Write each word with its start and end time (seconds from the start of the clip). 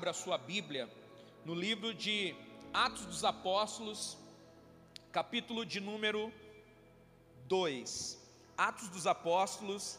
abra 0.00 0.12
a 0.12 0.14
sua 0.14 0.38
Bíblia 0.38 0.88
no 1.44 1.54
livro 1.54 1.92
de 1.92 2.34
Atos 2.72 3.04
dos 3.04 3.22
Apóstolos, 3.22 4.16
capítulo 5.12 5.66
de 5.66 5.78
número 5.78 6.32
2. 7.46 8.18
Atos 8.56 8.88
dos 8.88 9.06
Apóstolos, 9.06 9.98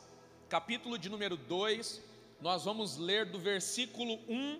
capítulo 0.49 0.97
de 0.97 1.07
número 1.07 1.37
2, 1.37 2.01
nós 2.41 2.65
vamos 2.65 2.97
ler 2.97 3.27
do 3.27 3.37
versículo 3.37 4.15
1 4.27 4.59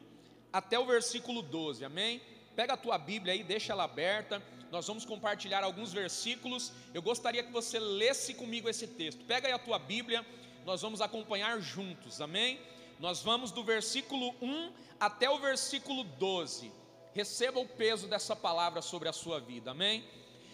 até 0.53 0.77
o 0.77 0.85
versículo 0.85 1.41
12, 1.41 1.83
amém? 1.83 2.21
Pega 2.55 2.73
a 2.73 2.77
tua 2.77 2.99
Bíblia 2.99 3.33
aí, 3.33 3.43
deixa 3.43 3.73
ela 3.73 3.85
aberta. 3.85 4.43
Nós 4.69 4.85
vamos 4.85 5.05
compartilhar 5.05 5.63
alguns 5.63 5.91
versículos. 5.91 6.71
Eu 6.93 7.01
gostaria 7.01 7.41
que 7.41 7.51
você 7.51 7.79
lesse 7.79 8.35
comigo 8.35 8.69
esse 8.69 8.85
texto. 8.85 9.25
Pega 9.25 9.47
aí 9.47 9.53
a 9.53 9.57
tua 9.57 9.79
Bíblia, 9.79 10.23
nós 10.67 10.83
vamos 10.83 11.01
acompanhar 11.01 11.59
juntos, 11.59 12.21
amém? 12.21 12.59
Nós 13.01 13.23
vamos 13.23 13.49
do 13.49 13.63
versículo 13.63 14.35
1 14.39 14.71
até 14.99 15.27
o 15.27 15.39
versículo 15.39 16.03
12. 16.03 16.71
Receba 17.15 17.59
o 17.59 17.67
peso 17.67 18.07
dessa 18.07 18.35
palavra 18.35 18.79
sobre 18.79 19.09
a 19.09 19.13
sua 19.13 19.39
vida, 19.39 19.71
amém? 19.71 20.07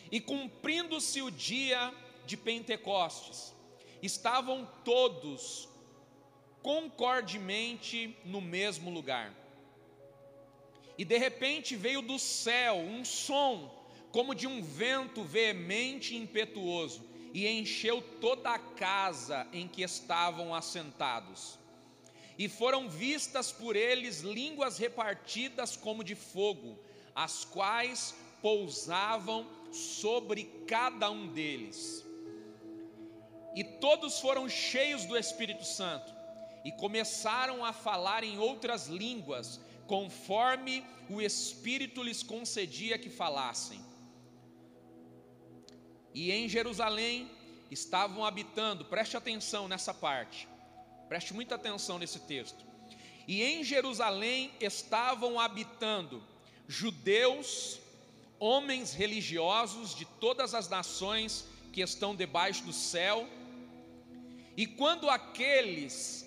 E 0.10 0.22
cumprindo-se 0.22 1.22
o 1.22 1.30
dia 1.30 1.94
de 2.26 2.38
Pentecostes, 2.38 3.54
estavam 4.02 4.66
todos 4.86 5.68
concordemente 6.64 8.16
no 8.24 8.40
mesmo 8.40 8.90
lugar. 8.90 9.34
E 10.98 11.04
de 11.04 11.18
repente 11.18 11.76
veio 11.76 12.02
do 12.02 12.18
céu 12.18 12.78
um 12.78 13.04
som, 13.04 13.70
como 14.10 14.34
de 14.34 14.48
um 14.48 14.64
vento 14.64 15.22
veemente 15.22 16.16
e 16.16 16.18
impetuoso, 16.18 17.04
e 17.34 17.46
encheu 17.46 18.02
toda 18.22 18.52
a 18.52 18.58
casa 18.58 19.46
em 19.52 19.68
que 19.68 19.82
estavam 19.82 20.56
assentados. 20.56 21.60
E 22.38 22.48
foram 22.48 22.88
vistas 22.90 23.52
por 23.52 23.76
eles 23.76 24.22
línguas 24.22 24.78
repartidas 24.78 25.76
como 25.76 26.04
de 26.04 26.16
fogo, 26.16 26.80
as 27.16 27.44
quais 27.44 28.16
pousavam 28.42 29.48
sobre 29.72 30.44
cada 30.68 31.10
um 31.10 31.28
deles. 31.28 32.06
E 33.56 33.64
todos 33.64 34.20
foram 34.20 34.48
cheios 34.48 35.06
do 35.06 35.18
Espírito 35.18 35.66
Santo 35.66 36.14
e 36.64 36.72
começaram 36.72 37.66
a 37.66 37.74
falar 37.74 38.24
em 38.24 38.38
outras 38.38 38.88
línguas, 38.88 39.60
conforme 39.88 40.86
o 41.10 41.22
Espírito 41.22 42.04
lhes 42.04 42.22
concedia 42.22 43.00
que 43.00 43.10
falassem. 43.10 43.84
E 46.14 46.32
em 46.32 46.48
Jerusalém 46.48 47.32
estavam 47.72 48.24
habitando, 48.26 48.86
preste 48.86 49.18
atenção 49.18 49.68
nessa 49.68 49.94
parte, 49.94 50.48
preste 51.08 51.34
muita 51.34 51.56
atenção 51.56 51.98
nesse 51.98 52.20
texto. 52.22 52.66
E 53.28 53.44
em 53.44 53.64
Jerusalém 53.64 54.52
estavam 54.60 55.40
habitando 55.40 56.24
judeus, 56.68 57.80
homens 58.40 58.94
religiosos 58.94 59.96
de 59.96 60.06
todas 60.06 60.54
as 60.54 60.70
nações 60.70 61.46
que 61.74 61.82
estão 61.82 62.16
debaixo 62.16 62.64
do 62.64 62.74
céu. 62.74 63.28
E 64.56 64.66
quando 64.66 65.10
aqueles 65.10 66.26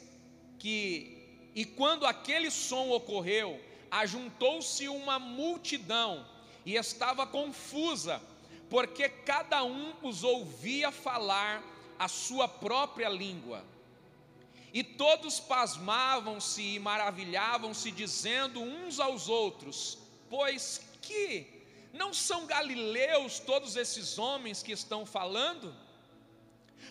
que 0.59 1.19
e 1.55 1.65
quando 1.65 2.07
aquele 2.07 2.51
som 2.51 2.91
ocorreu, 2.91 3.61
ajuntou-se 3.91 4.87
uma 4.89 5.19
multidão 5.19 6.25
e 6.65 6.77
estava 6.77 7.27
confusa, 7.27 8.23
porque 8.69 9.09
cada 9.09 9.65
um 9.65 9.93
os 10.03 10.23
ouvia 10.23 10.93
falar 10.93 11.63
a 11.99 12.07
sua 12.07 12.47
própria 12.47 13.09
língua. 13.09 13.65
E 14.73 14.85
todos 14.85 15.41
pasmavam-se 15.41 16.63
e 16.63 16.79
maravilhavam-se, 16.79 17.91
dizendo 17.91 18.61
uns 18.61 19.01
aos 19.01 19.29
outros: 19.29 19.99
Pois 20.29 20.81
que 21.03 21.47
não 21.93 22.15
são 22.15 22.47
galileus 22.47 23.41
todos 23.41 23.77
esses 23.77 24.19
homens 24.19 24.63
que 24.63 24.73
estão 24.73 25.05
falando? 25.05 25.75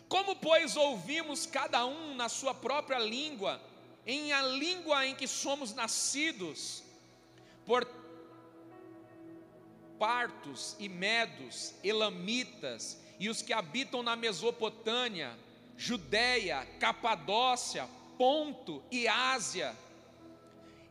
Como, 0.08 0.36
pois, 0.36 0.76
ouvimos 0.76 1.46
cada 1.46 1.86
um 1.86 2.16
na 2.16 2.30
sua 2.30 2.54
própria 2.54 3.00
língua, 3.00 3.62
em 4.06 4.34
a 4.34 4.42
língua 4.42 5.06
em 5.06 5.16
que 5.16 5.28
somos 5.28 5.74
nascidos? 5.74 6.84
por 7.70 7.88
partos 10.00 10.76
e 10.80 10.90
medos, 10.90 11.76
elamitas 11.84 13.00
e 13.20 13.30
os 13.30 13.44
que 13.44 13.54
habitam 13.54 14.02
na 14.02 14.16
Mesopotâmia, 14.16 15.38
Judéia, 15.80 16.68
Capadócia, 16.78 17.88
Ponto 18.18 18.84
e 18.92 19.08
Ásia, 19.08 19.74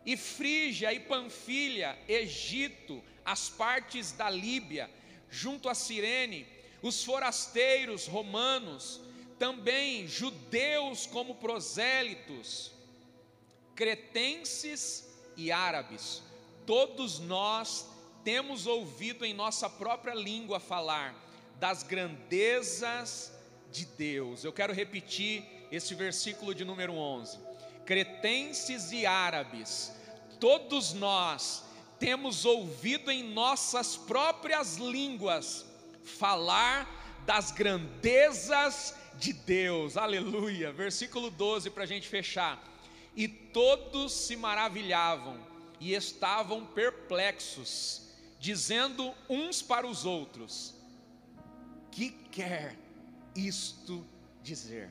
e 0.07 0.17
Frígia 0.17 0.95
e 0.95 0.99
Panfilha, 0.99 1.99
Egito, 2.09 3.05
as 3.23 3.51
partes 3.51 4.13
da 4.13 4.31
Líbia, 4.31 4.91
junto 5.29 5.69
a 5.69 5.75
Cirene, 5.75 6.47
os 6.81 7.05
forasteiros 7.05 8.07
romanos, 8.07 8.99
também 9.39 10.09
judeus 10.09 11.05
como 11.05 11.35
prosélitos, 11.35 12.73
cretenses 13.75 15.07
e 15.37 15.53
árabes. 15.53 16.23
Todos 16.65 17.19
nós 17.19 17.87
temos 18.25 18.67
ouvido 18.67 19.23
em 19.23 19.35
nossa 19.35 19.69
própria 19.69 20.15
língua 20.15 20.59
falar 20.59 21.15
das 21.61 21.83
grandezas 21.83 23.37
de 23.73 23.87
Deus. 23.87 24.45
Eu 24.45 24.53
quero 24.53 24.73
repetir 24.73 25.45
esse 25.71 25.95
versículo 25.95 26.55
de 26.55 26.65
número 26.65 26.95
11. 26.95 27.39
Cretenses 27.85 28.93
e 28.93 29.07
árabes, 29.07 29.93
todos 30.39 30.93
nós 30.93 31.65
temos 31.99 32.45
ouvido 32.45 33.11
em 33.11 33.23
nossas 33.33 33.97
próprias 33.97 34.77
línguas 34.77 35.67
falar 36.05 37.23
das 37.27 37.51
grandezas 37.51 38.95
de 39.19 39.33
Deus. 39.33 39.97
Aleluia. 39.97 40.73
Versículo 40.73 41.31
12 41.31 41.71
para 41.71 41.85
a 41.85 41.87
gente 41.87 42.09
fechar. 42.09 42.63
E 43.17 43.27
todos 43.27 44.13
se 44.13 44.37
maravilhavam 44.37 45.39
e 45.81 45.93
estavam 45.93 46.65
perplexos, 46.65 48.11
dizendo 48.39 49.13
uns 49.29 49.61
para 49.61 49.87
os 49.87 50.05
outros: 50.05 50.75
Que 51.91 52.11
quer 52.31 52.77
isto 53.39 54.05
dizer? 54.43 54.91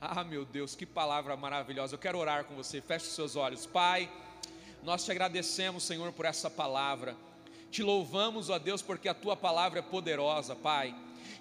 Ah, 0.00 0.24
meu 0.24 0.44
Deus, 0.44 0.74
que 0.74 0.86
palavra 0.86 1.36
maravilhosa. 1.36 1.94
Eu 1.94 1.98
quero 1.98 2.18
orar 2.18 2.44
com 2.44 2.54
você. 2.54 2.80
Feche 2.80 3.06
os 3.06 3.14
seus 3.14 3.36
olhos. 3.36 3.66
Pai, 3.66 4.10
nós 4.82 5.04
te 5.04 5.10
agradecemos, 5.10 5.82
Senhor, 5.82 6.12
por 6.12 6.24
essa 6.24 6.48
palavra. 6.48 7.14
Te 7.70 7.82
louvamos, 7.82 8.48
ó 8.48 8.58
Deus, 8.58 8.80
porque 8.80 9.08
a 9.08 9.14
tua 9.14 9.36
palavra 9.36 9.80
é 9.80 9.82
poderosa, 9.82 10.56
Pai. 10.56 10.94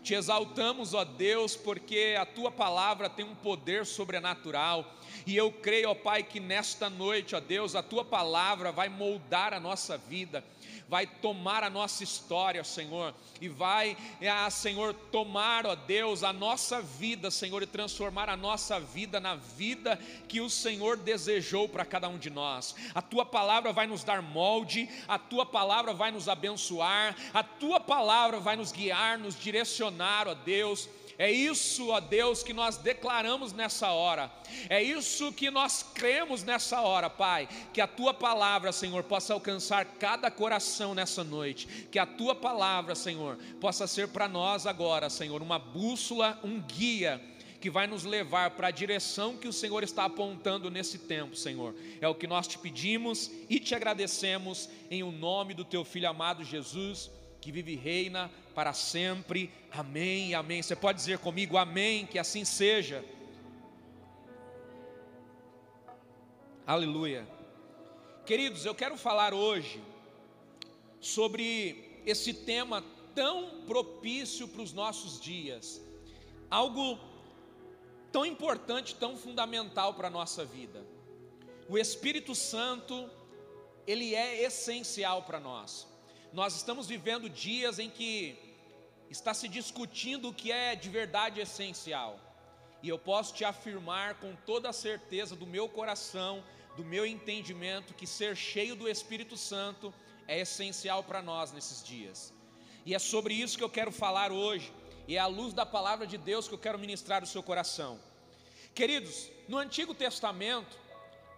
Te 0.03 0.16
exaltamos, 0.16 0.93
ó 0.93 1.05
Deus, 1.05 1.55
porque 1.55 2.16
a 2.19 2.25
tua 2.25 2.51
palavra 2.51 3.09
tem 3.09 3.25
um 3.25 3.35
poder 3.35 3.85
sobrenatural. 3.85 4.93
E 5.25 5.37
eu 5.37 5.51
creio, 5.51 5.91
ó 5.91 5.95
Pai, 5.95 6.23
que 6.23 6.39
nesta 6.39 6.89
noite, 6.89 7.35
ó 7.35 7.39
Deus, 7.39 7.75
a 7.75 7.83
tua 7.83 8.03
palavra 8.03 8.71
vai 8.71 8.89
moldar 8.89 9.53
a 9.53 9.59
nossa 9.59 9.97
vida 9.97 10.43
vai 10.89 11.05
tomar 11.05 11.63
a 11.63 11.69
nossa 11.69 12.03
história, 12.03 12.63
Senhor, 12.63 13.13
e 13.41 13.49
vai, 13.49 13.97
ah, 14.29 14.49
Senhor, 14.49 14.93
tomar, 14.93 15.66
ó 15.66 15.75
Deus, 15.75 16.23
a 16.23 16.31
nossa 16.31 16.81
vida, 16.81 17.29
Senhor, 17.29 17.61
e 17.61 17.67
transformar 17.67 18.29
a 18.29 18.37
nossa 18.37 18.79
vida 18.79 19.19
na 19.19 19.35
vida 19.35 19.97
que 20.28 20.39
o 20.39 20.49
Senhor 20.49 20.97
desejou 20.97 21.67
para 21.67 21.85
cada 21.85 22.07
um 22.07 22.17
de 22.17 22.29
nós. 22.29 22.75
A 22.95 23.01
tua 23.01 23.25
palavra 23.25 23.73
vai 23.73 23.87
nos 23.87 24.03
dar 24.03 24.22
molde, 24.22 24.89
a 25.07 25.19
tua 25.19 25.45
palavra 25.45 25.93
vai 25.93 26.11
nos 26.11 26.29
abençoar, 26.29 27.16
a 27.33 27.43
tua 27.43 27.79
palavra 27.79 28.40
vai 28.40 28.55
nos 28.55 28.72
guiar, 28.72 29.17
nos 29.17 29.37
direcionar, 29.37 30.28
ó 30.28 30.33
Deus 30.33 30.90
é 31.19 31.31
isso, 31.31 31.90
ó 31.90 31.99
Deus, 31.99 32.43
que 32.43 32.53
nós 32.53 32.78
declaramos 32.78 33.52
nessa 33.52 33.91
hora. 33.91 34.31
É 34.69 34.84
isso 34.84 35.34
que 35.34 35.49
nós 35.49 35.81
cremos 35.81 36.43
nessa 36.43 36.81
hora, 36.81 37.09
Pai. 37.09 37.49
Que 37.73 37.81
a 37.81 37.87
tua 37.87 38.14
palavra, 38.14 38.72
Senhor, 38.72 39.03
possa 39.03 39.34
alcançar 39.34 39.84
cada 39.85 40.29
coração 40.29 40.93
nessa 40.93 41.23
noite. 41.23 41.87
Que 41.90 41.97
a 41.97 42.05
tua 42.05 42.35
palavra, 42.35 42.93
Senhor, 42.93 43.35
possa 43.59 43.87
ser 43.87 44.09
para 44.09 44.28
nós 44.28 44.67
agora, 44.67 45.09
Senhor, 45.09 45.41
uma 45.41 45.58
bússola, 45.58 46.40
um 46.43 46.61
guia 46.61 47.19
que 47.59 47.72
vai 47.72 47.87
nos 47.87 48.03
levar 48.03 48.52
para 48.52 48.67
a 48.67 48.72
direção 48.72 49.35
que 49.35 49.47
o 49.47 49.53
Senhor 49.53 49.84
está 49.84 50.05
apontando 50.05 50.69
nesse 50.69 50.99
tempo, 50.99 51.35
Senhor. 51.35 51.73
É 51.99 52.08
o 52.08 52.14
que 52.14 52.28
nós 52.28 52.47
te 52.47 52.59
pedimos 52.59 53.31
e 53.49 53.59
te 53.59 53.73
agradecemos 53.73 54.69
em 54.91 55.02
o 55.02 55.11
nome 55.11 55.55
do 55.55 55.66
teu 55.66 55.84
filho 55.84 56.08
amado 56.08 56.43
Jesus 56.43 57.09
que 57.41 57.52
vive 57.52 57.73
e 57.73 57.75
reina 57.75 58.29
para 58.57 58.73
sempre. 58.73 59.53
Amém, 59.71 60.33
amém. 60.33 60.63
Você 60.63 60.75
pode 60.75 60.97
dizer 60.97 61.19
comigo, 61.19 61.57
amém, 61.57 62.07
que 62.07 62.17
assim 62.17 62.43
seja. 62.43 63.05
Aleluia. 66.65 67.27
Queridos, 68.25 68.65
eu 68.65 68.73
quero 68.73 68.97
falar 68.97 69.31
hoje 69.31 69.79
sobre 70.99 72.01
esse 72.03 72.33
tema 72.33 72.83
tão 73.13 73.61
propício 73.67 74.47
para 74.47 74.63
os 74.63 74.73
nossos 74.73 75.21
dias, 75.21 75.79
algo 76.49 76.97
tão 78.11 78.25
importante, 78.25 78.95
tão 78.95 79.15
fundamental 79.15 79.93
para 79.93 80.07
a 80.07 80.11
nossa 80.19 80.43
vida. 80.43 80.83
O 81.69 81.77
Espírito 81.77 82.33
Santo 82.33 83.07
ele 83.85 84.15
é 84.15 84.41
essencial 84.41 85.21
para 85.21 85.39
nós. 85.39 85.85
Nós 86.33 86.55
estamos 86.55 86.87
vivendo 86.87 87.29
dias 87.29 87.77
em 87.77 87.87
que 87.87 88.47
está 89.09 89.33
se 89.33 89.47
discutindo 89.47 90.29
o 90.29 90.33
que 90.33 90.51
é 90.51 90.75
de 90.75 90.89
verdade 90.89 91.39
essencial. 91.39 92.19
E 92.81 92.89
eu 92.89 92.99
posso 92.99 93.33
te 93.33 93.43
afirmar 93.43 94.15
com 94.15 94.35
toda 94.45 94.69
a 94.69 94.73
certeza 94.73 95.35
do 95.35 95.47
meu 95.47 95.67
coração, 95.67 96.43
do 96.75 96.83
meu 96.83 97.05
entendimento, 97.05 97.93
que 97.93 98.05
ser 98.05 98.35
cheio 98.35 98.75
do 98.75 98.87
Espírito 98.87 99.35
Santo 99.35 99.93
é 100.27 100.39
essencial 100.39 101.03
para 101.03 101.21
nós 101.21 101.51
nesses 101.51 101.83
dias. 101.83 102.33
E 102.85 102.93
é 102.93 102.99
sobre 102.99 103.33
isso 103.33 103.57
que 103.57 103.63
eu 103.63 103.69
quero 103.69 103.91
falar 103.91 104.31
hoje, 104.31 104.71
e 105.07 105.15
é 105.15 105.19
à 105.19 105.25
luz 105.25 105.53
da 105.53 105.65
palavra 105.65 106.05
de 106.05 106.17
Deus 106.17 106.47
que 106.47 106.53
eu 106.53 106.59
quero 106.59 106.77
ministrar 106.77 107.23
o 107.23 107.27
seu 107.27 107.41
coração. 107.41 107.99
Queridos, 108.75 109.29
no 109.47 109.57
Antigo 109.57 109.93
Testamento, 109.93 110.77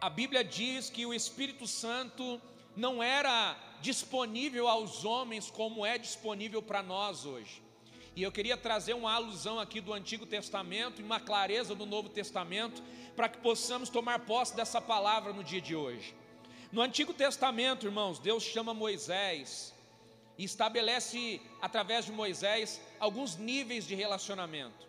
a 0.02 0.10
Bíblia 0.10 0.44
diz 0.44 0.90
que 0.90 1.06
o 1.06 1.14
Espírito 1.14 1.66
Santo 1.68 2.42
não 2.76 3.02
era 3.02 3.58
disponível 3.82 4.68
aos 4.68 5.06
homens 5.06 5.50
como 5.50 5.86
é 5.86 5.98
disponível 5.98 6.62
para 6.62 6.84
nós 6.84 7.26
hoje. 7.26 7.62
E 8.16 8.24
eu 8.24 8.32
queria 8.32 8.58
trazer 8.58 8.94
uma 8.94 9.14
alusão 9.14 9.60
aqui 9.60 9.80
do 9.80 9.94
Antigo 9.94 10.26
Testamento 10.26 11.00
e 11.00 11.04
uma 11.04 11.20
clareza 11.20 11.74
do 11.74 11.86
Novo 11.86 12.10
Testamento 12.10 12.82
para 13.16 13.30
que 13.30 13.38
possamos 13.38 13.90
tomar 13.90 14.20
posse 14.20 14.56
dessa 14.56 14.82
palavra 14.82 15.32
no 15.32 15.44
dia 15.44 15.62
de 15.62 15.76
hoje. 15.76 16.14
No 16.72 16.82
Antigo 16.82 17.14
Testamento, 17.14 17.86
irmãos, 17.86 18.20
Deus 18.20 18.44
chama 18.44 18.74
Moisés 18.74 19.74
e 20.38 20.44
estabelece 20.44 21.42
através 21.62 22.06
de 22.06 22.12
Moisés 22.12 22.82
alguns 23.00 23.38
níveis 23.38 23.86
de 23.86 23.96
relacionamento. 23.96 24.88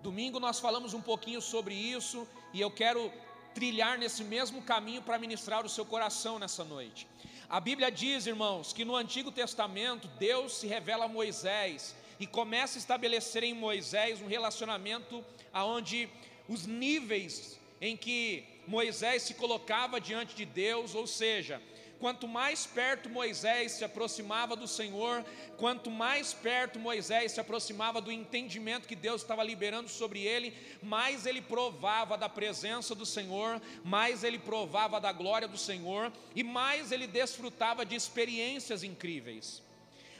Domingo 0.00 0.40
nós 0.40 0.58
falamos 0.58 0.94
um 0.94 1.00
pouquinho 1.00 1.40
sobre 1.40 1.74
isso 1.74 2.26
e 2.52 2.60
eu 2.60 2.70
quero 2.70 3.12
trilhar 3.54 3.98
nesse 3.98 4.24
mesmo 4.24 4.62
caminho 4.62 5.02
para 5.02 5.18
ministrar 5.18 5.64
o 5.64 5.68
seu 5.68 5.84
coração 5.84 6.38
nessa 6.38 6.64
noite. 6.64 7.06
A 7.48 7.60
Bíblia 7.60 7.90
diz, 7.90 8.26
irmãos, 8.26 8.72
que 8.72 8.84
no 8.84 8.96
Antigo 8.96 9.30
Testamento 9.30 10.08
Deus 10.18 10.54
se 10.54 10.66
revela 10.66 11.04
a 11.04 11.08
Moisés 11.08 11.94
e 12.18 12.26
começa 12.26 12.78
a 12.78 12.80
estabelecer 12.80 13.42
em 13.42 13.54
Moisés 13.54 14.22
um 14.22 14.26
relacionamento 14.26 15.24
aonde 15.52 16.08
os 16.48 16.66
níveis 16.66 17.60
em 17.80 17.96
que 17.96 18.44
Moisés 18.66 19.22
se 19.22 19.34
colocava 19.34 20.00
diante 20.00 20.34
de 20.34 20.44
Deus, 20.44 20.94
ou 20.94 21.06
seja, 21.06 21.60
quanto 22.02 22.26
mais 22.26 22.66
perto 22.66 23.08
Moisés 23.08 23.70
se 23.70 23.84
aproximava 23.84 24.56
do 24.56 24.66
Senhor, 24.66 25.24
quanto 25.56 25.88
mais 25.88 26.34
perto 26.34 26.80
Moisés 26.80 27.30
se 27.30 27.40
aproximava 27.40 28.00
do 28.00 28.10
entendimento 28.10 28.88
que 28.88 28.96
Deus 28.96 29.22
estava 29.22 29.44
liberando 29.44 29.88
sobre 29.88 30.24
ele, 30.24 30.52
mais 30.82 31.26
ele 31.26 31.40
provava 31.40 32.18
da 32.18 32.28
presença 32.28 32.92
do 32.92 33.06
Senhor, 33.06 33.62
mais 33.84 34.24
ele 34.24 34.36
provava 34.36 35.00
da 35.00 35.12
glória 35.12 35.46
do 35.46 35.56
Senhor 35.56 36.12
e 36.34 36.42
mais 36.42 36.90
ele 36.90 37.06
desfrutava 37.06 37.86
de 37.86 37.94
experiências 37.94 38.82
incríveis. 38.82 39.62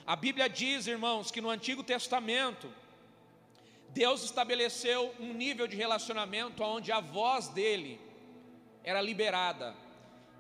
A 0.07 0.15
Bíblia 0.15 0.49
diz, 0.49 0.87
irmãos, 0.87 1.33
que 1.33 1.41
no 1.41 1.51
Antigo 1.51 1.83
Testamento, 1.83 2.73
Deus 3.89 4.23
estabeleceu 4.23 5.13
um 5.19 5.35
nível 5.35 5.67
de 5.67 5.75
relacionamento 5.75 6.63
onde 6.63 6.93
a 6.93 7.01
voz 7.01 7.49
dele 7.49 8.01
era 8.85 9.01
liberada 9.01 9.75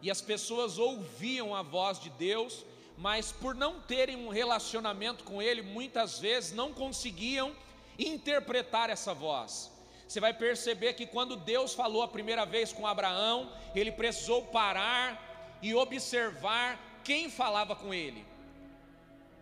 e 0.02 0.10
as 0.10 0.20
pessoas 0.20 0.78
ouviam 0.78 1.54
a 1.54 1.62
voz 1.62 1.98
de 1.98 2.10
Deus, 2.10 2.66
mas 2.98 3.30
por 3.30 3.54
não 3.54 3.80
terem 3.80 4.16
um 4.16 4.28
relacionamento 4.28 5.22
com 5.22 5.40
ele, 5.40 5.62
muitas 5.62 6.18
vezes 6.18 6.52
não 6.52 6.72
conseguiam 6.72 7.54
interpretar 7.96 8.90
essa 8.90 9.14
voz. 9.14 9.70
Você 10.08 10.20
vai 10.20 10.34
perceber 10.34 10.92
que 10.94 11.06
quando 11.06 11.36
Deus 11.36 11.72
falou 11.72 12.02
a 12.02 12.08
primeira 12.08 12.44
vez 12.44 12.72
com 12.72 12.86
Abraão, 12.86 13.50
ele 13.74 13.92
precisou 13.92 14.42
parar 14.46 15.58
e 15.62 15.72
observar 15.74 16.78
quem 17.04 17.30
falava 17.30 17.74
com 17.76 17.94
ele. 17.94 18.26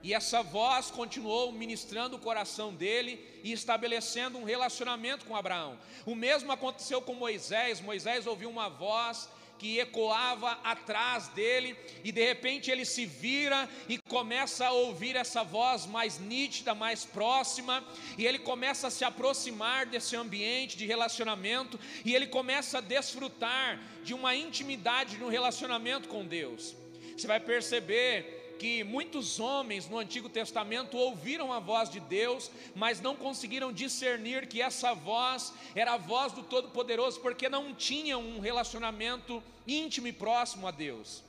E 0.02 0.14
essa 0.14 0.42
voz 0.42 0.90
continuou 0.90 1.52
ministrando 1.52 2.16
o 2.16 2.20
coração 2.20 2.72
dele 2.72 3.22
e 3.42 3.52
estabelecendo 3.52 4.38
um 4.38 4.44
relacionamento 4.44 5.26
com 5.26 5.36
Abraão. 5.36 5.78
O 6.06 6.14
mesmo 6.14 6.52
aconteceu 6.52 7.02
com 7.02 7.14
Moisés. 7.14 7.80
Moisés 7.80 8.26
ouviu 8.26 8.48
uma 8.48 8.68
voz 8.68 9.28
que 9.60 9.78
ecoava 9.78 10.52
atrás 10.64 11.28
dele, 11.28 11.76
e 12.02 12.10
de 12.10 12.24
repente 12.24 12.70
ele 12.70 12.86
se 12.86 13.04
vira 13.04 13.68
e 13.86 13.98
começa 13.98 14.66
a 14.66 14.72
ouvir 14.72 15.16
essa 15.16 15.44
voz 15.44 15.84
mais 15.84 16.18
nítida, 16.18 16.74
mais 16.74 17.04
próxima, 17.04 17.84
e 18.16 18.26
ele 18.26 18.38
começa 18.38 18.86
a 18.86 18.90
se 18.90 19.04
aproximar 19.04 19.84
desse 19.84 20.16
ambiente 20.16 20.78
de 20.78 20.86
relacionamento, 20.86 21.78
e 22.06 22.14
ele 22.14 22.26
começa 22.26 22.78
a 22.78 22.80
desfrutar 22.80 23.78
de 24.02 24.14
uma 24.14 24.34
intimidade 24.34 25.18
no 25.18 25.28
relacionamento 25.28 26.08
com 26.08 26.24
Deus. 26.24 26.74
Você 27.14 27.26
vai 27.26 27.38
perceber 27.38 28.39
que 28.60 28.84
muitos 28.84 29.40
homens 29.40 29.88
no 29.88 29.96
Antigo 29.96 30.28
Testamento 30.28 30.98
ouviram 30.98 31.50
a 31.50 31.58
voz 31.58 31.88
de 31.88 31.98
Deus, 31.98 32.50
mas 32.74 33.00
não 33.00 33.16
conseguiram 33.16 33.72
discernir 33.72 34.46
que 34.46 34.60
essa 34.60 34.92
voz 34.92 35.54
era 35.74 35.94
a 35.94 35.96
voz 35.96 36.34
do 36.34 36.42
Todo-Poderoso, 36.42 37.20
porque 37.20 37.48
não 37.48 37.74
tinham 37.74 38.20
um 38.20 38.38
relacionamento 38.38 39.42
íntimo 39.66 40.08
e 40.08 40.12
próximo 40.12 40.66
a 40.68 40.70
Deus. 40.70 41.24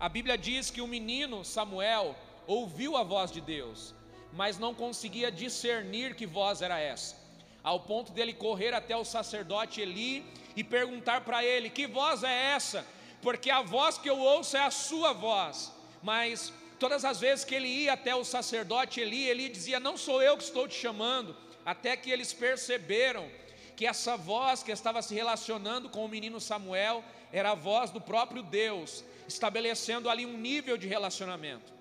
A 0.00 0.08
Bíblia 0.08 0.36
diz 0.36 0.72
que 0.72 0.80
o 0.80 0.88
menino 0.88 1.44
Samuel 1.44 2.16
ouviu 2.48 2.96
a 2.96 3.04
voz 3.04 3.30
de 3.30 3.40
Deus, 3.40 3.94
mas 4.32 4.58
não 4.58 4.74
conseguia 4.74 5.30
discernir 5.30 6.16
que 6.16 6.26
voz 6.26 6.62
era 6.62 6.80
essa, 6.80 7.16
ao 7.62 7.78
ponto 7.78 8.10
dele 8.10 8.34
correr 8.34 8.74
até 8.74 8.96
o 8.96 9.04
sacerdote 9.04 9.80
Eli 9.80 10.24
e 10.56 10.64
perguntar 10.64 11.20
para 11.20 11.44
ele: 11.44 11.70
Que 11.70 11.86
voz 11.86 12.24
é 12.24 12.54
essa? 12.56 12.84
Porque 13.20 13.50
a 13.50 13.62
voz 13.62 13.98
que 13.98 14.10
eu 14.10 14.18
ouço 14.18 14.56
é 14.56 14.64
a 14.64 14.70
sua 14.72 15.12
voz, 15.12 15.70
mas 16.02 16.52
Todas 16.82 17.04
as 17.04 17.20
vezes 17.20 17.44
que 17.44 17.54
ele 17.54 17.68
ia 17.68 17.92
até 17.92 18.12
o 18.12 18.24
sacerdote 18.24 18.98
Eli, 19.00 19.28
ele 19.28 19.48
dizia: 19.48 19.78
Não 19.78 19.96
sou 19.96 20.20
eu 20.20 20.36
que 20.36 20.42
estou 20.42 20.66
te 20.66 20.74
chamando. 20.74 21.36
Até 21.64 21.96
que 21.96 22.10
eles 22.10 22.32
perceberam 22.32 23.30
que 23.76 23.86
essa 23.86 24.16
voz 24.16 24.64
que 24.64 24.72
estava 24.72 25.00
se 25.00 25.14
relacionando 25.14 25.88
com 25.88 26.04
o 26.04 26.08
menino 26.08 26.40
Samuel 26.40 27.04
era 27.32 27.52
a 27.52 27.54
voz 27.54 27.92
do 27.92 28.00
próprio 28.00 28.42
Deus, 28.42 29.04
estabelecendo 29.28 30.10
ali 30.10 30.26
um 30.26 30.36
nível 30.36 30.76
de 30.76 30.88
relacionamento. 30.88 31.72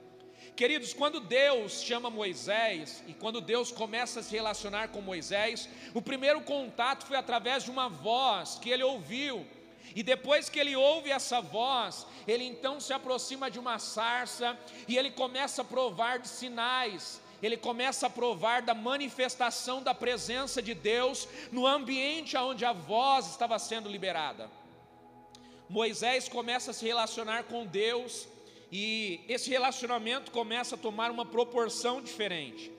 Queridos, 0.56 0.94
quando 0.94 1.20
Deus 1.20 1.82
chama 1.82 2.12
Moisés 2.12 3.04
e 3.08 3.14
quando 3.16 3.42
Deus 3.42 3.72
começa 3.72 4.20
a 4.20 4.24
se 4.24 4.36
relacionar 4.36 4.90
com 4.90 5.02
Moisés, 5.02 5.68
o 5.96 6.02
primeiro 6.04 6.42
contato 6.42 7.08
foi 7.08 7.18
através 7.18 7.64
de 7.64 7.72
uma 7.72 7.90
voz 7.90 8.60
que 8.62 8.70
ele 8.70 8.84
ouviu 8.84 9.48
e 9.96 10.04
depois 10.04 10.50
que 10.50 10.60
ele 10.60 10.76
ouve 10.76 11.10
essa 11.10 11.42
voz, 11.42 12.06
ele 12.28 12.44
então 12.44 12.80
se 12.80 12.94
aproxima 12.94 13.50
de 13.50 13.60
uma 13.60 13.80
sarça 13.80 14.58
e 14.88 14.98
ele 14.98 15.12
começa 15.12 15.62
a 15.62 15.66
provar 15.66 16.20
de 16.20 16.28
sinais, 16.28 17.22
ele 17.42 17.58
começa 17.58 18.08
a 18.08 18.10
provar 18.10 18.62
da 18.62 18.74
manifestação 18.74 19.82
da 19.82 19.94
presença 19.94 20.62
de 20.62 20.74
Deus 20.74 21.28
no 21.52 21.66
ambiente 21.66 22.38
onde 22.38 22.64
a 22.64 22.72
voz 22.72 23.28
estava 23.28 23.58
sendo 23.58 23.90
liberada. 23.90 24.50
Moisés 25.68 26.28
começa 26.28 26.72
a 26.72 26.74
se 26.74 26.86
relacionar 26.86 27.44
com 27.46 27.66
Deus 27.66 28.28
e 28.72 29.22
esse 29.28 29.50
relacionamento 29.50 30.32
começa 30.32 30.76
a 30.76 30.78
tomar 30.78 31.10
uma 31.12 31.26
proporção 31.26 32.02
diferente. 32.02 32.72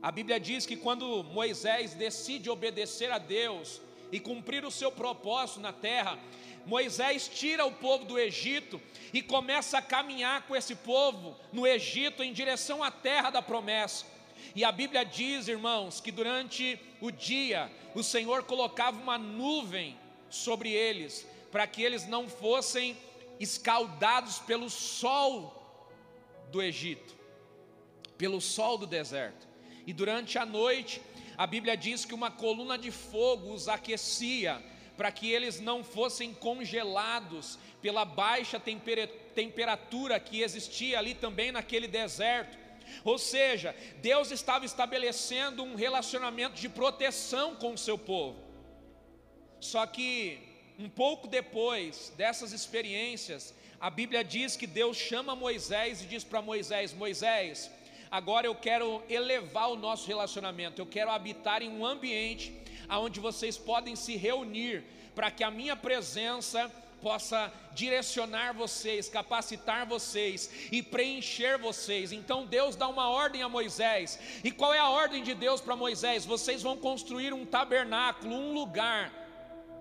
A 0.00 0.12
Bíblia 0.12 0.38
diz 0.38 0.64
que 0.64 0.76
quando 0.76 1.24
Moisés 1.24 1.94
decide 1.94 2.48
obedecer 2.48 3.10
a 3.10 3.18
Deus, 3.18 3.80
e 4.10 4.20
cumprir 4.20 4.64
o 4.64 4.70
seu 4.70 4.90
propósito 4.90 5.60
na 5.60 5.72
terra, 5.72 6.18
Moisés 6.66 7.28
tira 7.28 7.64
o 7.64 7.72
povo 7.72 8.04
do 8.04 8.18
Egito 8.18 8.80
e 9.12 9.22
começa 9.22 9.78
a 9.78 9.82
caminhar 9.82 10.42
com 10.46 10.54
esse 10.54 10.74
povo 10.74 11.36
no 11.52 11.66
Egito 11.66 12.22
em 12.22 12.32
direção 12.32 12.82
à 12.82 12.90
terra 12.90 13.30
da 13.30 13.40
promessa. 13.40 14.04
E 14.54 14.64
a 14.64 14.72
Bíblia 14.72 15.04
diz, 15.04 15.48
irmãos, 15.48 16.00
que 16.00 16.12
durante 16.12 16.78
o 17.00 17.10
dia 17.10 17.70
o 17.94 18.02
Senhor 18.02 18.44
colocava 18.44 19.00
uma 19.00 19.18
nuvem 19.18 19.98
sobre 20.28 20.70
eles, 20.70 21.26
para 21.50 21.66
que 21.66 21.82
eles 21.82 22.06
não 22.06 22.28
fossem 22.28 22.96
escaldados 23.40 24.38
pelo 24.40 24.68
sol 24.68 25.80
do 26.50 26.62
Egito, 26.62 27.14
pelo 28.16 28.40
sol 28.40 28.76
do 28.76 28.86
deserto. 28.86 29.46
E 29.86 29.92
durante 29.92 30.38
a 30.38 30.44
noite 30.44 31.00
a 31.38 31.46
Bíblia 31.46 31.76
diz 31.76 32.04
que 32.04 32.12
uma 32.12 32.32
coluna 32.32 32.76
de 32.76 32.90
fogo 32.90 33.54
os 33.54 33.68
aquecia, 33.68 34.60
para 34.96 35.12
que 35.12 35.30
eles 35.30 35.60
não 35.60 35.84
fossem 35.84 36.34
congelados 36.34 37.56
pela 37.80 38.04
baixa 38.04 38.60
temperatura 38.60 40.18
que 40.18 40.42
existia 40.42 40.98
ali 40.98 41.14
também 41.14 41.52
naquele 41.52 41.86
deserto. 41.86 42.58
Ou 43.04 43.16
seja, 43.18 43.76
Deus 44.02 44.32
estava 44.32 44.64
estabelecendo 44.64 45.62
um 45.62 45.76
relacionamento 45.76 46.56
de 46.56 46.68
proteção 46.68 47.54
com 47.54 47.74
o 47.74 47.78
seu 47.78 47.96
povo. 47.96 48.42
Só 49.60 49.86
que 49.86 50.40
um 50.76 50.88
pouco 50.88 51.28
depois 51.28 52.12
dessas 52.16 52.52
experiências, 52.52 53.54
a 53.80 53.90
Bíblia 53.90 54.24
diz 54.24 54.56
que 54.56 54.66
Deus 54.66 54.96
chama 54.96 55.36
Moisés 55.36 56.02
e 56.02 56.06
diz 56.06 56.24
para 56.24 56.42
Moisés: 56.42 56.92
Moisés, 56.92 57.70
Agora 58.10 58.46
eu 58.46 58.54
quero 58.54 59.02
elevar 59.08 59.70
o 59.70 59.76
nosso 59.76 60.06
relacionamento. 60.06 60.80
Eu 60.80 60.86
quero 60.86 61.10
habitar 61.10 61.62
em 61.62 61.70
um 61.70 61.84
ambiente 61.84 62.54
onde 62.90 63.20
vocês 63.20 63.58
podem 63.58 63.94
se 63.94 64.16
reunir 64.16 64.84
para 65.14 65.30
que 65.30 65.44
a 65.44 65.50
minha 65.50 65.76
presença 65.76 66.70
possa 67.02 67.52
direcionar 67.74 68.52
vocês, 68.52 69.08
capacitar 69.08 69.86
vocês 69.86 70.50
e 70.72 70.82
preencher 70.82 71.58
vocês. 71.58 72.12
Então 72.12 72.46
Deus 72.46 72.76
dá 72.76 72.88
uma 72.88 73.08
ordem 73.08 73.42
a 73.42 73.48
Moisés. 73.48 74.18
E 74.42 74.50
qual 74.50 74.74
é 74.74 74.78
a 74.78 74.88
ordem 74.88 75.22
de 75.22 75.34
Deus 75.34 75.60
para 75.60 75.76
Moisés? 75.76 76.24
Vocês 76.24 76.62
vão 76.62 76.76
construir 76.76 77.32
um 77.32 77.44
tabernáculo, 77.44 78.34
um 78.34 78.52
lugar 78.52 79.12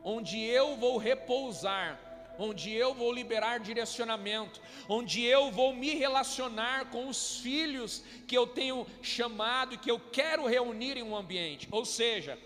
onde 0.03 0.39
eu 0.39 0.75
vou 0.77 0.97
repousar 0.97 1.99
onde 2.39 2.73
eu 2.73 2.93
vou 2.93 3.11
liberar 3.11 3.59
direcionamento, 3.59 4.61
onde 4.87 5.23
eu 5.23 5.51
vou 5.51 5.73
me 5.73 5.95
relacionar 5.95 6.89
com 6.89 7.07
os 7.07 7.39
filhos 7.39 8.03
que 8.27 8.37
eu 8.37 8.45
tenho 8.45 8.85
chamado 9.01 9.73
e 9.73 9.77
que 9.77 9.89
eu 9.89 9.99
quero 9.99 10.45
reunir 10.45 10.97
em 10.97 11.03
um 11.03 11.15
ambiente. 11.15 11.67
Ou 11.71 11.85
seja, 11.85 12.37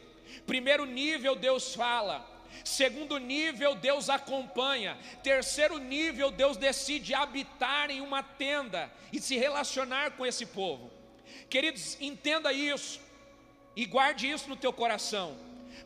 primeiro 0.46 0.86
nível 0.86 1.36
Deus 1.36 1.76
fala, 1.76 2.30
Segundo 2.64 3.18
nível, 3.18 3.76
Deus 3.76 4.10
acompanha. 4.10 4.98
Terceiro 5.24 5.78
nível, 5.78 6.30
Deus 6.30 6.58
decide 6.58 7.14
habitar 7.14 7.90
em 7.90 8.02
uma 8.02 8.22
tenda 8.22 8.92
e 9.12 9.20
se 9.20 9.38
relacionar 9.38 10.12
com 10.12 10.26
esse 10.26 10.46
povo. 10.46 10.92
Queridos, 11.50 11.98
entenda 12.00 12.54
isso 12.54 13.00
e 13.76 13.86
guarde 13.86 14.30
isso 14.30 14.50
no 14.50 14.56
teu 14.56 14.72
coração. 14.72 15.38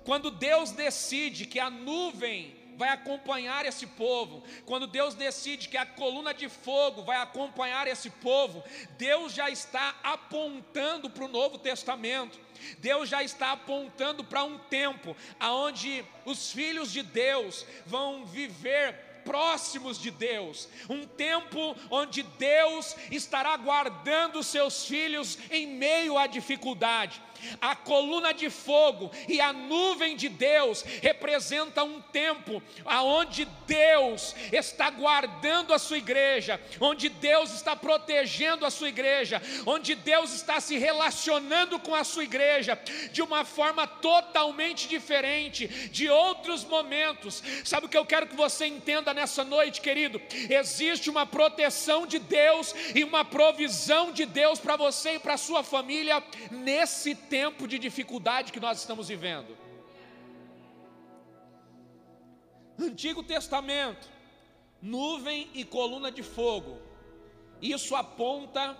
Quando 0.04 0.30
Deus 0.30 0.72
decide 0.72 1.46
que 1.46 1.60
a 1.60 1.70
nuvem 1.70 2.55
vai 2.78 2.90
acompanhar 2.90 3.66
esse 3.66 3.88
povo, 3.88 4.44
quando 4.66 4.88
Deus 4.88 5.14
decide 5.14 5.70
que 5.70 5.78
a 5.78 5.86
coluna 5.86 6.34
de 6.34 6.50
fogo 6.50 7.04
vai 7.04 7.18
acompanhar 7.18 7.88
esse 7.88 8.10
povo, 8.10 8.64
Deus 8.98 9.34
já 9.34 9.50
está 9.50 9.96
apontando 10.04 11.10
para 11.10 11.26
o 11.26 11.30
Novo 11.30 11.58
Testamento. 11.58 12.40
Deus 12.80 13.10
já 13.10 13.22
está 13.22 13.52
apontando 13.52 14.24
para 14.24 14.44
um 14.44 14.58
tempo 14.58 15.16
aonde 15.40 16.06
os 16.26 16.52
filhos 16.52 16.92
de 16.92 17.04
Deus 17.04 17.66
vão 17.86 18.26
viver 18.26 18.96
próximos 19.26 20.00
de 20.00 20.12
Deus, 20.12 20.70
um 20.88 21.06
tempo 21.06 21.76
onde 21.90 22.22
Deus 22.22 22.96
estará 23.10 23.58
guardando 23.58 24.44
seus 24.44 24.86
filhos 24.86 25.38
em 25.50 25.66
meio 25.66 26.16
à 26.16 26.28
dificuldade 26.28 27.20
a 27.62 27.76
coluna 27.76 28.34
de 28.34 28.50
fogo 28.50 29.12
e 29.28 29.40
a 29.40 29.54
nuvem 29.54 30.16
de 30.16 30.30
Deus 30.30 30.84
representa 31.02 31.84
um 31.84 32.02
tempo 32.02 32.62
aonde 32.84 33.46
Deus 33.68 34.36
está 34.52 34.90
guardando 34.90 35.74
a 35.74 35.80
sua 35.80 35.98
igreja, 35.98 36.60
onde 36.80 37.10
Deus 37.10 37.54
está 37.54 37.76
protegendo 37.76 38.66
a 38.66 38.72
sua 38.72 38.90
igreja, 38.90 39.42
onde 39.66 39.96
Deus 39.96 40.34
está 40.34 40.60
se 40.60 40.78
relacionando 40.78 41.80
com 41.80 41.94
a 41.94 42.04
sua 42.04 42.24
igreja 42.24 42.80
de 43.12 43.22
uma 43.22 43.46
forma 43.46 43.86
totalmente 43.88 44.88
diferente 44.88 45.68
de 45.68 46.10
outros 46.10 46.64
momentos. 46.64 47.44
Sabe 47.64 47.86
o 47.86 47.90
que 47.90 47.98
eu 47.98 48.06
quero 48.06 48.28
que 48.28 48.36
você 48.36 48.66
entenda 48.66 49.14
nessa 49.14 49.44
noite, 49.44 49.82
querido? 49.82 50.22
Existe 50.50 51.10
uma 51.10 51.26
proteção 51.26 52.06
de 52.08 52.20
Deus 52.20 52.74
e 52.94 53.04
uma 53.04 53.24
provisão 53.24 54.12
de 54.12 54.26
Deus 54.26 54.60
para 54.60 54.76
você 54.76 55.16
e 55.16 55.20
para 55.20 55.38
sua 55.38 55.64
família 55.64 56.24
nesse 56.52 57.14
tempo 57.16 57.35
tempo 57.36 57.68
de 57.68 57.78
dificuldade 57.78 58.54
que 58.54 58.62
nós 58.62 58.80
estamos 58.80 59.10
vivendo. 59.10 59.58
Antigo 62.80 63.22
Testamento, 63.22 64.08
nuvem 64.82 65.50
e 65.54 65.66
coluna 65.66 66.10
de 66.10 66.24
fogo. 66.24 66.80
Isso 67.62 67.94
aponta 67.94 68.78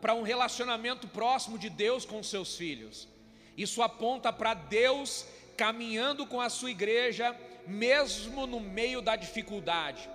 para 0.00 0.14
um 0.14 0.22
relacionamento 0.22 1.08
próximo 1.08 1.58
de 1.58 1.68
Deus 1.68 2.04
com 2.04 2.22
seus 2.22 2.54
filhos. 2.56 3.08
Isso 3.56 3.82
aponta 3.82 4.32
para 4.32 4.54
Deus 4.54 5.26
caminhando 5.56 6.24
com 6.28 6.40
a 6.40 6.48
sua 6.48 6.70
igreja, 6.70 7.36
mesmo 7.66 8.46
no 8.46 8.60
meio 8.60 9.02
da 9.02 9.16
dificuldade. 9.16 10.08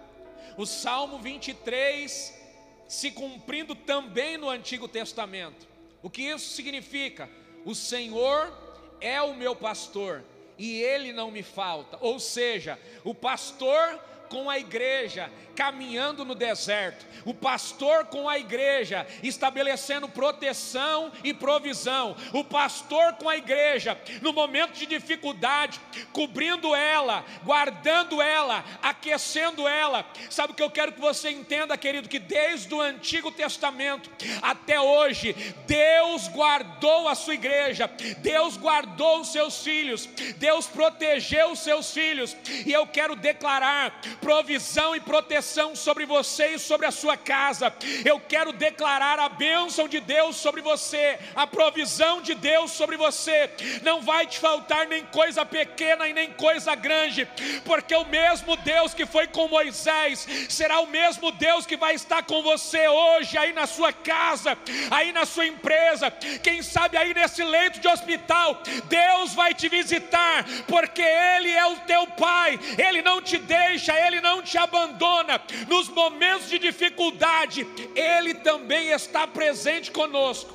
O 0.57 0.65
Salmo 0.65 1.19
23 1.19 2.39
se 2.87 3.11
cumprindo 3.11 3.75
também 3.75 4.37
no 4.37 4.49
Antigo 4.49 4.87
Testamento. 4.87 5.67
O 6.01 6.09
que 6.09 6.21
isso 6.21 6.55
significa? 6.55 7.40
O 7.65 7.75
Senhor 7.75 8.51
é 8.99 9.21
o 9.21 9.33
meu 9.33 9.55
pastor 9.55 10.23
e 10.57 10.81
ele 10.81 11.11
não 11.11 11.31
me 11.31 11.41
falta. 11.43 11.97
Ou 12.01 12.19
seja, 12.19 12.79
o 13.03 13.15
pastor 13.15 13.99
com 14.31 14.49
a 14.49 14.57
igreja 14.57 15.29
caminhando 15.55 16.23
no 16.23 16.33
deserto, 16.33 17.05
o 17.25 17.33
pastor 17.33 18.05
com 18.05 18.27
a 18.27 18.39
igreja 18.39 19.05
estabelecendo 19.21 20.07
proteção 20.07 21.11
e 21.23 21.33
provisão, 21.33 22.15
o 22.33 22.43
pastor 22.43 23.13
com 23.13 23.27
a 23.27 23.37
igreja 23.37 23.99
no 24.21 24.31
momento 24.31 24.73
de 24.73 24.85
dificuldade, 24.85 25.79
cobrindo 26.13 26.73
ela, 26.73 27.25
guardando 27.43 28.21
ela, 28.21 28.63
aquecendo 28.81 29.67
ela. 29.67 30.05
Sabe 30.29 30.53
o 30.53 30.55
que 30.55 30.63
eu 30.63 30.71
quero 30.71 30.93
que 30.93 31.01
você 31.01 31.29
entenda, 31.29 31.77
querido, 31.77 32.07
que 32.09 32.17
desde 32.17 32.73
o 32.73 32.81
Antigo 32.81 33.29
Testamento 33.31 34.09
até 34.41 34.79
hoje, 34.79 35.33
Deus 35.67 36.29
guardou 36.29 37.09
a 37.09 37.15
sua 37.15 37.33
igreja, 37.33 37.87
Deus 38.19 38.55
guardou 38.55 39.19
os 39.19 39.31
seus 39.31 39.61
filhos, 39.63 40.05
Deus 40.37 40.65
protegeu 40.65 41.51
os 41.51 41.59
seus 41.59 41.93
filhos, 41.93 42.35
e 42.65 42.71
eu 42.71 42.87
quero 42.87 43.15
declarar 43.15 43.99
provisão 44.21 44.95
e 44.95 44.99
proteção 44.99 45.75
sobre 45.75 46.05
você 46.05 46.55
e 46.55 46.59
sobre 46.59 46.85
a 46.85 46.91
sua 46.91 47.17
casa. 47.17 47.73
Eu 48.05 48.19
quero 48.19 48.53
declarar 48.53 49.19
a 49.19 49.27
bênção 49.27 49.87
de 49.87 49.99
Deus 49.99 50.35
sobre 50.35 50.61
você, 50.61 51.19
a 51.35 51.47
provisão 51.47 52.21
de 52.21 52.35
Deus 52.35 52.71
sobre 52.71 52.95
você. 52.95 53.49
Não 53.81 54.01
vai 54.01 54.25
te 54.27 54.39
faltar 54.39 54.87
nem 54.87 55.03
coisa 55.05 55.45
pequena 55.45 56.07
e 56.07 56.13
nem 56.13 56.31
coisa 56.31 56.75
grande, 56.75 57.27
porque 57.65 57.95
o 57.95 58.05
mesmo 58.05 58.55
Deus 58.57 58.93
que 58.93 59.05
foi 59.05 59.27
com 59.27 59.47
Moisés 59.47 60.27
será 60.47 60.79
o 60.79 60.87
mesmo 60.87 61.31
Deus 61.31 61.65
que 61.65 61.75
vai 61.75 61.95
estar 61.95 62.23
com 62.23 62.41
você 62.43 62.87
hoje 62.87 63.37
aí 63.37 63.51
na 63.53 63.65
sua 63.65 63.91
casa, 63.91 64.57
aí 64.89 65.11
na 65.11 65.25
sua 65.25 65.47
empresa, 65.47 66.11
quem 66.43 66.61
sabe 66.61 66.97
aí 66.97 67.13
nesse 67.13 67.43
leito 67.43 67.79
de 67.79 67.87
hospital. 67.87 68.61
Deus 68.85 69.33
vai 69.33 69.53
te 69.53 69.67
visitar, 69.67 70.45
porque 70.67 71.01
Ele 71.01 71.49
é 71.49 71.65
o 71.65 71.75
teu 71.77 72.05
Pai, 72.07 72.59
Ele 72.77 73.01
não 73.01 73.21
te 73.21 73.37
deixa, 73.37 73.97
Ele 73.97 74.10
não 74.19 74.41
te 74.41 74.57
abandona. 74.57 75.41
Nos 75.69 75.87
momentos 75.87 76.49
de 76.49 76.59
dificuldade, 76.59 77.65
Ele 77.95 78.33
também 78.33 78.89
está 78.89 79.27
presente 79.27 79.91
conosco. 79.91 80.53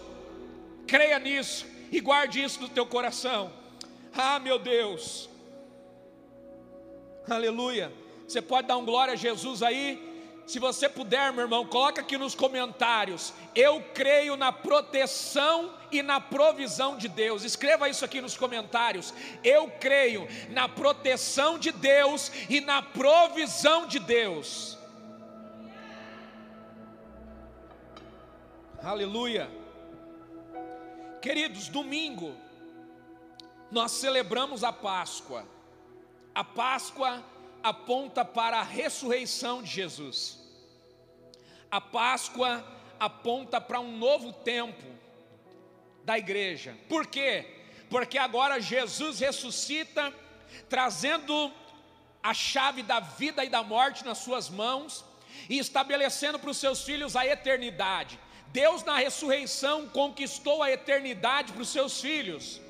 Creia 0.86 1.18
nisso 1.18 1.66
e 1.90 2.00
guarde 2.00 2.42
isso 2.42 2.60
no 2.60 2.68
teu 2.68 2.84
coração. 2.84 3.52
Ah, 4.14 4.38
meu 4.38 4.58
Deus. 4.58 5.28
Aleluia. 7.28 7.92
Você 8.26 8.42
pode 8.42 8.66
dar 8.66 8.76
um 8.76 8.84
glória 8.84 9.14
a 9.14 9.16
Jesus 9.16 9.62
aí? 9.62 10.15
Se 10.46 10.60
você 10.60 10.88
puder, 10.88 11.32
meu 11.32 11.42
irmão, 11.42 11.66
coloca 11.66 12.00
aqui 12.00 12.16
nos 12.16 12.34
comentários. 12.34 13.34
Eu 13.52 13.82
creio 13.92 14.36
na 14.36 14.52
proteção 14.52 15.74
e 15.90 16.02
na 16.02 16.20
provisão 16.20 16.96
de 16.96 17.08
Deus. 17.08 17.42
Escreva 17.42 17.88
isso 17.88 18.04
aqui 18.04 18.20
nos 18.20 18.36
comentários. 18.36 19.12
Eu 19.42 19.68
creio 19.80 20.28
na 20.50 20.68
proteção 20.68 21.58
de 21.58 21.72
Deus 21.72 22.30
e 22.48 22.60
na 22.60 22.80
provisão 22.80 23.88
de 23.88 23.98
Deus. 23.98 24.78
Aleluia. 28.80 29.50
Queridos, 31.20 31.66
domingo 31.66 32.36
nós 33.68 33.90
celebramos 33.90 34.62
a 34.62 34.72
Páscoa. 34.72 35.44
A 36.32 36.44
Páscoa 36.44 37.20
aponta 37.66 38.24
para 38.24 38.60
a 38.60 38.62
ressurreição 38.62 39.60
de 39.60 39.68
Jesus. 39.68 40.38
A 41.68 41.80
Páscoa 41.80 42.64
aponta 42.98 43.60
para 43.60 43.80
um 43.80 43.98
novo 43.98 44.32
tempo 44.32 44.84
da 46.04 46.16
igreja. 46.16 46.78
Por 46.88 47.08
quê? 47.08 47.44
Porque 47.90 48.18
agora 48.18 48.60
Jesus 48.60 49.18
ressuscita, 49.18 50.14
trazendo 50.68 51.52
a 52.22 52.32
chave 52.32 52.84
da 52.84 53.00
vida 53.00 53.44
e 53.44 53.48
da 53.48 53.64
morte 53.64 54.04
nas 54.04 54.18
suas 54.18 54.48
mãos 54.48 55.04
e 55.50 55.58
estabelecendo 55.58 56.38
para 56.38 56.50
os 56.50 56.58
seus 56.58 56.84
filhos 56.84 57.16
a 57.16 57.26
eternidade. 57.26 58.16
Deus, 58.52 58.84
na 58.84 58.96
ressurreição, 58.96 59.88
conquistou 59.88 60.62
a 60.62 60.70
eternidade 60.70 61.52
para 61.52 61.62
os 61.62 61.68
seus 61.68 62.00
filhos. 62.00 62.60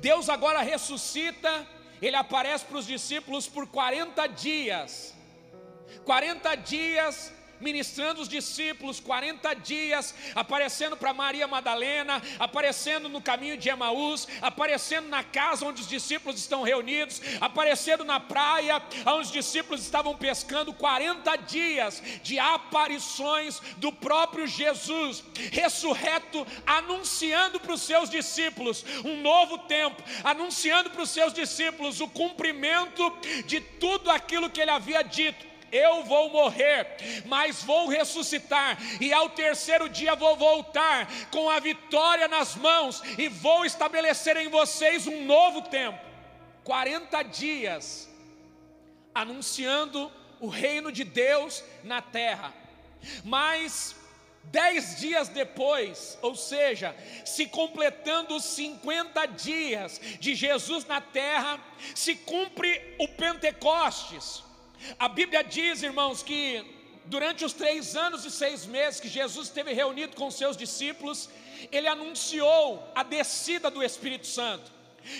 Deus 0.00 0.30
agora 0.30 0.62
ressuscita 0.62 1.66
ele 2.02 2.16
aparece 2.16 2.64
para 2.64 2.78
os 2.78 2.86
discípulos 2.86 3.48
por 3.48 3.68
40 3.68 4.26
dias. 4.26 5.14
40 6.04 6.54
dias 6.56 7.32
ministrando 7.62 8.20
os 8.20 8.28
discípulos 8.28 9.00
40 9.00 9.54
dias, 9.54 10.14
aparecendo 10.34 10.96
para 10.96 11.14
Maria 11.14 11.46
Madalena, 11.46 12.20
aparecendo 12.38 13.08
no 13.08 13.22
caminho 13.22 13.56
de 13.56 13.68
Emaús, 13.68 14.26
aparecendo 14.40 15.08
na 15.08 15.22
casa 15.22 15.64
onde 15.64 15.80
os 15.80 15.88
discípulos 15.88 16.38
estão 16.38 16.62
reunidos, 16.62 17.22
aparecendo 17.40 18.04
na 18.04 18.18
praia 18.18 18.82
onde 19.06 19.22
os 19.22 19.30
discípulos 19.30 19.82
estavam 19.82 20.16
pescando 20.16 20.72
40 20.72 21.36
dias 21.36 22.02
de 22.22 22.38
aparições 22.38 23.60
do 23.76 23.92
próprio 23.92 24.46
Jesus, 24.46 25.24
ressurreto, 25.52 26.46
anunciando 26.66 27.60
para 27.60 27.72
os 27.72 27.82
seus 27.82 28.10
discípulos 28.10 28.84
um 29.04 29.20
novo 29.20 29.58
tempo, 29.58 30.02
anunciando 30.24 30.90
para 30.90 31.02
os 31.02 31.10
seus 31.10 31.32
discípulos 31.32 32.00
o 32.00 32.08
cumprimento 32.08 33.10
de 33.46 33.60
tudo 33.60 34.10
aquilo 34.10 34.50
que 34.50 34.60
ele 34.60 34.70
havia 34.70 35.02
dito 35.02 35.51
eu 35.72 36.04
vou 36.04 36.28
morrer, 36.30 36.86
mas 37.24 37.62
vou 37.64 37.88
ressuscitar, 37.88 38.78
e 39.00 39.12
ao 39.12 39.30
terceiro 39.30 39.88
dia 39.88 40.14
vou 40.14 40.36
voltar 40.36 41.08
com 41.30 41.48
a 41.48 41.58
vitória 41.58 42.28
nas 42.28 42.54
mãos, 42.54 43.02
e 43.18 43.28
vou 43.28 43.64
estabelecer 43.64 44.36
em 44.36 44.48
vocês 44.48 45.06
um 45.06 45.24
novo 45.24 45.62
tempo 45.62 45.98
40 46.62 47.22
dias, 47.24 48.08
anunciando 49.14 50.12
o 50.38 50.48
reino 50.48 50.92
de 50.92 51.02
Deus 51.02 51.64
na 51.82 52.00
terra, 52.00 52.52
mas 53.24 53.96
Dez 54.44 54.98
dias 54.98 55.28
depois, 55.28 56.18
ou 56.20 56.34
seja, 56.34 56.94
se 57.24 57.46
completando 57.46 58.34
os 58.34 58.44
50 58.44 59.26
dias 59.26 60.00
de 60.18 60.34
Jesus 60.34 60.84
na 60.84 61.00
terra, 61.00 61.60
se 61.94 62.16
cumpre 62.16 62.96
o 62.98 63.06
Pentecostes. 63.06 64.42
A 64.98 65.08
Bíblia 65.08 65.42
diz, 65.42 65.82
irmãos, 65.82 66.22
que 66.22 66.64
durante 67.06 67.44
os 67.44 67.52
três 67.52 67.96
anos 67.96 68.24
e 68.24 68.30
seis 68.30 68.64
meses 68.66 69.00
que 69.00 69.08
Jesus 69.08 69.48
esteve 69.48 69.72
reunido 69.72 70.16
com 70.16 70.30
seus 70.30 70.56
discípulos, 70.56 71.28
ele 71.70 71.88
anunciou 71.88 72.82
a 72.94 73.02
descida 73.02 73.70
do 73.70 73.82
Espírito 73.82 74.26
Santo. 74.26 74.70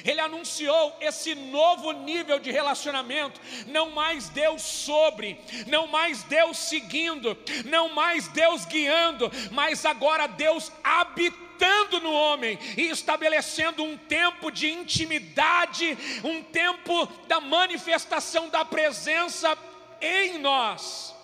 Ele 0.05 0.21
anunciou 0.21 0.97
esse 1.01 1.35
novo 1.35 1.93
nível 1.93 2.39
de 2.39 2.51
relacionamento, 2.51 3.41
não 3.67 3.91
mais 3.91 4.29
Deus 4.29 4.63
sobre, 4.63 5.41
não 5.67 5.87
mais 5.87 6.23
Deus 6.25 6.59
seguindo, 6.59 7.37
não 7.65 7.89
mais 7.89 8.29
Deus 8.29 8.65
guiando, 8.65 9.31
mas 9.51 9.85
agora 9.85 10.27
Deus 10.27 10.73
habitando 10.83 12.01
no 12.01 12.13
homem 12.13 12.59
e 12.77 12.89
estabelecendo 12.89 13.83
um 13.83 13.97
tempo 13.97 14.51
de 14.51 14.71
intimidade, 14.71 15.97
um 16.25 16.43
tempo 16.43 17.07
da 17.27 17.41
manifestação 17.41 18.49
da 18.49 18.65
presença 18.65 19.57
em 20.01 20.39
nós. 20.39 21.15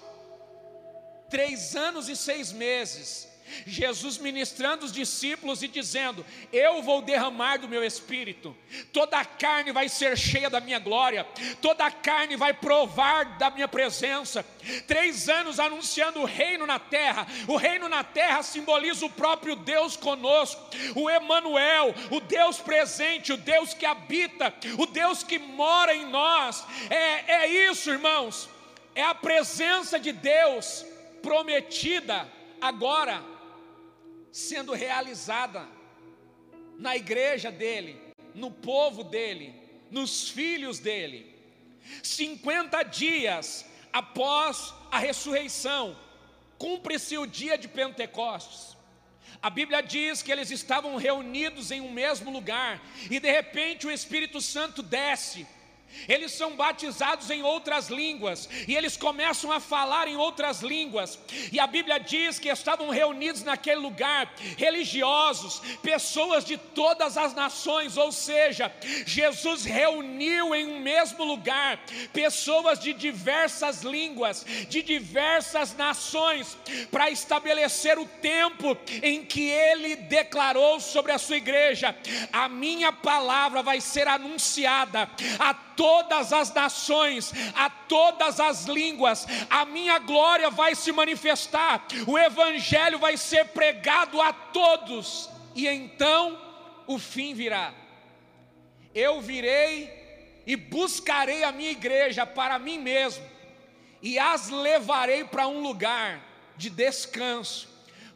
Três 1.29 1.77
anos 1.77 2.09
e 2.09 2.17
seis 2.17 2.53
meses 2.53 3.28
Jesus 3.67 4.19
ministrando 4.19 4.85
os 4.85 4.93
discípulos 4.93 5.63
e 5.63 5.69
dizendo: 5.69 6.25
Eu 6.53 6.83
vou 6.83 7.03
derramar 7.03 7.59
do 7.59 7.69
meu 7.69 7.85
espírito, 7.85 8.57
toda 8.93 9.19
a 9.19 9.25
carne 9.25 9.73
vai 9.73 9.89
ser 9.89 10.17
cheia 10.17 10.51
da 10.51 10.61
minha 10.61 10.79
glória, 10.79 11.27
toda 11.61 11.85
a 11.85 11.91
carne 11.91 12.37
vai 12.37 12.53
provar 12.53 13.39
da 13.39 13.51
minha 13.51 13.69
presença. 13.69 14.45
Três 14.87 15.29
anos 15.29 15.59
anunciando 15.59 16.21
o 16.21 16.25
reino 16.25 16.67
na 16.67 16.79
terra, 16.79 17.27
o 17.47 17.57
reino 17.57 17.89
na 17.89 18.05
terra 18.05 18.43
simboliza 18.43 19.07
o 19.07 19.11
próprio 19.11 19.57
Deus 19.57 19.97
conosco, 19.97 20.63
o 20.95 21.09
Emanuel, 21.09 21.95
o 22.11 22.21
Deus 22.21 22.59
presente, 22.59 23.33
o 23.33 23.37
Deus 23.37 23.75
que 23.75 23.87
habita, 23.87 24.55
o 24.79 24.87
Deus 24.87 25.23
que 25.23 25.39
mora 25.39 25.95
em 25.95 26.07
nós. 26.07 26.65
É, 26.91 27.45
é 27.45 27.71
isso, 27.71 27.91
irmãos, 27.91 28.49
é 28.95 29.03
a 29.03 29.15
presença 29.15 29.99
de 29.99 30.13
Deus 30.13 30.85
prometida 31.23 32.29
agora 32.61 33.23
sendo 34.33 34.73
realizada 34.73 35.69
na 36.79 36.97
igreja 36.97 37.51
dele, 37.51 38.01
no 38.35 38.51
povo 38.51 39.03
dele, 39.03 39.55
nos 39.91 40.31
filhos 40.31 40.79
dele. 40.79 41.35
50 42.03 42.83
dias 42.85 43.65
após 43.93 44.75
a 44.91 44.99
ressurreição, 44.99 45.97
cumpre-se 46.59 47.17
o 47.17 47.27
dia 47.27 47.57
de 47.57 47.69
Pentecostes. 47.69 48.77
A 49.41 49.51
Bíblia 49.51 49.81
diz 49.83 50.23
que 50.23 50.33
eles 50.33 50.51
estavam 50.51 50.97
reunidos 50.97 51.71
em 51.71 51.81
um 51.81 51.93
mesmo 51.93 52.31
lugar 52.31 52.83
e 53.11 53.21
de 53.21 53.31
repente 53.31 53.87
o 53.87 53.91
Espírito 53.91 54.41
Santo 54.41 54.83
desce 54.83 55.47
eles 56.09 56.33
são 56.33 56.55
batizados 56.57 57.31
em 57.31 57.43
outras 57.43 57.89
línguas 57.89 58.49
e 58.67 58.75
eles 58.75 58.97
começam 58.97 59.51
a 59.51 59.61
falar 59.61 60.09
em 60.09 60.17
outras 60.17 60.61
línguas. 60.61 61.19
E 61.53 61.59
a 61.59 61.67
Bíblia 61.67 61.99
diz 61.99 62.39
que 62.39 62.49
estavam 62.49 62.91
reunidos 62.91 63.43
naquele 63.43 63.81
lugar 63.81 64.33
religiosos, 64.57 65.61
pessoas 65.83 66.45
de 66.45 66.57
todas 66.57 67.17
as 67.17 67.35
nações, 67.35 67.97
ou 67.97 68.13
seja, 68.13 68.73
Jesus 69.07 69.65
reuniu 69.65 70.55
em 70.55 70.67
um 70.67 70.81
mesmo 70.81 71.25
lugar 71.25 71.81
pessoas 72.13 72.79
de 72.79 72.93
diversas 72.93 73.83
línguas, 73.83 74.45
de 74.69 74.83
diversas 74.83 75.77
nações, 75.77 76.57
para 76.91 77.11
estabelecer 77.11 77.99
o 77.99 78.07
tempo 78.07 78.77
em 79.03 79.25
que 79.25 79.49
ele 79.49 79.97
declarou 79.97 80.81
sobre 80.81 81.13
a 81.13 81.19
sua 81.19 81.37
igreja: 81.37 81.95
a 82.33 82.49
minha 82.49 82.93
palavra 82.93 83.63
vai 83.63 83.81
ser 83.81 84.09
anunciada 84.09 85.09
a 85.39 85.55
todas 85.79 86.33
as 86.33 86.53
nações, 86.53 87.33
a 87.55 87.71
todas 87.71 88.41
as 88.41 88.65
línguas, 88.65 89.25
a 89.49 89.65
minha 89.65 90.01
glória 90.01 90.51
vai 90.51 90.75
se 90.75 90.91
manifestar, 90.91 91.87
o 92.05 92.19
Evangelho 92.19 92.99
vai 92.99 93.17
ser 93.17 93.45
pregado 93.47 94.21
a 94.21 94.33
todos, 94.33 95.31
e 95.55 95.69
então 95.69 96.37
o 96.85 96.99
fim 96.99 97.33
virá. 97.33 97.73
Eu 98.93 99.21
virei 99.21 100.43
e 100.45 100.57
buscarei 100.57 101.45
a 101.45 101.53
minha 101.53 101.71
igreja 101.71 102.27
para 102.27 102.59
mim 102.59 102.79
mesmo, 102.79 103.25
e 104.03 104.19
as 104.19 104.49
levarei 104.49 105.23
para 105.23 105.47
um 105.47 105.63
lugar 105.63 106.21
de 106.57 106.71
descanso, 106.71 107.69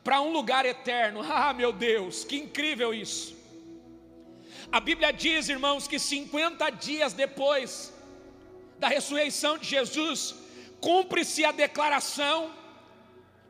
para 0.03 0.21
um 0.21 0.33
lugar 0.33 0.67
eterno. 0.67 1.21
Ah, 1.31 1.55
meu 1.55 1.73
Deus, 1.73 2.25
que 2.25 2.37
incrível 2.37 2.93
isso! 2.93 3.42
A 4.73 4.81
Bíblia 4.81 5.13
diz, 5.13 5.51
irmãos, 5.51 5.87
que 5.87 5.99
50 5.99 6.71
dias 6.71 7.13
depois 7.13 7.93
da 8.79 8.89
ressurreição 8.89 9.59
de 9.59 9.69
Jesus, 9.69 10.35
cumpre-se 10.81 11.45
a 11.45 11.53
declaração 11.53 12.51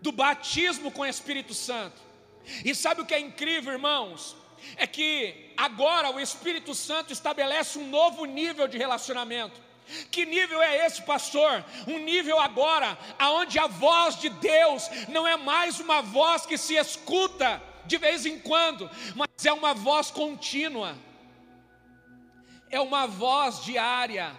do 0.01 0.11
batismo 0.11 0.91
com 0.91 1.03
o 1.03 1.07
Espírito 1.07 1.55
Santo. 1.55 2.03
E 2.65 2.75
sabe 2.75 3.03
o 3.03 3.07
que 3.07 3.15
é 3.15 3.21
incrível, 3.21 3.73
irmãos? 3.73 4.37
É 4.77 4.85
que 4.85 5.53
agora 5.57 6.11
o 6.11 6.19
Espírito 6.19 6.75
Santo 6.75 7.13
estabelece 7.13 7.79
um 7.79 7.89
novo 7.89 8.25
nível 8.25 8.67
de 8.67 8.77
relacionamento. 8.77 9.61
Que 10.11 10.27
nível 10.27 10.61
é 10.61 10.87
esse, 10.87 11.03
pastor? 11.03 11.65
Um 11.87 11.99
nível 11.99 12.41
agora 12.41 12.99
aonde 13.17 13.61
a 13.61 13.69
voz 13.69 14.19
de 14.19 14.29
Deus 14.29 14.91
não 15.09 15.25
é 15.27 15.37
mais 15.37 15.79
uma 15.79 16.03
voz 16.03 16.45
que 16.45 16.59
se 16.59 16.75
escuta 16.75 17.63
de 17.87 17.97
vez 17.97 18.27
em 18.27 18.41
quando, 18.41 18.91
mas 19.15 19.29
é 19.45 19.53
uma 19.53 19.73
voz 19.73 20.11
contínua 20.11 20.97
é 22.73 22.81
uma 22.81 23.07
voz 23.07 23.63
diária 23.63 24.33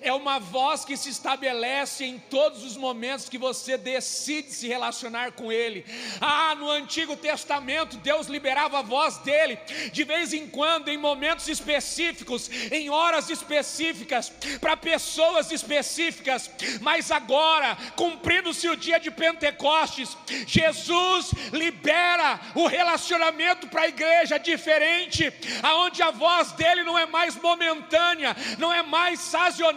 é 0.00 0.12
uma 0.12 0.38
voz 0.38 0.84
que 0.84 0.96
se 0.96 1.10
estabelece 1.10 2.04
em 2.04 2.18
todos 2.18 2.64
os 2.64 2.76
momentos 2.76 3.28
que 3.28 3.38
você 3.38 3.76
decide 3.76 4.52
se 4.52 4.68
relacionar 4.68 5.32
com 5.32 5.52
Ele. 5.52 5.84
Ah, 6.20 6.54
no 6.54 6.70
Antigo 6.70 7.16
Testamento, 7.16 7.96
Deus 7.98 8.26
liberava 8.26 8.78
a 8.78 8.82
voz 8.82 9.18
dele, 9.18 9.58
de 9.92 10.04
vez 10.04 10.32
em 10.32 10.46
quando, 10.46 10.88
em 10.88 10.96
momentos 10.96 11.48
específicos, 11.48 12.50
em 12.70 12.90
horas 12.90 13.30
específicas, 13.30 14.32
para 14.60 14.76
pessoas 14.76 15.50
específicas, 15.50 16.50
mas 16.80 17.10
agora, 17.10 17.76
cumprindo-se 17.96 18.68
o 18.68 18.76
dia 18.76 18.98
de 18.98 19.10
Pentecostes, 19.10 20.16
Jesus 20.46 21.32
libera 21.52 22.40
o 22.54 22.66
relacionamento 22.66 23.68
para 23.68 23.82
a 23.82 23.88
igreja 23.88 24.38
diferente, 24.38 25.32
aonde 25.62 26.02
a 26.02 26.10
voz 26.10 26.52
dele 26.52 26.82
não 26.82 26.98
é 26.98 27.06
mais 27.06 27.36
momentânea, 27.36 28.36
não 28.58 28.72
é 28.72 28.82
mais 28.82 29.20
sazonal 29.20 29.69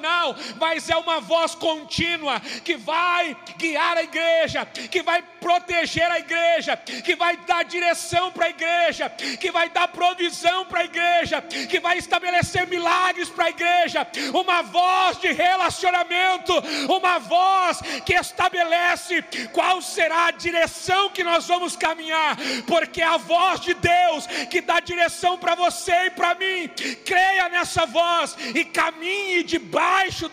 mas 0.59 0.89
é 0.89 0.95
uma 0.95 1.19
voz 1.19 1.55
contínua 1.55 2.39
que 2.63 2.75
vai 2.75 3.35
guiar 3.57 3.97
a 3.97 4.03
igreja, 4.03 4.65
que 4.65 5.01
vai 5.01 5.21
proteger 5.39 6.09
a 6.09 6.19
igreja, 6.19 6.77
que 6.77 7.15
vai 7.15 7.37
dar 7.37 7.63
direção 7.63 8.31
para 8.31 8.45
a 8.45 8.49
igreja, 8.49 9.09
que 9.39 9.51
vai 9.51 9.69
dar 9.69 9.87
provisão 9.89 10.65
para 10.65 10.81
a 10.81 10.85
igreja, 10.85 11.41
que 11.41 11.79
vai 11.79 11.97
estabelecer 11.97 12.67
milagres 12.67 13.29
para 13.29 13.45
a 13.45 13.49
igreja. 13.49 14.07
Uma 14.33 14.61
voz 14.61 15.19
de 15.19 15.31
relacionamento, 15.31 16.53
uma 16.89 17.19
voz 17.19 17.81
que 18.05 18.13
estabelece 18.13 19.21
qual 19.51 19.81
será 19.81 20.27
a 20.27 20.31
direção 20.31 21.09
que 21.09 21.23
nós 21.23 21.47
vamos 21.47 21.75
caminhar, 21.75 22.37
porque 22.67 23.01
é 23.01 23.05
a 23.05 23.17
voz 23.17 23.59
de 23.59 23.73
Deus 23.73 24.27
que 24.49 24.61
dá 24.61 24.79
direção 24.79 25.37
para 25.37 25.55
você 25.55 26.05
e 26.05 26.11
para 26.11 26.35
mim. 26.35 26.69
Creia 27.05 27.49
nessa 27.49 27.85
voz 27.85 28.35
e 28.55 28.63
caminhe 28.65 29.43
debaixo 29.43 29.82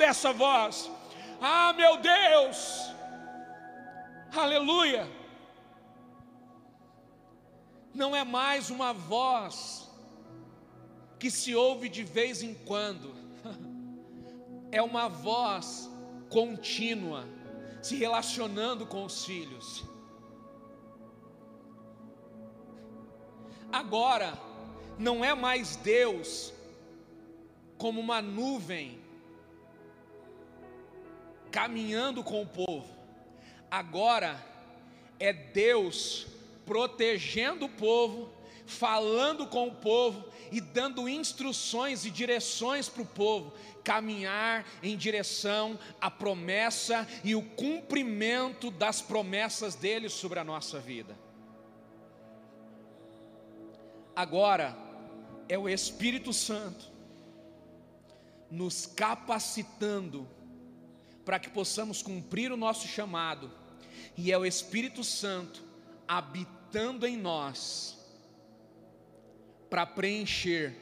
dessa 0.01 0.33
voz. 0.33 0.91
Ah, 1.41 1.73
meu 1.73 1.99
Deus! 1.99 2.91
Aleluia! 4.35 5.07
Não 7.95 8.15
é 8.15 8.25
mais 8.25 8.71
uma 8.71 8.93
voz 8.93 9.89
que 11.19 11.31
se 11.31 11.55
ouve 11.55 11.89
de 11.89 12.03
vez 12.03 12.43
em 12.43 12.55
quando, 12.55 13.15
é 14.73 14.81
uma 14.81 15.09
voz 15.09 15.91
contínua, 16.29 17.27
se 17.83 17.97
relacionando 17.97 18.87
com 18.87 19.05
os 19.05 19.25
filhos. 19.25 19.85
Agora, 23.73 24.33
não 24.99 25.25
é 25.25 25.35
mais 25.35 25.77
Deus 25.77 26.53
como 27.79 28.01
uma 28.01 28.21
nuvem 28.21 29.00
caminhando 31.51 32.23
com 32.23 32.43
o 32.43 32.47
povo, 32.47 32.89
agora 33.71 34.45
é 35.19 35.33
Deus 35.33 36.27
protegendo 36.65 37.67
o 37.67 37.69
povo, 37.69 38.31
falando 38.67 39.47
com 39.47 39.69
o 39.69 39.75
povo 39.75 40.25
e 40.53 40.61
dando 40.61 41.09
instruções 41.09 42.05
e 42.05 42.11
direções 42.11 42.89
para 42.89 43.03
o 43.03 43.07
povo 43.07 43.53
caminhar 43.83 44.65
em 44.83 44.97
direção 44.97 45.79
à 46.01 46.11
promessa 46.11 47.09
e 47.25 47.35
o 47.35 47.43
cumprimento 47.43 48.71
das 48.71 49.01
promessas 49.01 49.75
dele 49.75 50.09
sobre 50.09 50.39
a 50.39 50.45
nossa 50.45 50.79
vida. 50.79 51.19
Agora 54.15 54.77
é 55.49 55.59
o 55.59 55.69
Espírito 55.69 56.33
Santo 56.33 56.91
nos 58.51 58.87
capacitando 58.87 60.29
para 61.25 61.39
que 61.39 61.51
possamos 61.51 62.03
cumprir 62.03 62.51
o 62.53 62.57
nosso 62.57 62.89
chamado, 62.89 63.51
e 64.17 64.33
é 64.33 64.39
o 64.39 64.45
Espírito 64.45 65.05
Santo 65.05 65.63
habitando 66.07 67.07
em 67.07 67.17
nós 67.17 67.97
para 69.69 69.87
preencher 69.87 70.77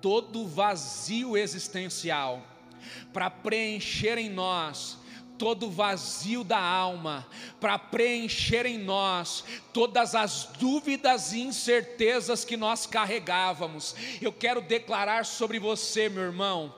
todo 0.00 0.40
o 0.40 0.48
vazio 0.48 1.36
existencial, 1.36 2.44
para 3.12 3.30
preencher 3.30 4.18
em 4.18 4.28
nós 4.28 4.98
todo 5.38 5.66
o 5.66 5.70
vazio 5.70 6.42
da 6.42 6.58
alma, 6.58 7.26
para 7.60 7.78
preencher 7.78 8.66
em 8.66 8.78
nós 8.78 9.44
todas 9.72 10.14
as 10.14 10.46
dúvidas 10.58 11.32
e 11.32 11.40
incertezas 11.40 12.44
que 12.44 12.56
nós 12.56 12.86
carregávamos. 12.86 13.94
Eu 14.20 14.32
quero 14.32 14.60
declarar 14.60 15.24
sobre 15.24 15.58
você, 15.58 16.08
meu 16.08 16.22
irmão, 16.22 16.74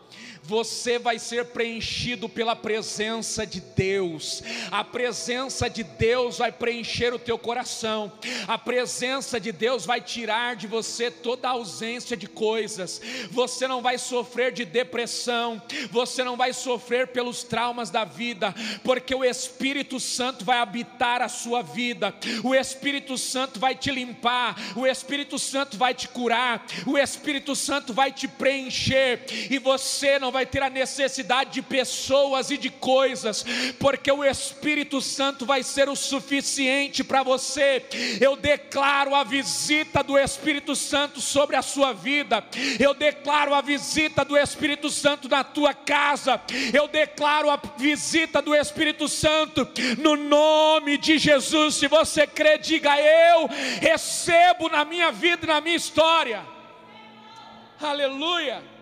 você 0.48 0.98
vai 0.98 1.18
ser 1.18 1.44
preenchido 1.44 2.26
pela 2.26 2.56
presença 2.56 3.46
de 3.46 3.60
Deus. 3.60 4.42
A 4.70 4.82
presença 4.82 5.68
de 5.68 5.82
Deus 5.82 6.38
vai 6.38 6.50
preencher 6.50 7.12
o 7.12 7.18
teu 7.18 7.38
coração. 7.38 8.10
A 8.46 8.56
presença 8.56 9.38
de 9.38 9.52
Deus 9.52 9.84
vai 9.84 10.00
tirar 10.00 10.56
de 10.56 10.66
você 10.66 11.10
toda 11.10 11.48
a 11.48 11.50
ausência 11.50 12.16
de 12.16 12.26
coisas. 12.26 12.98
Você 13.30 13.68
não 13.68 13.82
vai 13.82 13.98
sofrer 13.98 14.50
de 14.50 14.64
depressão, 14.64 15.60
você 15.90 16.24
não 16.24 16.34
vai 16.34 16.54
sofrer 16.54 17.08
pelos 17.08 17.44
traumas 17.44 17.90
da 17.90 18.04
vida, 18.04 18.54
porque 18.82 19.14
o 19.14 19.24
Espírito 19.24 20.00
Santo 20.00 20.46
vai 20.46 20.60
habitar 20.60 21.20
a 21.20 21.28
sua 21.28 21.60
vida. 21.62 22.14
O 22.42 22.54
Espírito 22.54 23.18
Santo 23.18 23.60
vai 23.60 23.74
te 23.74 23.90
limpar, 23.90 24.56
o 24.74 24.86
Espírito 24.86 25.38
Santo 25.38 25.76
vai 25.76 25.92
te 25.92 26.08
curar, 26.08 26.64
o 26.86 26.96
Espírito 26.96 27.54
Santo 27.54 27.92
vai 27.92 28.10
te 28.10 28.26
preencher 28.26 29.26
e 29.50 29.58
você 29.58 30.07
não 30.18 30.32
vai 30.32 30.38
vai 30.38 30.46
ter 30.46 30.62
a 30.62 30.70
necessidade 30.70 31.50
de 31.50 31.62
pessoas 31.62 32.52
e 32.52 32.56
de 32.56 32.70
coisas, 32.70 33.44
porque 33.80 34.12
o 34.12 34.24
Espírito 34.24 35.00
Santo 35.00 35.44
vai 35.44 35.64
ser 35.64 35.88
o 35.88 35.96
suficiente 35.96 37.02
para 37.02 37.24
você. 37.24 37.84
Eu 38.20 38.36
declaro 38.36 39.16
a 39.16 39.24
visita 39.24 40.00
do 40.00 40.16
Espírito 40.16 40.76
Santo 40.76 41.20
sobre 41.20 41.56
a 41.56 41.62
sua 41.62 41.92
vida, 41.92 42.44
eu 42.78 42.94
declaro 42.94 43.52
a 43.52 43.60
visita 43.60 44.24
do 44.24 44.36
Espírito 44.38 44.90
Santo 44.90 45.28
na 45.28 45.42
tua 45.42 45.74
casa, 45.74 46.40
eu 46.72 46.86
declaro 46.86 47.50
a 47.50 47.60
visita 47.76 48.40
do 48.40 48.54
Espírito 48.54 49.08
Santo 49.08 49.66
no 49.98 50.14
nome 50.14 50.96
de 50.98 51.18
Jesus. 51.18 51.74
Se 51.74 51.88
você 51.88 52.28
crê, 52.28 52.58
diga 52.58 52.96
eu 53.00 53.48
recebo 53.80 54.68
na 54.68 54.84
minha 54.84 55.10
vida 55.10 55.46
e 55.46 55.48
na 55.48 55.60
minha 55.60 55.74
história. 55.74 56.46
Aleluia. 57.80 58.77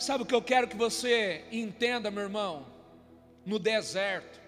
Sabe 0.00 0.22
o 0.22 0.26
que 0.26 0.34
eu 0.34 0.40
quero 0.40 0.66
que 0.66 0.78
você 0.78 1.44
entenda, 1.52 2.10
meu 2.10 2.22
irmão? 2.22 2.64
No 3.44 3.58
deserto, 3.58 4.40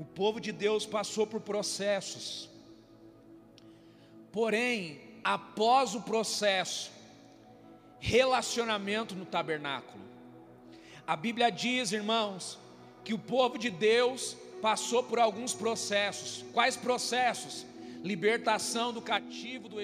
o 0.00 0.04
povo 0.04 0.40
de 0.40 0.50
Deus 0.50 0.84
passou 0.84 1.28
por 1.28 1.40
processos. 1.40 2.50
Porém, 4.32 5.00
após 5.22 5.94
o 5.94 6.00
processo, 6.00 6.90
relacionamento 8.00 9.14
no 9.14 9.24
tabernáculo. 9.24 10.02
A 11.06 11.14
Bíblia 11.14 11.50
diz, 11.50 11.92
irmãos, 11.92 12.58
que 13.04 13.14
o 13.14 13.18
povo 13.18 13.56
de 13.56 13.70
Deus 13.70 14.36
passou 14.60 15.04
por 15.04 15.20
alguns 15.20 15.54
processos. 15.54 16.44
Quais 16.52 16.76
processos? 16.76 17.64
Libertação 18.02 18.92
do 18.92 19.00
cativo 19.00 19.68
do, 19.68 19.76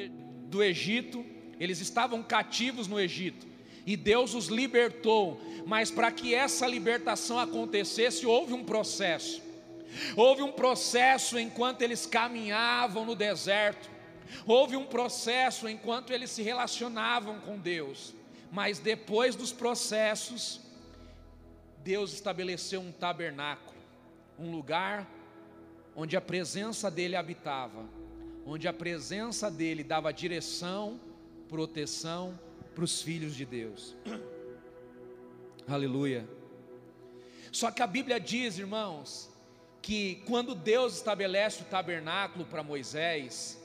do 0.49 0.65
Egito. 0.65 1.25
Eles 1.61 1.79
estavam 1.79 2.25
cativos 2.25 2.89
no 2.89 2.99
Egito 2.99 3.50
e 3.87 3.97
Deus 3.97 4.35
os 4.35 4.47
libertou, 4.47 5.41
mas 5.67 5.91
para 5.91 6.11
que 6.11 6.35
essa 6.35 6.67
libertação 6.67 7.39
acontecesse, 7.39 8.27
houve 8.27 8.53
um 8.53 8.65
processo. 8.65 9.43
Houve 10.17 10.43
um 10.43 10.53
processo 10.53 11.39
enquanto 11.39 11.83
eles 11.83 12.07
caminhavam 12.07 13.05
no 13.05 13.15
deserto. 13.15 13.91
Houve 14.47 14.77
um 14.77 14.87
processo 14.87 15.69
enquanto 15.69 16.13
eles 16.13 16.31
se 16.31 16.43
relacionavam 16.43 17.41
com 17.41 17.59
Deus. 17.59 18.15
Mas 18.53 18.79
depois 18.79 19.35
dos 19.35 19.53
processos, 19.53 20.61
Deus 21.83 22.13
estabeleceu 22.13 22.81
um 22.81 22.93
tabernáculo, 22.93 23.79
um 24.39 24.51
lugar 24.51 25.09
onde 25.97 26.17
a 26.17 26.21
presença 26.21 26.91
dele 26.91 27.17
habitava, 27.17 27.85
onde 28.47 28.69
a 28.69 28.73
presença 28.73 29.51
dele 29.51 29.83
dava 29.83 30.13
direção, 30.13 31.01
proteção 31.49 32.39
para 32.75 32.85
os 32.85 33.03
filhos 33.03 33.35
de 33.35 33.45
Deus. 33.45 33.97
Aleluia. 35.67 36.29
Só 37.53 37.71
que 37.71 37.83
a 37.83 37.87
Bíblia 37.87 38.21
diz, 38.21 38.59
irmãos, 38.59 39.31
que 39.83 40.23
quando 40.27 40.55
Deus 40.55 40.97
estabelece 40.97 41.63
o 41.63 41.67
tabernáculo 41.67 42.45
para 42.45 42.63
Moisés, 42.63 43.61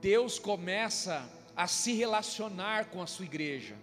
Deus 0.00 0.38
começa 0.38 1.28
a 1.56 1.66
se 1.66 1.92
relacionar 1.92 2.86
com 2.86 3.02
a 3.02 3.06
sua 3.06 3.24
igreja. 3.24 3.76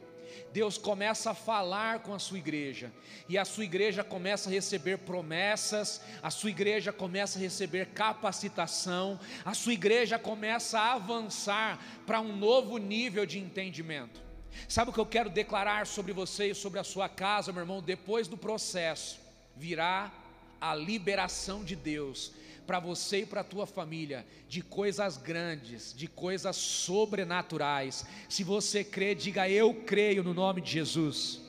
Deus 0.52 0.78
começa 0.78 1.32
a 1.32 1.36
falar 1.36 2.00
com 2.00 2.14
a 2.14 2.20
sua 2.20 2.38
igreja, 2.38 2.92
e 3.28 3.38
a 3.38 3.46
sua 3.46 3.64
igreja 3.64 4.04
começa 4.04 4.50
a 4.50 4.52
receber 4.52 5.00
promessas, 5.00 6.02
a 6.22 6.30
sua 6.30 6.50
igreja 6.50 6.92
começa 6.92 7.38
a 7.38 7.42
receber 7.42 7.88
capacitação, 7.88 9.20
a 9.46 9.54
sua 9.54 9.74
igreja 9.74 10.18
começa 10.18 10.80
a 10.80 10.94
avançar 10.94 11.80
para 12.06 12.22
um 12.22 12.36
novo 12.36 12.78
nível 12.78 13.26
de 13.26 13.40
entendimento. 13.40 14.29
Sabe 14.68 14.92
o 14.92 14.94
que 14.94 15.00
eu 15.00 15.06
quero 15.06 15.30
declarar 15.30 15.88
sobre 15.88 16.14
você 16.14 16.52
e 16.52 16.56
sobre 16.56 16.80
a 16.80 16.84
sua 16.84 17.10
casa, 17.10 17.52
meu 17.52 17.62
irmão? 17.62 17.82
Depois 17.82 18.28
do 18.28 18.38
processo, 18.38 19.20
virá 19.56 20.12
a 20.60 20.76
liberação 20.76 21.64
de 21.64 21.76
Deus 21.76 22.32
para 22.68 22.80
você 22.80 23.22
e 23.22 23.26
para 23.26 23.42
a 23.42 23.44
tua 23.44 23.66
família 23.66 24.26
de 24.48 24.62
coisas 24.62 25.18
grandes, 25.18 25.94
de 25.94 26.08
coisas 26.08 26.56
sobrenaturais. 26.56 28.06
Se 28.28 28.44
você 28.44 28.84
crê, 28.84 29.16
diga 29.16 29.50
eu 29.50 29.74
creio 29.74 30.24
no 30.24 30.34
nome 30.34 30.62
de 30.62 30.72
Jesus. 30.72 31.42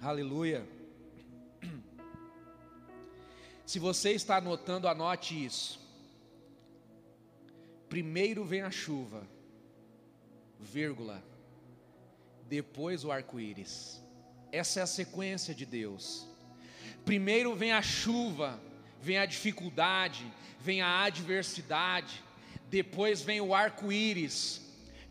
Aleluia. 0.00 0.66
Se 3.66 3.78
você 3.78 4.12
está 4.12 4.38
anotando, 4.38 4.88
anote 4.88 5.44
isso. 5.44 5.78
Primeiro 7.90 8.44
vem 8.44 8.62
a 8.62 8.70
chuva 8.70 9.26
vírgula, 10.60 11.22
depois 12.48 13.04
o 13.04 13.12
arco-íris. 13.12 14.00
Essa 14.52 14.80
é 14.80 14.82
a 14.82 14.86
sequência 14.86 15.54
de 15.54 15.64
Deus. 15.64 16.26
Primeiro 17.04 17.54
vem 17.54 17.72
a 17.72 17.82
chuva, 17.82 18.60
vem 19.00 19.18
a 19.18 19.26
dificuldade, 19.26 20.24
vem 20.60 20.82
a 20.82 21.02
adversidade, 21.02 22.22
depois 22.68 23.22
vem 23.22 23.40
o 23.40 23.54
arco-íris, 23.54 24.60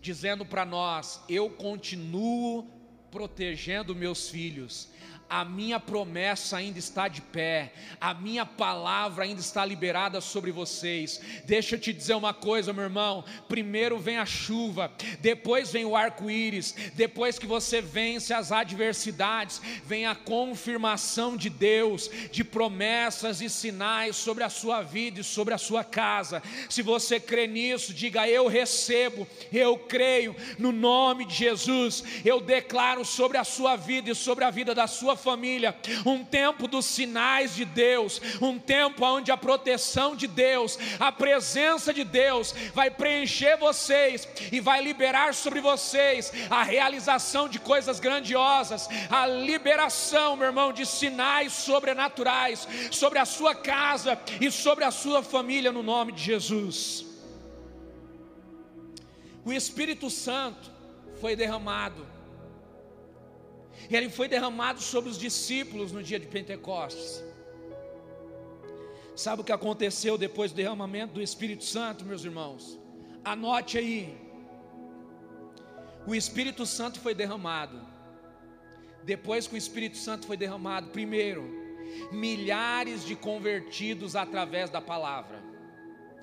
dizendo 0.02 0.46
para 0.46 0.66
nós: 0.66 1.22
eu 1.28 1.50
continuo 1.50 2.68
protegendo 3.12 3.96
meus 3.96 4.30
filhos. 4.30 4.90
A 5.30 5.46
minha 5.46 5.80
promessa 5.80 6.58
ainda 6.58 6.80
está 6.80 7.08
de 7.08 7.22
pé, 7.22 7.72
a 8.02 8.16
minha 8.16 8.46
palavra 8.46 9.26
ainda 9.26 9.40
está 9.40 9.64
liberada 9.64 10.20
sobre 10.20 10.52
vocês. 10.52 11.22
Deixa 11.46 11.76
eu 11.76 11.80
te 11.80 11.94
dizer 11.94 12.16
uma 12.16 12.34
coisa, 12.34 12.74
meu 12.74 12.84
irmão: 12.84 13.24
primeiro 13.48 14.00
vem 14.00 14.18
a 14.18 14.26
chuva, 14.26 14.92
depois 15.20 15.72
vem 15.72 15.86
o 15.86 15.96
arco-íris, 15.96 16.74
depois 16.96 17.38
que 17.38 17.46
você 17.46 17.80
vence 17.80 18.34
as 18.34 18.52
adversidades, 18.52 19.62
vem 19.86 20.08
a 20.08 20.16
confirmação 20.16 21.38
de 21.38 21.50
Deus, 21.50 22.10
de 22.32 22.44
promessas 22.44 23.40
e 23.40 23.50
sinais 23.50 24.16
sobre 24.16 24.44
a 24.44 24.50
sua 24.50 24.82
vida 24.82 25.20
e 25.20 25.24
sobre 25.24 25.54
a 25.54 25.60
sua 25.60 25.84
casa. 25.84 26.42
Se 26.68 26.82
você 26.82 27.20
crê 27.20 27.46
nisso, 27.46 27.94
diga: 27.94 28.28
Eu 28.28 28.48
recebo, 28.48 29.28
eu 29.54 29.78
creio, 29.78 30.36
no 30.58 30.72
nome 30.72 31.26
de 31.26 31.36
Jesus, 31.36 32.04
eu 32.26 32.42
declaro 32.42 33.06
sobre 33.06 33.38
a 33.38 33.44
sua 33.44 33.76
vida 33.76 34.10
e 34.10 34.16
sobre 34.16 34.44
a 34.44 34.50
vida 34.50 34.74
da 34.74 34.88
sua 34.88 35.19
família, 35.20 35.78
um 36.06 36.24
tempo 36.24 36.68
dos 36.68 36.86
sinais 36.86 37.56
de 37.56 37.66
Deus, 37.66 38.20
um 38.42 38.58
tempo 38.58 39.06
onde 39.06 39.32
a 39.32 39.38
proteção 39.38 40.16
de 40.16 40.26
Deus, 40.26 40.80
a 41.00 41.12
presença 41.12 41.94
de 41.94 42.04
Deus 42.04 42.56
vai 42.74 42.90
preencher 42.90 43.58
vocês 43.58 44.28
e 44.52 44.60
vai 44.60 44.82
liberar 44.82 45.34
sobre 45.34 45.62
vocês 45.62 46.32
a 46.50 46.64
realização 46.64 47.48
de 47.48 47.60
coisas 47.60 48.00
grandiosas, 48.00 48.88
a 49.10 49.28
liberação, 49.28 50.36
meu 50.36 50.48
irmão, 50.48 50.74
de 50.74 50.86
sinais 50.86 51.54
sobrenaturais 51.54 52.68
sobre 52.92 53.20
a 53.20 53.26
sua 53.26 53.54
casa 53.54 54.20
e 54.40 54.50
sobre 54.50 54.84
a 54.84 54.92
sua 54.92 55.22
família 55.22 55.72
no 55.72 55.84
nome 55.84 56.12
de 56.14 56.24
Jesus. 56.24 57.06
O 59.46 59.54
Espírito 59.54 60.10
Santo 60.10 60.72
foi 61.20 61.36
derramado 61.36 62.19
e 63.88 63.96
ele 63.96 64.10
foi 64.10 64.28
derramado 64.28 64.82
sobre 64.82 65.10
os 65.10 65.18
discípulos 65.18 65.92
no 65.92 66.02
dia 66.02 66.20
de 66.20 66.28
Pentecostes. 66.28 67.24
Sabe 69.16 69.42
o 69.42 69.46
que 69.46 69.52
aconteceu 69.52 70.18
depois 70.18 70.52
do 70.52 70.56
derramamento 70.56 71.14
do 71.14 71.22
Espírito 71.22 71.64
Santo, 71.64 72.06
meus 72.06 72.24
irmãos? 72.24 72.80
Anote 73.24 73.78
aí. 73.78 74.18
O 76.08 76.16
Espírito 76.16 76.66
Santo 76.66 77.00
foi 77.00 77.14
derramado. 77.14 77.80
Depois 79.04 79.46
que 79.46 79.56
o 79.56 79.58
Espírito 79.58 79.98
Santo 79.98 80.26
foi 80.26 80.38
derramado, 80.38 80.90
primeiro, 80.90 81.44
milhares 82.12 83.06
de 83.06 83.16
convertidos 83.16 84.16
através 84.16 84.70
da 84.70 84.80
palavra. 84.80 85.44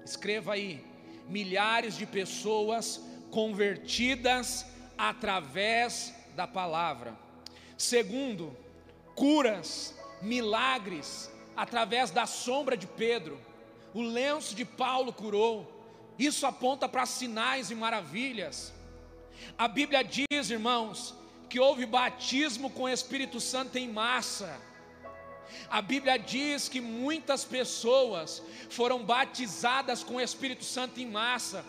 Escreva 0.05 0.55
aí: 0.55 0.83
milhares 1.29 1.97
de 1.97 2.07
pessoas 2.07 3.03
convertidas 3.31 4.65
através 4.97 6.15
da 6.35 6.47
palavra. 6.47 7.26
Segundo, 7.77 8.57
curas, 9.15 9.95
milagres, 10.23 11.31
através 11.57 12.11
da 12.11 12.27
sombra 12.27 12.77
de 12.77 12.87
Pedro. 12.87 13.39
O 13.95 14.03
lenço 14.03 14.55
de 14.55 14.65
Paulo 14.65 15.13
curou. 15.13 15.73
Isso 16.19 16.47
aponta 16.47 16.89
para 16.89 17.07
sinais 17.07 17.71
e 17.71 17.75
maravilhas. 17.75 18.73
A 19.57 19.69
Bíblia 19.69 20.03
diz, 20.03 20.51
irmãos, 20.51 21.15
que 21.49 21.61
houve 21.61 21.87
batismo 21.87 22.71
com 22.71 22.85
o 22.85 22.89
Espírito 22.89 23.41
Santo 23.41 23.77
em 23.77 23.89
massa. 23.89 24.61
A 25.71 25.81
Bíblia 25.81 26.19
diz 26.19 26.69
que 26.69 26.81
muitas 26.81 27.45
pessoas 27.45 28.43
foram 28.69 29.03
batizadas 29.05 30.03
com 30.03 30.17
o 30.17 30.21
Espírito 30.21 30.65
Santo 30.65 31.01
em 31.01 31.07
massa. 31.07 31.65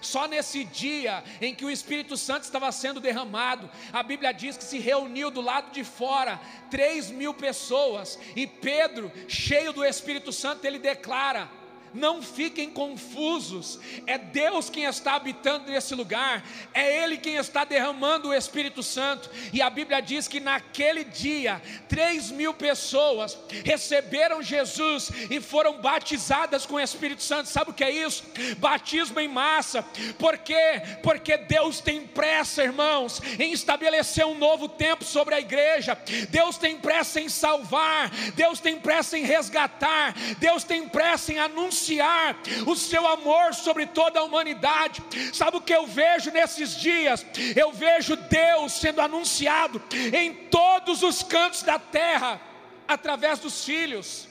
Só 0.00 0.26
nesse 0.26 0.64
dia 0.64 1.22
em 1.40 1.54
que 1.54 1.64
o 1.64 1.70
Espírito 1.70 2.16
Santo 2.16 2.44
estava 2.44 2.70
sendo 2.72 3.00
derramado, 3.00 3.70
a 3.92 4.02
Bíblia 4.02 4.32
diz 4.32 4.56
que 4.56 4.64
se 4.64 4.78
reuniu 4.78 5.30
do 5.30 5.40
lado 5.40 5.70
de 5.72 5.84
fora 5.84 6.40
três 6.70 7.10
mil 7.10 7.34
pessoas, 7.34 8.18
e 8.36 8.46
Pedro, 8.46 9.10
cheio 9.26 9.72
do 9.72 9.84
Espírito 9.84 10.32
Santo, 10.32 10.64
ele 10.64 10.78
declara: 10.78 11.48
não 11.94 12.22
fiquem 12.22 12.70
confusos, 12.70 13.78
é 14.06 14.18
Deus 14.18 14.68
quem 14.68 14.84
está 14.84 15.14
habitando 15.14 15.70
nesse 15.70 15.94
lugar, 15.94 16.44
é 16.74 17.02
Ele 17.02 17.16
quem 17.16 17.36
está 17.36 17.64
derramando 17.64 18.28
o 18.28 18.34
Espírito 18.34 18.82
Santo, 18.82 19.30
e 19.52 19.62
a 19.62 19.70
Bíblia 19.70 20.00
diz 20.00 20.28
que 20.28 20.40
naquele 20.40 21.04
dia, 21.04 21.60
três 21.88 22.30
mil 22.30 22.52
pessoas 22.54 23.38
receberam 23.64 24.42
Jesus 24.42 25.10
e 25.30 25.40
foram 25.40 25.80
batizadas 25.80 26.66
com 26.66 26.74
o 26.74 26.80
Espírito 26.80 27.22
Santo, 27.22 27.48
sabe 27.48 27.70
o 27.70 27.74
que 27.74 27.84
é 27.84 27.90
isso? 27.90 28.24
Batismo 28.58 29.18
em 29.20 29.28
massa, 29.28 29.82
por 30.18 30.38
quê? 30.38 30.82
Porque 31.02 31.36
Deus 31.36 31.80
tem 31.80 32.06
pressa, 32.06 32.62
irmãos, 32.62 33.20
em 33.38 33.52
estabelecer 33.52 34.26
um 34.26 34.36
novo 34.36 34.68
tempo 34.68 35.04
sobre 35.04 35.34
a 35.34 35.40
igreja, 35.40 35.98
Deus 36.30 36.56
tem 36.56 36.76
pressa 36.76 37.20
em 37.20 37.28
salvar, 37.28 38.10
Deus 38.34 38.60
tem 38.60 38.78
pressa 38.78 39.18
em 39.18 39.24
resgatar, 39.24 40.14
Deus 40.38 40.64
tem 40.64 40.88
pressa 40.88 41.32
em 41.32 41.38
anunciar 41.38 41.77
anunciar 41.78 42.36
o 42.66 42.74
seu 42.74 43.06
amor 43.06 43.54
sobre 43.54 43.86
toda 43.86 44.20
a 44.20 44.24
humanidade. 44.24 45.02
Sabe 45.32 45.56
o 45.56 45.60
que 45.60 45.72
eu 45.72 45.86
vejo 45.86 46.30
nesses 46.30 46.76
dias? 46.76 47.24
Eu 47.54 47.72
vejo 47.72 48.16
Deus 48.16 48.72
sendo 48.72 49.00
anunciado 49.00 49.80
em 50.12 50.34
todos 50.48 51.02
os 51.02 51.22
cantos 51.22 51.62
da 51.62 51.78
terra 51.78 52.40
através 52.86 53.38
dos 53.38 53.64
filhos 53.64 54.26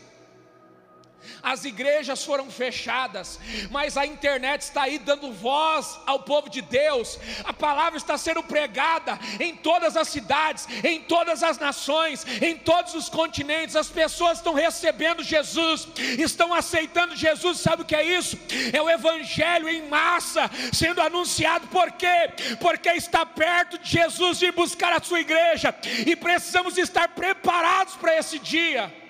as 1.41 1.65
igrejas 1.65 2.23
foram 2.23 2.49
fechadas, 2.49 3.39
mas 3.69 3.97
a 3.97 4.05
internet 4.05 4.61
está 4.61 4.83
aí 4.83 4.99
dando 4.99 5.31
voz 5.31 5.99
ao 6.05 6.19
povo 6.19 6.49
de 6.49 6.61
Deus, 6.61 7.19
a 7.43 7.53
palavra 7.53 7.97
está 7.97 8.17
sendo 8.17 8.43
pregada 8.43 9.19
em 9.39 9.55
todas 9.55 9.95
as 9.95 10.07
cidades, 10.07 10.67
em 10.83 11.01
todas 11.01 11.43
as 11.43 11.57
nações, 11.57 12.25
em 12.41 12.55
todos 12.55 12.93
os 12.93 13.09
continentes, 13.09 13.75
as 13.75 13.89
pessoas 13.89 14.37
estão 14.37 14.53
recebendo 14.53 15.23
Jesus, 15.23 15.87
estão 16.17 16.53
aceitando 16.53 17.15
Jesus, 17.15 17.59
sabe 17.59 17.81
o 17.81 17.85
que 17.85 17.95
é 17.95 18.03
isso? 18.03 18.37
É 18.73 18.81
o 18.81 18.89
Evangelho 18.89 19.69
em 19.69 19.87
massa 19.87 20.49
sendo 20.73 21.01
anunciado, 21.01 21.67
por 21.67 21.91
quê? 21.91 22.31
Porque 22.59 22.89
está 22.89 23.25
perto 23.25 23.77
de 23.77 23.89
Jesus 23.89 24.39
vir 24.39 24.51
buscar 24.51 24.93
a 24.93 25.03
sua 25.03 25.19
igreja, 25.19 25.73
e 26.05 26.15
precisamos 26.15 26.77
estar 26.77 27.09
preparados 27.09 27.95
para 27.95 28.17
esse 28.17 28.39
dia. 28.39 29.06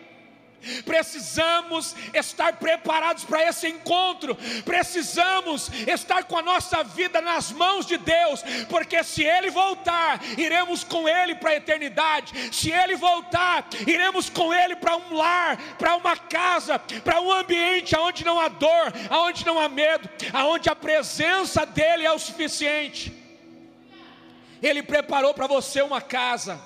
Precisamos 0.86 1.96
estar 2.14 2.54
preparados 2.58 3.24
para 3.24 3.44
esse 3.44 3.68
encontro, 3.68 4.36
precisamos 4.66 5.70
estar 5.88 6.24
com 6.26 6.38
a 6.38 6.42
nossa 6.42 6.84
vida 6.84 7.22
nas 7.22 7.52
mãos 7.52 7.86
de 7.86 7.98
Deus, 7.98 8.44
porque 8.70 9.04
se 9.04 9.24
Ele 9.24 9.50
voltar, 9.50 10.20
iremos 10.38 10.84
com 10.84 11.08
Ele 11.08 11.36
para 11.36 11.52
a 11.52 11.56
eternidade, 11.56 12.54
se 12.54 12.72
Ele 12.72 12.96
voltar, 12.96 13.68
iremos 13.86 14.30
com 14.30 14.54
Ele 14.54 14.76
para 14.76 14.96
um 14.96 15.14
lar, 15.16 15.58
para 15.78 15.96
uma 15.96 16.16
casa, 16.16 16.80
para 17.04 17.22
um 17.22 17.32
ambiente 17.32 17.96
onde 17.98 18.26
não 18.26 18.40
há 18.40 18.48
dor, 18.48 18.94
onde 19.12 19.46
não 19.46 19.60
há 19.60 19.70
medo, 19.70 20.10
onde 20.34 20.70
a 20.70 20.76
presença 20.76 21.66
dEle 21.66 22.06
é 22.06 22.12
o 22.12 22.20
suficiente. 22.20 23.14
Ele 24.62 24.82
preparou 24.82 25.34
para 25.34 25.48
você 25.48 25.82
uma 25.82 26.02
casa 26.02 26.60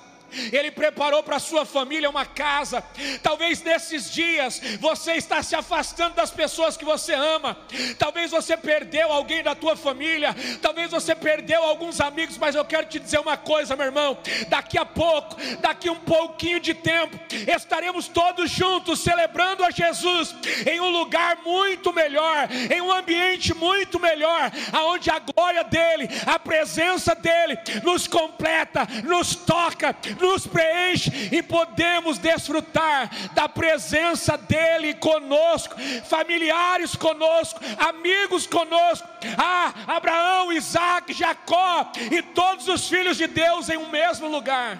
ele 0.52 0.70
preparou 0.70 1.22
para 1.22 1.38
sua 1.38 1.64
família 1.64 2.08
uma 2.08 2.26
casa. 2.26 2.82
Talvez 3.22 3.62
nesses 3.62 4.10
dias 4.10 4.60
você 4.80 5.12
está 5.12 5.42
se 5.42 5.54
afastando 5.54 6.14
das 6.14 6.30
pessoas 6.30 6.76
que 6.76 6.84
você 6.84 7.14
ama. 7.14 7.56
Talvez 7.98 8.30
você 8.30 8.56
perdeu 8.56 9.12
alguém 9.12 9.42
da 9.42 9.54
tua 9.54 9.76
família. 9.76 10.34
Talvez 10.60 10.90
você 10.90 11.14
perdeu 11.14 11.62
alguns 11.62 12.00
amigos. 12.00 12.38
Mas 12.38 12.54
eu 12.54 12.64
quero 12.64 12.86
te 12.86 12.98
dizer 12.98 13.20
uma 13.20 13.36
coisa, 13.36 13.76
meu 13.76 13.86
irmão. 13.86 14.18
Daqui 14.48 14.78
a 14.78 14.84
pouco, 14.84 15.36
daqui 15.60 15.90
um 15.90 15.96
pouquinho 15.96 16.60
de 16.60 16.74
tempo, 16.74 17.18
estaremos 17.54 18.08
todos 18.08 18.50
juntos 18.50 19.00
celebrando 19.00 19.64
a 19.64 19.70
Jesus 19.70 20.34
em 20.70 20.80
um 20.80 20.90
lugar 20.90 21.38
muito 21.44 21.92
melhor, 21.92 22.48
em 22.70 22.80
um 22.80 22.92
ambiente 22.92 23.54
muito 23.54 23.98
melhor, 23.98 24.50
aonde 24.72 25.10
a 25.10 25.18
glória 25.18 25.64
dele, 25.64 26.08
a 26.26 26.38
presença 26.38 27.14
dele 27.14 27.58
nos 27.82 28.06
completa, 28.06 28.86
nos 29.04 29.34
toca 29.34 29.94
nos 30.22 30.46
preenche 30.46 31.10
e 31.32 31.42
podemos 31.42 32.16
desfrutar 32.16 33.10
da 33.34 33.48
presença 33.48 34.38
dEle 34.38 34.94
conosco, 34.94 35.74
familiares 36.08 36.94
conosco, 36.94 37.60
amigos 37.78 38.46
conosco. 38.46 39.06
Ah, 39.36 39.74
Abraão, 39.88 40.52
Isaac, 40.52 41.12
Jacó 41.12 41.90
e 42.10 42.22
todos 42.22 42.68
os 42.68 42.88
filhos 42.88 43.16
de 43.16 43.26
Deus 43.26 43.68
em 43.68 43.76
um 43.76 43.90
mesmo 43.90 44.28
lugar, 44.28 44.78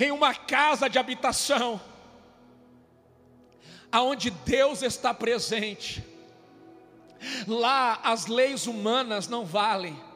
em 0.00 0.10
uma 0.10 0.34
casa 0.34 0.88
de 0.88 0.98
habitação, 0.98 1.80
aonde 3.90 4.30
Deus 4.30 4.82
está 4.82 5.12
presente. 5.12 6.02
Lá 7.46 8.00
as 8.02 8.26
leis 8.26 8.66
humanas 8.66 9.28
não 9.28 9.44
valem 9.44 10.11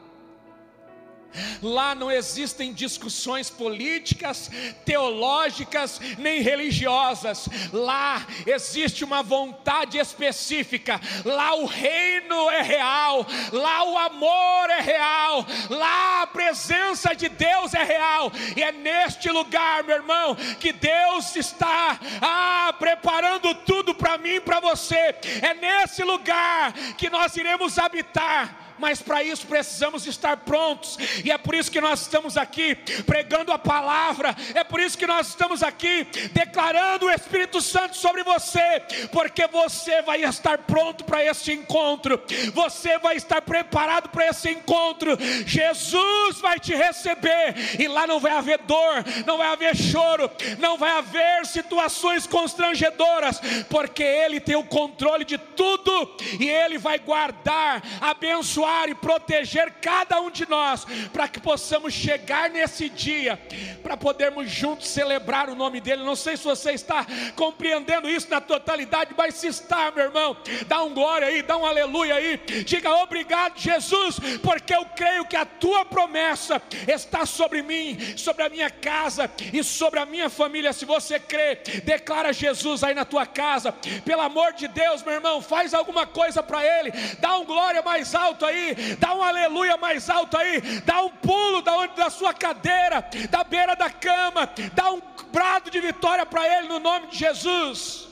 Lá 1.63 1.95
não 1.95 2.11
existem 2.11 2.73
discussões 2.73 3.51
políticas, 3.51 4.51
teológicas, 4.85 6.01
nem 6.19 6.41
religiosas. 6.41 7.49
Lá 7.73 8.27
existe 8.47 9.05
uma 9.05 9.23
vontade 9.23 9.99
específica. 9.99 11.01
Lá 11.25 11.55
o 11.55 11.67
reino 11.67 12.51
é 12.51 12.63
real. 12.63 13.27
Lá 13.53 13.85
o 13.85 13.99
amor 13.99 14.71
é 14.71 14.81
real. 14.81 15.47
Lá 15.71 16.23
a 16.23 16.27
presença 16.27 17.15
de 17.15 17.29
Deus 17.29 17.75
é 17.75 17.83
real. 17.83 18.33
E 18.57 18.63
é 18.63 18.73
neste 18.73 19.31
lugar, 19.31 19.85
meu 19.85 19.97
irmão, 19.97 20.37
que 20.61 20.73
Deus 20.73 21.35
está 21.37 21.99
ah, 22.21 22.75
preparando 22.79 23.55
tudo 23.55 23.95
para 23.95 24.19
mim 24.19 24.37
e 24.37 24.41
para 24.41 24.61
você. 24.61 25.15
É 25.43 25.55
nesse 25.55 26.03
lugar 26.03 26.73
que 26.97 27.11
nós 27.11 27.37
iremos 27.37 27.79
habitar 27.79 28.66
mas 28.79 29.01
para 29.01 29.23
isso 29.23 29.47
precisamos 29.47 30.07
estar 30.07 30.39
prontos, 30.39 30.99
e 31.25 31.31
é 31.31 31.39
por 31.39 31.55
isso 31.55 31.71
que 31.71 31.81
nós 31.81 32.03
estamos 32.03 32.37
aqui 32.37 32.75
pregando 33.07 33.53
a 33.53 33.59
palavra, 33.59 34.35
é 34.55 34.63
por 34.63 34.81
isso 34.81 34.99
que 34.99 35.07
nós 35.07 35.29
estamos 35.29 35.63
aqui 35.63 36.05
declarando 36.33 37.07
o 37.07 37.11
Espírito 37.11 37.61
Santo 37.61 37.97
sobre 37.97 38.23
você, 38.23 38.83
porque 39.13 39.47
você 39.47 40.03
vai 40.03 40.23
estar 40.23 40.59
pronto 40.59 41.05
para 41.05 41.25
esse 41.25 41.53
encontro, 41.53 42.21
você 42.53 42.99
vai 42.99 43.17
estar 43.17 43.41
preparado 43.43 44.09
para 44.09 44.29
esse 44.29 44.51
encontro. 44.51 45.17
Jesus 45.47 46.41
vai 46.41 46.59
te 46.59 46.75
receber, 46.75 47.55
e 47.79 47.89
lá 47.89 48.07
não 48.07 48.21
vai 48.21 48.33
haver 48.33 48.59
dor, 48.59 49.05
não 49.27 49.39
vai 49.39 49.49
haver 49.49 49.77
choro, 49.77 50.31
não 50.59 50.77
vai 50.77 50.91
haver 50.91 51.47
situações 51.47 52.27
constrangedoras, 52.27 53.41
porque 53.69 54.03
Ele 54.03 54.41
tem 54.41 54.57
o 54.57 54.65
controle 54.65 55.25
de 55.25 55.39
tudo, 55.39 56.17
e 56.39 56.49
Ele 56.49 56.79
vai 56.79 56.99
guardar, 56.99 57.83
abençoar 58.01 58.66
abençoar 58.67 58.89
e 58.89 58.95
proteger 58.95 59.73
cada 59.81 60.21
um 60.21 60.31
de 60.31 60.49
nós, 60.49 60.85
para 61.13 61.29
que 61.29 61.41
possamos 61.41 61.95
chegar 61.95 62.51
nesse 62.51 62.89
dia, 62.89 63.41
para 63.83 63.97
podermos 63.97 64.51
juntos 64.51 64.89
celebrar 64.89 65.49
o 65.49 65.55
nome 65.55 65.81
dEle. 65.81 66.05
Não 66.05 66.17
sei 66.17 66.37
se 66.37 66.45
você 66.45 66.73
está 66.73 67.07
compreendendo 67.37 68.09
isso 68.09 68.29
na 68.29 68.41
totalidade, 68.41 69.15
mas 69.17 69.35
se 69.35 69.47
está, 69.47 69.91
meu 69.91 70.05
irmão, 70.05 70.37
dá 70.67 70.83
um 70.83 70.93
glória 70.93 71.29
aí, 71.29 71.43
dá 71.43 71.57
um 71.57 71.65
aleluia 71.65 72.17
aí, 72.17 72.37
diga 72.65 72.95
obrigado, 72.97 73.59
Jesus, 73.59 74.19
porque 74.43 74.75
eu 74.75 74.85
creio 74.97 75.25
que 75.27 75.37
a 75.37 75.45
tua 75.45 75.85
promessa 75.85 76.61
está 76.89 77.25
sobre 77.25 77.63
mim, 77.63 77.99
sobre 78.17 78.43
a 78.43 78.49
minha 78.49 78.71
casa 78.71 79.31
e 79.53 79.63
sobre 79.63 80.01
a 80.01 80.07
minha 80.07 80.29
família. 80.29 80.73
Se 80.73 80.85
você 80.85 81.19
crê, 81.19 81.57
declara 81.85 82.33
Jesus 82.33 82.83
aí 82.83 82.95
na 82.95 83.05
tua 83.05 83.27
casa, 83.27 83.73
pelo 84.05 84.23
amor 84.23 84.53
de 84.53 84.67
Deus, 84.69 85.03
meu 85.03 85.15
irmão, 85.15 85.41
faz 85.41 85.73
alguma 85.73 86.07
coisa 86.07 86.43
para 86.43 86.65
Ele, 86.65 86.91
dá 87.21 87.37
um 87.39 87.45
glória 87.45 87.83
mais 87.83 88.15
alto 88.15 88.45
aí 88.45 88.56
aí, 88.57 88.97
dá 88.97 89.15
um 89.15 89.23
aleluia 89.23 89.77
mais 89.77 90.09
alto 90.09 90.37
aí, 90.37 90.61
dá 90.85 91.03
um 91.03 91.11
pulo 91.11 91.63
da 91.63 91.77
onde 91.77 91.95
da 91.95 92.11
sua 92.11 92.33
cadeira, 92.33 93.05
da 93.31 93.45
beira 93.45 93.75
da 93.75 93.91
cama, 93.91 94.51
dá 94.75 94.91
um 94.93 95.01
brado 95.31 95.71
de 95.71 95.81
vitória 95.81 96.25
para 96.25 96.47
ele 96.57 96.69
no 96.69 96.79
nome 96.79 97.09
de 97.09 97.19
Jesus. 97.19 98.09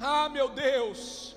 Ah, 0.00 0.28
meu 0.28 0.48
Deus. 0.48 1.36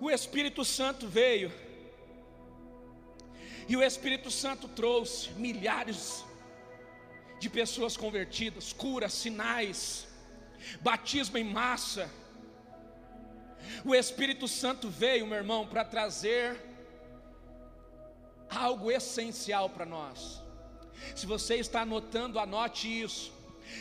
O 0.00 0.10
Espírito 0.10 0.64
Santo 0.64 1.06
veio. 1.06 1.52
E 3.68 3.76
o 3.76 3.82
Espírito 3.82 4.30
Santo 4.30 4.66
trouxe 4.68 5.30
milhares 5.32 6.24
de 7.38 7.48
pessoas 7.50 7.96
convertidas, 7.96 8.72
curas, 8.72 9.12
sinais, 9.12 10.06
batismo 10.80 11.38
em 11.38 11.44
massa. 11.44 12.10
O 13.84 13.94
Espírito 13.94 14.46
Santo 14.46 14.88
veio, 14.88 15.26
meu 15.26 15.38
irmão, 15.38 15.66
para 15.66 15.84
trazer 15.84 16.60
algo 18.48 18.90
essencial 18.90 19.70
para 19.70 19.86
nós. 19.86 20.42
Se 21.14 21.26
você 21.26 21.56
está 21.56 21.82
anotando, 21.82 22.38
anote 22.38 22.88
isso. 22.88 23.32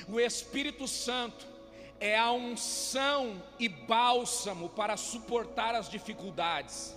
O 0.08 0.19
Espírito 0.19 0.88
Santo 0.88 1.46
é 2.00 2.17
a 2.17 2.32
unção 2.32 3.41
e 3.60 3.69
bálsamo 3.69 4.69
para 4.69 4.98
suportar 4.98 5.76
as 5.76 5.89
dificuldades 5.89 6.96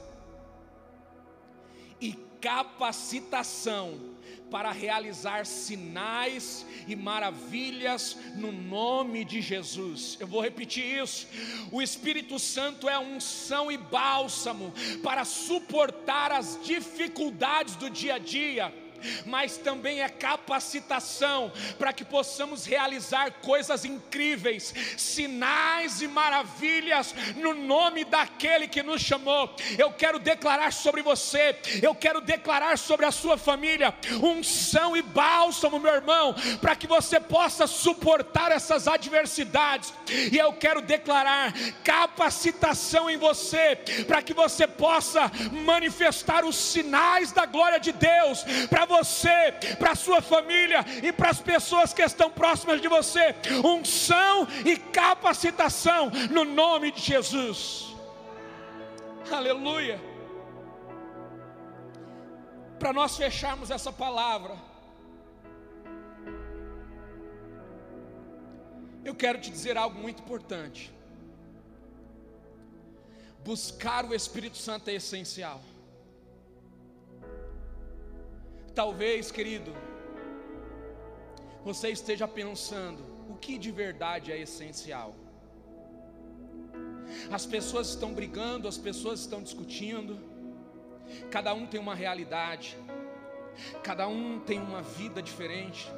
e 2.01 2.13
capacitação 2.41 4.16
para 4.51 4.71
realizar 4.71 5.45
sinais 5.45 6.65
e 6.87 6.95
maravilhas 6.95 8.17
no 8.35 8.53
nome 8.53 9.25
de 9.25 9.41
Jesus. 9.41 10.17
Eu 10.21 10.27
vou 10.27 10.41
repetir 10.41 10.85
isso. 10.85 11.27
O 11.73 11.83
Espírito 11.83 12.39
Santo 12.39 12.89
é 12.89 12.99
unção 12.99 13.71
e 13.71 13.77
bálsamo 13.77 14.73
para 15.03 15.25
suportar 15.25 16.33
as 16.33 16.59
dificuldades 16.63 17.77
do 17.77 17.91
dia 17.91 18.15
a 18.15 18.19
dia 18.19 18.86
mas 19.25 19.57
também 19.57 20.03
é 20.03 20.09
capacitação 20.09 21.53
para 21.79 21.93
que 21.93 22.05
possamos 22.05 22.65
realizar 22.65 23.31
coisas 23.43 23.85
incríveis, 23.85 24.75
sinais 24.97 26.01
e 26.01 26.09
maravilhas 26.09 27.15
no 27.37 27.55
nome 27.55 28.05
daquele 28.05 28.69
que 28.69 28.83
nos 28.83 29.03
chamou. 29.03 29.55
Eu 29.79 29.93
quero 29.93 30.19
declarar 30.19 30.73
sobre 30.73 31.03
você, 31.03 31.59
eu 31.83 31.95
quero 31.95 32.21
declarar 32.21 32.79
sobre 32.79 33.07
a 33.07 33.11
sua 33.13 33.37
família 33.37 33.95
unção 34.23 34.97
e 34.97 35.03
bálsamo, 35.03 35.79
meu 35.79 35.95
irmão, 35.95 36.35
para 36.61 36.77
que 36.77 36.87
você 36.87 37.21
possa 37.21 37.67
suportar 37.67 38.53
essas 38.53 38.89
adversidades. 38.89 39.93
E 40.33 40.37
eu 40.37 40.53
quero 40.53 40.81
declarar 40.81 41.53
capacitação 41.85 43.09
em 43.11 43.17
você, 43.17 43.77
para 44.07 44.23
que 44.23 44.33
você 44.33 44.67
possa 44.67 45.31
manifestar 45.53 46.45
os 46.45 46.57
sinais 46.57 47.33
da 47.33 47.47
glória 47.47 47.79
de 47.79 47.93
Deus 47.93 48.45
para 48.69 48.86
você, 48.87 49.53
para 49.79 49.95
sua 49.95 50.23
família 50.23 50.85
e 51.03 51.13
para 51.13 51.31
as 51.31 51.41
pessoas 51.41 51.93
que 51.93 52.03
estão 52.03 52.31
próximas 52.31 52.81
de 52.81 52.89
você. 52.89 53.35
Unção 53.65 54.49
e 54.65 54.77
capacitação 54.77 56.11
no 56.31 56.45
nome 56.45 56.91
de 56.93 57.01
Jesus. 57.01 57.95
Aleluia. 59.31 60.01
Para 62.79 62.93
nós 62.93 63.17
fecharmos 63.17 63.71
essa 63.71 63.93
palavra, 63.93 64.57
eu 69.05 69.15
quero 69.15 69.41
te 69.41 69.51
dizer 69.51 69.77
algo 69.77 69.99
muito 69.99 70.23
importante. 70.23 70.93
Buscar 73.45 74.05
o 74.05 74.15
Espírito 74.15 74.57
Santo 74.57 74.91
é 74.91 74.95
essencial. 74.95 75.61
Talvez, 78.77 79.33
querido, 79.33 79.75
você 81.65 81.89
esteja 81.89 82.29
pensando: 82.29 83.03
o 83.27 83.35
que 83.35 83.57
de 83.57 83.71
verdade 83.71 84.31
é 84.31 84.39
essencial? 84.39 85.15
As 87.31 87.47
pessoas 87.47 87.89
estão 87.89 88.13
brigando, 88.13 88.69
as 88.69 88.77
pessoas 88.77 89.21
estão 89.21 89.43
discutindo, 89.43 90.21
cada 91.31 91.55
um 91.55 91.67
tem 91.67 91.81
uma 91.81 91.95
realidade, 91.95 92.77
cada 93.83 94.07
um 94.09 94.41
tem 94.41 94.61
uma 94.61 94.83
vida 94.83 95.23
diferente. 95.23 95.91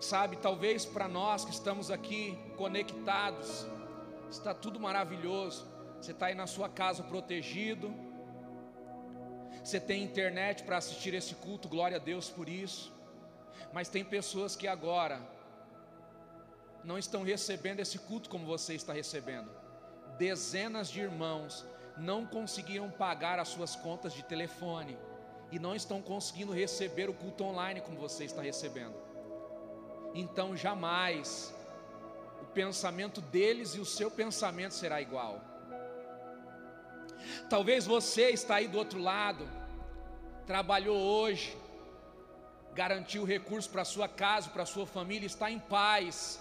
Sabe, 0.00 0.38
talvez 0.38 0.86
para 0.86 1.06
nós 1.06 1.44
que 1.44 1.52
estamos 1.52 1.90
aqui 1.90 2.38
conectados, 2.56 3.66
está 4.30 4.54
tudo 4.54 4.80
maravilhoso. 4.80 5.70
Você 6.00 6.12
está 6.12 6.26
aí 6.26 6.34
na 6.34 6.46
sua 6.46 6.70
casa 6.70 7.02
protegido, 7.02 7.94
você 9.62 9.78
tem 9.78 10.02
internet 10.02 10.64
para 10.64 10.78
assistir 10.78 11.14
esse 11.14 11.34
culto, 11.36 11.68
glória 11.68 11.96
a 11.96 12.00
Deus 12.00 12.28
por 12.28 12.48
isso. 12.48 12.92
Mas 13.72 13.88
tem 13.88 14.04
pessoas 14.04 14.56
que 14.56 14.66
agora 14.66 15.20
não 16.82 16.98
estão 16.98 17.22
recebendo 17.22 17.80
esse 17.80 17.98
culto 17.98 18.28
como 18.28 18.44
você 18.44 18.74
está 18.74 18.92
recebendo. 18.92 19.50
Dezenas 20.18 20.90
de 20.90 21.00
irmãos 21.00 21.64
não 21.96 22.26
conseguiram 22.26 22.90
pagar 22.90 23.38
as 23.38 23.48
suas 23.48 23.76
contas 23.76 24.12
de 24.12 24.22
telefone 24.24 24.98
e 25.50 25.58
não 25.58 25.76
estão 25.76 26.02
conseguindo 26.02 26.52
receber 26.52 27.08
o 27.08 27.14
culto 27.14 27.44
online 27.44 27.80
como 27.80 27.98
você 27.98 28.24
está 28.24 28.42
recebendo. 28.42 28.94
Então 30.14 30.56
jamais 30.56 31.54
o 32.40 32.46
pensamento 32.46 33.20
deles 33.20 33.74
e 33.74 33.80
o 33.80 33.84
seu 33.84 34.10
pensamento 34.10 34.74
será 34.74 35.00
igual. 35.00 35.51
Talvez 37.48 37.86
você 37.86 38.30
está 38.30 38.56
aí 38.56 38.68
do 38.68 38.78
outro 38.78 39.00
lado, 39.00 39.48
trabalhou 40.46 40.96
hoje, 40.96 41.56
garantiu 42.74 43.24
recurso 43.24 43.68
para 43.70 43.84
sua 43.84 44.08
casa, 44.08 44.50
para 44.50 44.64
sua 44.66 44.86
família, 44.86 45.26
está 45.26 45.50
em 45.50 45.58
paz, 45.58 46.40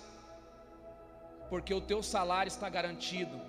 porque 1.49 1.73
o 1.73 1.81
teu 1.81 2.01
salário 2.01 2.47
está 2.49 2.69
garantido. 2.69 3.39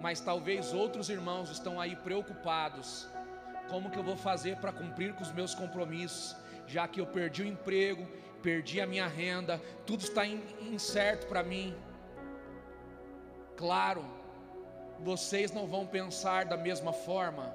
Mas 0.00 0.20
talvez 0.20 0.72
outros 0.72 1.08
irmãos 1.08 1.50
estão 1.50 1.80
aí 1.80 1.94
preocupados. 1.96 3.08
Como 3.68 3.90
que 3.90 3.98
eu 3.98 4.02
vou 4.02 4.16
fazer 4.16 4.56
para 4.56 4.72
cumprir 4.72 5.14
com 5.14 5.22
os 5.22 5.32
meus 5.32 5.54
compromissos, 5.54 6.36
já 6.66 6.86
que 6.88 7.00
eu 7.00 7.06
perdi 7.06 7.42
o 7.42 7.46
emprego, 7.46 8.06
perdi 8.42 8.80
a 8.80 8.86
minha 8.86 9.06
renda, 9.06 9.58
tudo 9.86 10.02
está 10.02 10.26
incerto 10.26 11.26
para 11.26 11.42
mim. 11.42 11.74
Claro, 13.56 14.04
vocês 15.00 15.52
não 15.52 15.66
vão 15.66 15.86
pensar 15.86 16.44
da 16.44 16.56
mesma 16.56 16.92
forma. 16.92 17.54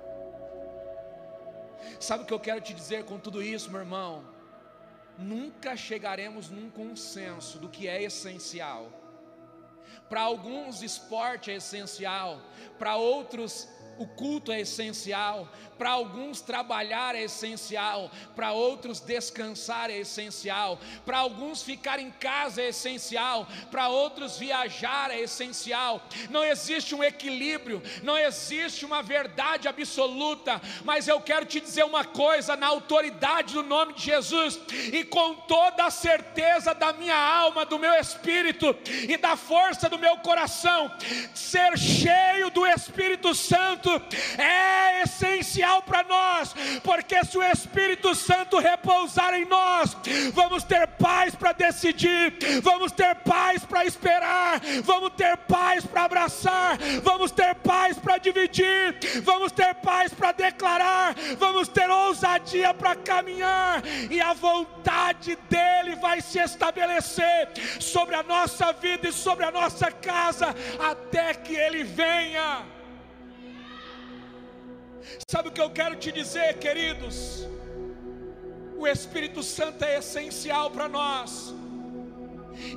Sabe 2.00 2.24
o 2.24 2.26
que 2.26 2.34
eu 2.34 2.40
quero 2.40 2.62
te 2.62 2.74
dizer 2.74 3.06
com 3.06 3.18
tudo 3.18 3.42
isso, 3.42 3.72
meu 3.72 3.82
irmão? 3.82 4.24
Nunca 5.18 5.76
chegaremos 5.76 6.50
num 6.50 6.70
consenso 6.70 7.58
do 7.60 7.70
que 7.70 7.88
é 7.88 8.02
essencial. 8.04 8.92
Para 10.08 10.22
alguns, 10.22 10.82
esporte 10.82 11.52
é 11.52 11.56
essencial, 11.56 12.42
para 12.78 12.96
outros, 12.96 13.68
o 14.00 14.08
culto 14.08 14.50
é 14.52 14.62
essencial, 14.62 15.48
para 15.78 15.92
alguns 15.92 16.40
trabalhar 16.42 17.16
é 17.16 17.24
essencial, 17.24 18.10
para 18.34 18.54
outros 18.54 19.02
descansar 19.02 19.90
é 19.90 19.98
essencial, 19.98 20.80
para 21.06 21.20
alguns 21.20 21.62
ficar 21.62 22.00
em 22.00 22.10
casa 22.10 22.62
é 22.62 22.70
essencial, 22.70 23.46
para 23.70 23.90
outros 23.90 24.38
viajar 24.38 25.12
é 25.12 25.20
essencial. 25.20 26.02
Não 26.30 26.46
existe 26.46 26.96
um 26.96 27.04
equilíbrio, 27.04 27.84
não 28.02 28.18
existe 28.18 28.86
uma 28.86 29.04
verdade 29.04 29.68
absoluta, 29.68 30.62
mas 30.86 31.08
eu 31.10 31.20
quero 31.20 31.46
te 31.46 31.60
dizer 31.60 31.84
uma 31.84 32.06
coisa 32.06 32.56
na 32.56 32.68
autoridade 32.68 33.54
do 33.54 33.64
nome 33.64 33.94
de 33.94 34.04
Jesus 34.04 34.60
e 34.94 35.04
com 35.04 35.36
toda 35.36 35.86
a 35.86 35.92
certeza 35.92 36.74
da 36.74 36.94
minha 36.94 37.18
alma, 37.18 37.66
do 37.66 37.78
meu 37.78 37.94
espírito 37.96 38.74
e 39.10 39.18
da 39.18 39.36
força 39.36 39.90
do 39.90 40.00
meu 40.00 40.18
coração, 40.20 40.90
ser 41.34 41.78
cheio 41.78 42.50
do 42.50 42.66
Espírito 42.66 43.36
Santo 43.36 43.89
é 44.38 45.04
essencial 45.04 45.82
para 45.82 46.04
nós, 46.04 46.54
porque 46.84 47.24
se 47.24 47.38
o 47.38 47.44
Espírito 47.44 48.14
Santo 48.16 48.58
repousar 48.58 49.34
em 49.34 49.46
nós, 49.46 49.96
vamos 50.34 50.64
ter 50.64 50.88
paz 50.88 51.36
para 51.36 51.52
decidir, 51.54 52.38
vamos 52.62 52.92
ter 52.92 53.16
paz 53.16 53.66
para 53.66 53.86
esperar, 53.86 54.62
vamos 54.84 55.12
ter 55.16 55.38
paz 55.38 55.86
para 55.86 56.04
abraçar, 56.04 56.78
vamos 57.04 57.32
ter 57.32 57.56
paz 57.56 57.98
para 57.98 58.18
dividir, 58.18 58.98
vamos 59.24 59.52
ter 59.52 59.74
paz 59.76 60.14
para 60.14 60.32
declarar, 60.32 61.16
vamos 61.38 61.68
ter 61.68 61.90
ousadia 61.90 62.74
para 62.74 62.96
caminhar, 62.96 63.82
e 64.10 64.20
a 64.22 64.34
vontade 64.34 65.38
dEle 65.50 65.96
vai 65.96 66.22
se 66.22 66.40
estabelecer 66.40 67.50
sobre 67.80 68.16
a 68.16 68.24
nossa 68.24 68.72
vida 68.74 69.10
e 69.10 69.14
sobre 69.14 69.46
a 69.46 69.52
nossa 69.52 69.92
casa, 69.92 70.56
até 70.80 71.34
que 71.34 71.56
Ele 71.56 71.84
venha. 71.84 72.79
Sabe 75.30 75.50
o 75.50 75.52
que 75.52 75.62
eu 75.62 75.70
quero 75.70 75.96
te 75.96 76.12
dizer, 76.12 76.58
queridos? 76.58 77.48
O 78.78 78.88
Espírito 78.88 79.44
Santo 79.44 79.84
é 79.84 79.98
essencial 79.98 80.72
para 80.72 80.88
nós. 80.88 81.54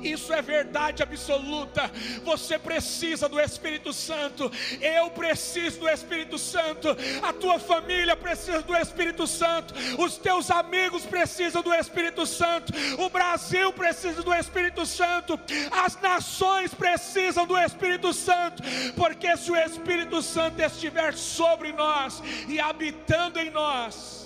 Isso 0.01 0.33
é 0.33 0.41
verdade 0.41 1.03
absoluta. 1.03 1.89
Você 2.23 2.57
precisa 2.57 3.27
do 3.27 3.39
Espírito 3.39 3.93
Santo. 3.93 4.51
Eu 4.81 5.09
preciso 5.11 5.79
do 5.79 5.89
Espírito 5.89 6.37
Santo. 6.37 6.89
A 7.21 7.33
tua 7.33 7.59
família 7.59 8.15
precisa 8.15 8.61
do 8.61 8.75
Espírito 8.75 9.27
Santo. 9.27 9.73
Os 9.97 10.17
teus 10.17 10.49
amigos 10.49 11.05
precisam 11.05 11.61
do 11.61 11.73
Espírito 11.73 12.25
Santo. 12.25 12.73
O 12.99 13.09
Brasil 13.09 13.71
precisa 13.73 14.21
do 14.21 14.33
Espírito 14.33 14.85
Santo. 14.85 15.39
As 15.71 15.99
nações 16.01 16.73
precisam 16.73 17.45
do 17.45 17.57
Espírito 17.57 18.13
Santo. 18.13 18.63
Porque 18.95 19.35
se 19.37 19.51
o 19.51 19.55
Espírito 19.55 20.21
Santo 20.21 20.61
estiver 20.61 21.13
sobre 21.13 21.71
nós 21.71 22.21
e 22.47 22.59
habitando 22.59 23.39
em 23.39 23.49
nós, 23.49 24.22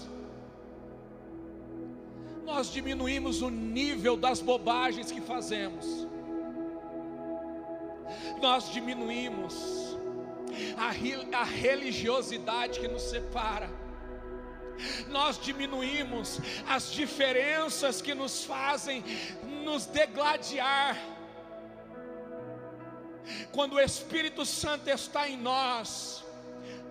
nós 2.47 2.71
diminuímos 2.71 3.41
o 3.41 3.49
nível 3.49 4.15
das 4.15 4.39
bobagens 4.39 5.11
que 5.11 5.19
fazemos, 5.19 6.07
nós 8.41 8.71
diminuímos 8.71 9.97
a, 10.77 11.39
a 11.39 11.43
religiosidade 11.43 12.79
que 12.79 12.87
nos 12.87 13.01
separa, 13.01 13.69
nós 15.09 15.37
diminuímos 15.37 16.39
as 16.65 16.89
diferenças 16.89 18.01
que 18.01 18.15
nos 18.15 18.45
fazem 18.45 19.03
nos 19.65 19.85
degladiar. 19.85 20.97
Quando 23.51 23.73
o 23.73 23.79
Espírito 23.79 24.45
Santo 24.45 24.87
está 24.87 25.27
em 25.27 25.35
nós, 25.35 26.23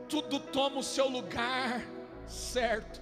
tudo 0.07 0.39
toma 0.39 0.81
o 0.81 0.83
seu 0.83 1.09
lugar 1.09 1.83
certo 2.27 3.01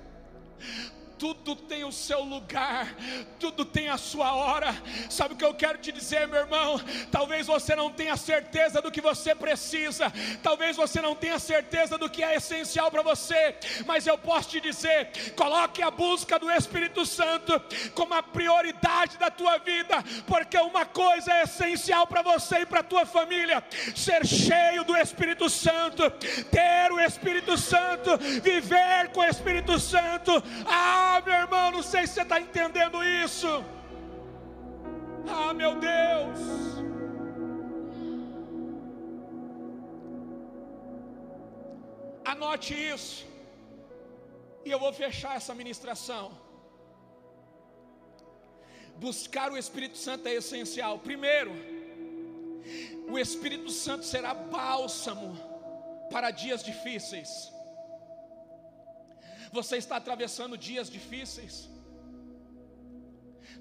tudo 1.18 1.54
tem 1.54 1.84
o 1.84 1.92
seu 1.92 2.22
lugar, 2.22 2.94
tudo 3.38 3.64
tem 3.64 3.88
a 3.88 3.96
sua 3.96 4.34
hora. 4.34 4.74
Sabe 5.08 5.34
o 5.34 5.36
que 5.36 5.44
eu 5.44 5.54
quero 5.54 5.78
te 5.78 5.92
dizer, 5.92 6.26
meu 6.26 6.40
irmão? 6.40 6.80
Talvez 7.10 7.46
você 7.46 7.74
não 7.76 7.90
tenha 7.90 8.16
certeza 8.16 8.80
do 8.82 8.90
que 8.90 9.00
você 9.00 9.34
precisa, 9.34 10.12
talvez 10.42 10.76
você 10.76 11.00
não 11.00 11.14
tenha 11.14 11.38
certeza 11.38 11.96
do 11.96 12.10
que 12.10 12.22
é 12.22 12.36
essencial 12.36 12.90
para 12.90 13.02
você, 13.02 13.56
mas 13.86 14.06
eu 14.06 14.18
posso 14.18 14.50
te 14.50 14.60
dizer: 14.60 15.10
coloque 15.36 15.82
a 15.82 15.90
busca 15.90 16.38
do 16.38 16.50
Espírito 16.50 17.06
Santo 17.06 17.60
como 17.94 18.14
a 18.14 18.22
prioridade 18.22 19.16
da 19.18 19.30
tua 19.30 19.58
vida, 19.58 20.02
porque 20.26 20.58
uma 20.58 20.84
coisa 20.84 21.32
é 21.32 21.42
essencial 21.44 22.06
para 22.06 22.22
você 22.22 22.60
e 22.60 22.66
para 22.66 22.80
a 22.80 22.84
tua 22.84 23.06
família: 23.06 23.62
ser 23.94 24.26
cheio 24.26 24.84
do 24.84 24.96
Espírito 24.96 25.48
Santo, 25.48 26.10
ter 26.50 26.90
o 26.92 27.00
Espírito 27.00 27.56
Santo, 27.56 28.18
viver 28.42 29.10
com 29.12 29.20
o 29.20 29.24
Espírito 29.24 29.78
Santo. 29.78 30.42
Ah, 30.66 31.03
ah, 31.04 31.20
meu 31.26 31.36
irmão, 31.44 31.66
não 31.76 31.82
sei 31.92 32.02
se 32.06 32.14
você 32.14 32.22
está 32.22 32.38
entendendo 32.40 32.98
isso. 33.24 33.52
Ah, 35.36 35.52
meu 35.60 35.72
Deus. 35.90 36.40
Anote 42.32 42.72
isso. 42.94 43.26
E 44.64 44.70
eu 44.74 44.78
vou 44.84 44.92
fechar 44.92 45.36
essa 45.36 45.54
ministração. 45.54 46.24
Buscar 49.06 49.48
o 49.52 49.58
Espírito 49.62 49.98
Santo 50.06 50.28
é 50.28 50.34
essencial. 50.42 50.94
Primeiro, 51.10 51.52
o 53.12 53.18
Espírito 53.18 53.70
Santo 53.70 54.04
será 54.12 54.32
bálsamo 54.32 55.28
para 56.12 56.30
dias 56.30 56.62
difíceis. 56.70 57.30
Você 59.58 59.76
está 59.82 59.96
atravessando 59.98 60.58
dias 60.68 60.88
difíceis. 60.96 61.56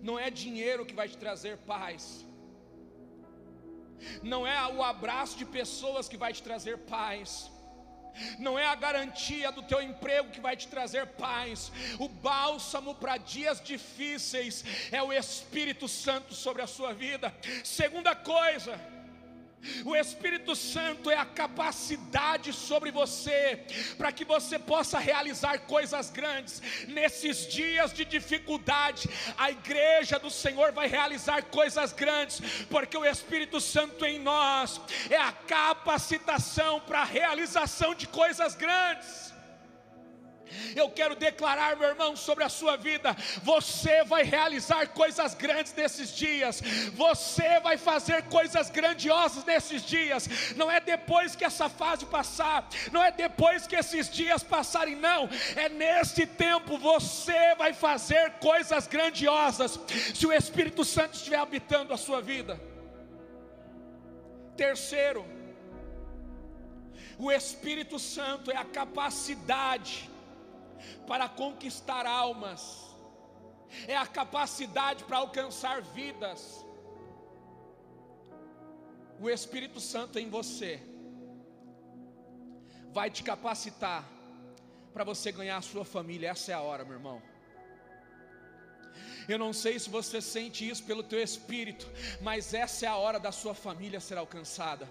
Não 0.08 0.18
é 0.26 0.30
dinheiro 0.44 0.86
que 0.88 1.00
vai 1.00 1.08
te 1.12 1.18
trazer 1.24 1.56
paz. 1.74 2.04
Não 4.22 4.42
é 4.46 4.58
o 4.76 4.82
abraço 4.84 5.38
de 5.42 5.46
pessoas 5.46 6.08
que 6.12 6.22
vai 6.24 6.32
te 6.38 6.44
trazer 6.50 6.78
paz. 6.96 7.30
Não 8.38 8.58
é 8.64 8.66
a 8.66 8.76
garantia 8.76 9.52
do 9.52 9.64
teu 9.64 9.82
emprego 9.82 10.34
que 10.34 10.42
vai 10.48 10.56
te 10.56 10.68
trazer 10.68 11.06
paz. 11.28 11.72
O 12.00 12.08
bálsamo 12.08 12.94
para 12.96 13.18
dias 13.18 13.62
difíceis 13.62 14.64
é 14.92 15.02
o 15.02 15.14
Espírito 15.14 15.88
Santo 15.88 16.34
sobre 16.34 16.62
a 16.62 16.68
sua 16.68 16.94
vida. 16.94 17.34
Segunda 17.64 18.16
coisa, 18.16 18.80
o 19.86 19.96
Espírito 19.96 20.56
Santo 20.56 21.10
é 21.10 21.18
a 21.18 21.26
capacidade 21.26 22.54
sobre 22.54 22.92
você 22.92 23.66
para 23.98 24.12
que 24.12 24.26
você 24.26 24.60
possa 24.60 25.00
realizar 25.00 25.60
coisas 25.60 26.10
grandes. 26.10 26.62
Nesses 26.88 27.48
dias 27.48 27.94
de 27.94 28.06
dificuldade, 28.06 29.10
a 29.38 29.52
igreja 29.52 30.20
do 30.20 30.30
Senhor 30.30 30.72
vai 30.72 30.88
realizar 30.88 31.44
coisas 31.44 31.94
grandes, 31.94 32.42
porque 32.70 32.98
o 32.98 33.06
Espírito 33.06 33.60
Santo 33.60 34.06
em 34.06 34.20
nós 34.20 34.80
é 35.10 35.18
a 35.18 35.32
capacitação 35.32 36.80
para 36.82 37.02
a 37.02 37.06
realização 37.06 37.96
de 37.96 38.08
coisas 38.08 38.56
grandes. 38.56 39.33
Eu 40.76 40.90
quero 40.90 41.16
declarar, 41.16 41.76
meu 41.76 41.90
irmão, 41.90 42.16
sobre 42.16 42.44
a 42.44 42.50
sua 42.50 42.76
vida: 42.76 43.16
você 43.42 44.04
vai 44.04 44.24
realizar 44.24 44.88
coisas 44.88 45.34
grandes 45.34 45.74
nesses 45.74 46.16
dias, 46.16 46.62
você 46.94 47.60
vai 47.60 47.78
fazer 47.78 48.24
coisas 48.24 48.70
grandiosas 48.70 49.44
nesses 49.46 49.84
dias. 49.84 50.28
Não 50.56 50.70
é 50.70 50.80
depois 50.80 51.36
que 51.36 51.46
essa 51.46 51.70
fase 51.70 52.06
passar, 52.06 52.68
não 52.92 53.04
é 53.04 53.12
depois 53.12 53.68
que 53.68 53.76
esses 53.76 54.10
dias 54.10 54.44
passarem, 54.44 54.96
não, 54.96 55.30
é 55.56 55.70
nesse 55.70 56.26
tempo 56.26 56.78
você 56.78 57.56
vai 57.56 57.74
fazer 57.74 58.32
coisas 58.34 58.88
grandiosas, 58.88 59.80
se 60.14 60.26
o 60.26 60.34
Espírito 60.34 60.84
Santo 60.84 61.16
estiver 61.16 61.38
habitando 61.38 61.94
a 61.94 61.98
sua 61.98 62.22
vida. 62.22 62.60
Terceiro, 64.56 65.26
o 67.18 67.32
Espírito 67.32 67.98
Santo 67.98 68.52
é 68.52 68.58
a 68.58 68.66
capacidade 68.66 70.10
para 71.08 71.28
conquistar 71.30 72.06
almas, 72.06 72.94
é 73.88 73.96
a 73.96 74.06
capacidade 74.06 75.04
para 75.04 75.18
alcançar 75.18 75.82
vidas. 75.82 76.66
O 79.20 79.30
Espírito 79.30 79.80
Santo 79.80 80.20
em 80.20 80.30
você 80.30 80.82
vai 82.92 83.10
te 83.10 83.24
capacitar 83.24 84.08
para 84.94 85.04
você 85.04 85.32
ganhar 85.32 85.58
a 85.58 85.62
sua 85.62 85.84
família. 85.84 86.30
Essa 86.30 86.52
é 86.52 86.56
a 86.56 86.62
hora, 86.62 86.86
meu 86.86 86.94
irmão. 86.94 87.22
Eu 89.28 89.40
não 89.40 89.54
sei 89.54 89.80
se 89.80 89.90
você 89.90 90.22
sente 90.22 90.68
isso 90.68 90.84
pelo 90.84 91.02
teu 91.02 91.22
espírito, 91.22 91.90
mas 92.22 92.54
essa 92.54 92.86
é 92.86 92.90
a 92.90 92.98
hora 92.98 93.20
da 93.20 93.32
sua 93.32 93.56
família 93.56 94.00
ser 94.00 94.18
alcançada. 94.18 94.88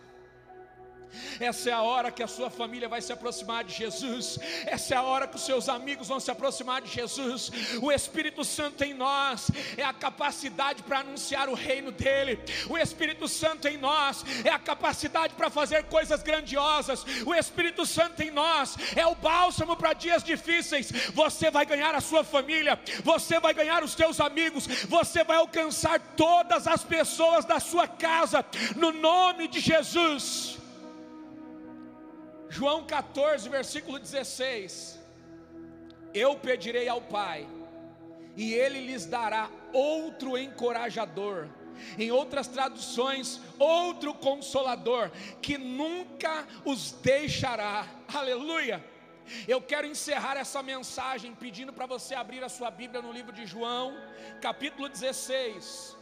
Essa 1.40 1.70
é 1.70 1.72
a 1.72 1.82
hora 1.82 2.10
que 2.10 2.22
a 2.22 2.26
sua 2.26 2.50
família 2.50 2.88
vai 2.88 3.00
se 3.00 3.12
aproximar 3.12 3.64
de 3.64 3.74
Jesus. 3.74 4.38
Essa 4.66 4.94
é 4.94 4.96
a 4.96 5.02
hora 5.02 5.26
que 5.26 5.36
os 5.36 5.44
seus 5.44 5.68
amigos 5.68 6.08
vão 6.08 6.20
se 6.20 6.30
aproximar 6.30 6.82
de 6.82 6.90
Jesus. 6.90 7.50
O 7.80 7.90
Espírito 7.90 8.44
Santo 8.44 8.82
em 8.84 8.94
nós 8.94 9.50
é 9.76 9.84
a 9.84 9.92
capacidade 9.92 10.82
para 10.82 11.00
anunciar 11.00 11.48
o 11.48 11.54
reino 11.54 11.90
dele. 11.90 12.40
O 12.68 12.78
Espírito 12.78 13.28
Santo 13.28 13.68
em 13.68 13.76
nós 13.76 14.24
é 14.44 14.50
a 14.50 14.58
capacidade 14.58 15.34
para 15.34 15.50
fazer 15.50 15.84
coisas 15.84 16.22
grandiosas. 16.22 17.04
O 17.26 17.34
Espírito 17.34 17.84
Santo 17.86 18.22
em 18.22 18.30
nós 18.30 18.76
é 18.96 19.06
o 19.06 19.14
bálsamo 19.14 19.76
para 19.76 19.92
dias 19.92 20.22
difíceis. 20.22 20.90
Você 21.12 21.50
vai 21.50 21.66
ganhar 21.66 21.94
a 21.94 22.00
sua 22.00 22.24
família, 22.24 22.78
você 23.04 23.38
vai 23.38 23.54
ganhar 23.54 23.82
os 23.82 23.92
seus 23.92 24.20
amigos, 24.20 24.66
você 24.88 25.24
vai 25.24 25.36
alcançar 25.36 26.00
todas 26.16 26.66
as 26.66 26.84
pessoas 26.84 27.44
da 27.44 27.60
sua 27.60 27.86
casa 27.86 28.44
no 28.76 28.92
nome 28.92 29.48
de 29.48 29.60
Jesus. 29.60 30.61
João 32.52 32.84
14, 32.84 33.48
versículo 33.48 33.98
16: 33.98 35.00
Eu 36.12 36.36
pedirei 36.36 36.86
ao 36.86 37.00
Pai, 37.00 37.48
e 38.36 38.52
Ele 38.52 38.80
lhes 38.88 39.06
dará 39.06 39.48
outro 39.72 40.36
encorajador. 40.36 41.48
Em 41.98 42.10
outras 42.10 42.46
traduções, 42.46 43.40
outro 43.58 44.12
consolador, 44.12 45.10
que 45.40 45.56
nunca 45.56 46.46
os 46.62 46.92
deixará. 46.92 47.86
Aleluia! 48.12 48.84
Eu 49.48 49.62
quero 49.62 49.86
encerrar 49.86 50.36
essa 50.36 50.62
mensagem 50.62 51.34
pedindo 51.34 51.72
para 51.72 51.86
você 51.86 52.14
abrir 52.14 52.44
a 52.44 52.50
sua 52.50 52.70
Bíblia 52.70 53.00
no 53.00 53.12
livro 53.12 53.32
de 53.32 53.46
João, 53.46 53.96
capítulo 54.42 54.90
16, 54.90 55.96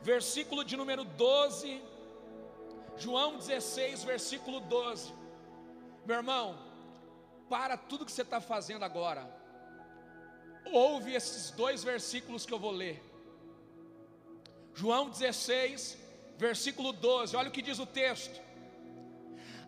versículo 0.00 0.64
de 0.64 0.76
número 0.76 1.02
12 1.02 1.95
João 2.98 3.36
16, 3.36 4.04
versículo 4.04 4.60
12. 4.60 5.12
Meu 6.06 6.16
irmão, 6.16 6.58
para 7.48 7.76
tudo 7.76 8.04
que 8.04 8.12
você 8.12 8.22
está 8.22 8.40
fazendo 8.40 8.84
agora, 8.84 9.28
ouve 10.72 11.14
esses 11.14 11.50
dois 11.50 11.84
versículos 11.84 12.46
que 12.46 12.52
eu 12.52 12.58
vou 12.58 12.70
ler. 12.72 13.02
João 14.74 15.08
16, 15.08 15.98
versículo 16.36 16.92
12, 16.92 17.36
olha 17.36 17.48
o 17.48 17.52
que 17.52 17.62
diz 17.62 17.78
o 17.78 17.86
texto: 17.86 18.40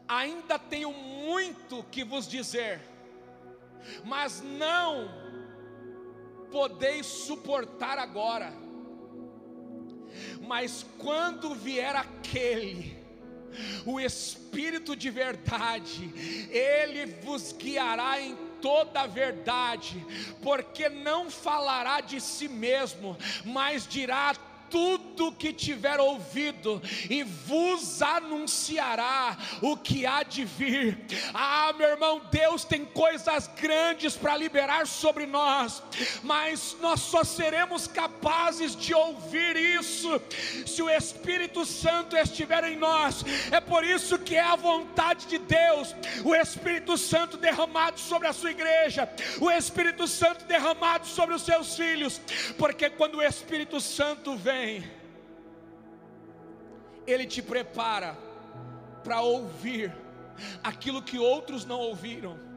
Ainda 0.06 0.58
tenho 0.58 0.92
muito 0.92 1.82
que 1.84 2.04
vos 2.04 2.26
dizer, 2.26 2.80
mas 4.04 4.40
não 4.40 5.08
podeis 6.50 7.06
suportar 7.06 7.98
agora. 7.98 8.52
Mas 10.46 10.84
quando 10.98 11.54
vier 11.54 11.94
aquele, 11.94 12.96
o 13.84 13.98
Espírito 14.00 14.94
de 14.96 15.10
verdade, 15.10 16.12
ele 16.50 17.06
vos 17.22 17.52
guiará 17.52 18.20
em 18.20 18.36
toda 18.60 19.02
a 19.02 19.06
verdade, 19.06 20.04
porque 20.42 20.88
não 20.88 21.30
falará 21.30 22.00
de 22.00 22.20
si 22.20 22.48
mesmo, 22.48 23.16
mas 23.44 23.86
dirá 23.86 24.34
tudo 24.70 25.32
que 25.32 25.52
tiver 25.52 25.98
ouvido 26.00 26.80
e 27.08 27.22
vos 27.22 28.02
anunciará 28.02 29.36
o 29.62 29.76
que 29.76 30.06
há 30.06 30.22
de 30.22 30.44
vir. 30.44 30.98
Ah, 31.34 31.72
meu 31.76 31.88
irmão, 31.88 32.20
Deus 32.30 32.64
tem 32.64 32.84
coisas 32.84 33.48
grandes 33.60 34.16
para 34.16 34.36
liberar 34.36 34.86
sobre 34.86 35.26
nós, 35.26 35.82
mas 36.22 36.76
nós 36.80 37.00
só 37.00 37.24
seremos 37.24 37.86
capazes 37.86 38.76
de 38.76 38.94
ouvir 38.94 39.56
isso 39.56 40.20
se 40.66 40.82
o 40.82 40.90
Espírito 40.90 41.64
Santo 41.64 42.16
estiver 42.16 42.64
em 42.64 42.76
nós. 42.76 43.24
É 43.50 43.60
por 43.60 43.84
isso 43.84 44.18
que 44.18 44.36
é 44.36 44.42
a 44.42 44.56
vontade 44.56 45.26
de 45.26 45.38
Deus, 45.38 45.94
o 46.24 46.34
Espírito 46.34 46.96
Santo 46.96 47.36
derramado 47.36 47.98
sobre 47.98 48.28
a 48.28 48.32
sua 48.32 48.50
igreja, 48.50 49.08
o 49.40 49.50
Espírito 49.50 50.06
Santo 50.06 50.44
derramado 50.44 51.06
sobre 51.06 51.34
os 51.34 51.42
seus 51.42 51.76
filhos, 51.76 52.20
porque 52.56 52.90
quando 52.90 53.16
o 53.16 53.22
Espírito 53.22 53.80
Santo 53.80 54.36
vem, 54.36 54.57
ele 57.06 57.26
te 57.26 57.40
prepara 57.40 58.16
para 59.02 59.20
ouvir 59.20 59.92
aquilo 60.62 61.02
que 61.02 61.18
outros 61.18 61.64
não 61.64 61.78
ouviram. 61.80 62.47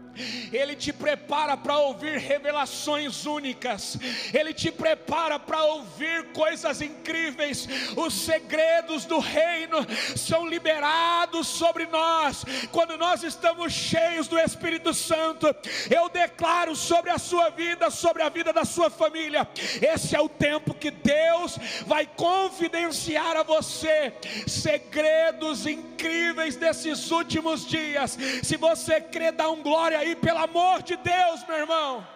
Ele 0.51 0.75
te 0.75 0.91
prepara 0.91 1.55
para 1.55 1.77
ouvir 1.77 2.17
revelações 2.17 3.25
únicas, 3.25 3.97
Ele 4.33 4.53
te 4.53 4.71
prepara 4.71 5.39
para 5.39 5.63
ouvir 5.63 6.31
coisas 6.33 6.81
incríveis. 6.81 7.67
Os 7.95 8.13
segredos 8.13 9.05
do 9.05 9.19
reino 9.19 9.77
são 10.15 10.47
liberados 10.47 11.47
sobre 11.47 11.85
nós 11.87 12.43
quando 12.71 12.97
nós 12.97 13.23
estamos 13.23 13.73
cheios 13.73 14.27
do 14.27 14.39
Espírito 14.39 14.93
Santo. 14.93 15.47
Eu 15.89 16.09
declaro 16.09 16.75
sobre 16.75 17.09
a 17.09 17.17
sua 17.17 17.49
vida, 17.49 17.89
sobre 17.89 18.23
a 18.23 18.29
vida 18.29 18.53
da 18.53 18.65
sua 18.65 18.89
família, 18.89 19.47
esse 19.81 20.15
é 20.15 20.21
o 20.21 20.29
tempo 20.29 20.73
que 20.73 20.91
Deus 20.91 21.57
vai 21.85 22.05
confidenciar 22.05 23.35
a 23.37 23.43
você 23.43 24.13
segredos 24.47 25.65
incríveis 25.65 26.55
desses 26.55 27.11
últimos 27.11 27.65
dias. 27.67 28.17
Se 28.43 28.57
você 28.57 28.99
crê, 29.01 29.31
dá 29.31 29.49
um 29.49 29.61
glória 29.61 29.97
aí, 29.97 30.10
pelo 30.15 30.39
amor 30.39 30.81
de 30.83 30.95
Deus, 30.97 31.45
meu 31.47 31.57
irmão. 31.57 32.07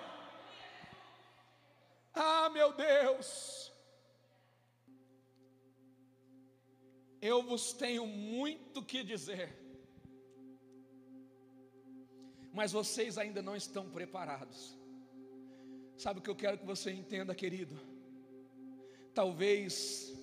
Ah, 2.14 2.50
meu 2.50 2.72
Deus. 2.74 3.72
Eu 7.22 7.42
vos 7.44 7.74
tenho 7.74 8.06
muito 8.06 8.84
que 8.84 9.04
dizer, 9.04 9.48
mas 12.54 12.72
vocês 12.72 13.18
ainda 13.18 13.42
não 13.42 13.56
estão 13.56 13.90
preparados. 13.90 14.78
Sabe 15.98 16.20
o 16.20 16.24
que 16.24 16.30
eu 16.30 16.36
quero 16.36 16.58
que 16.58 16.66
você 16.66 16.92
entenda, 16.92 17.34
querido? 17.34 17.76
Talvez 19.14 20.14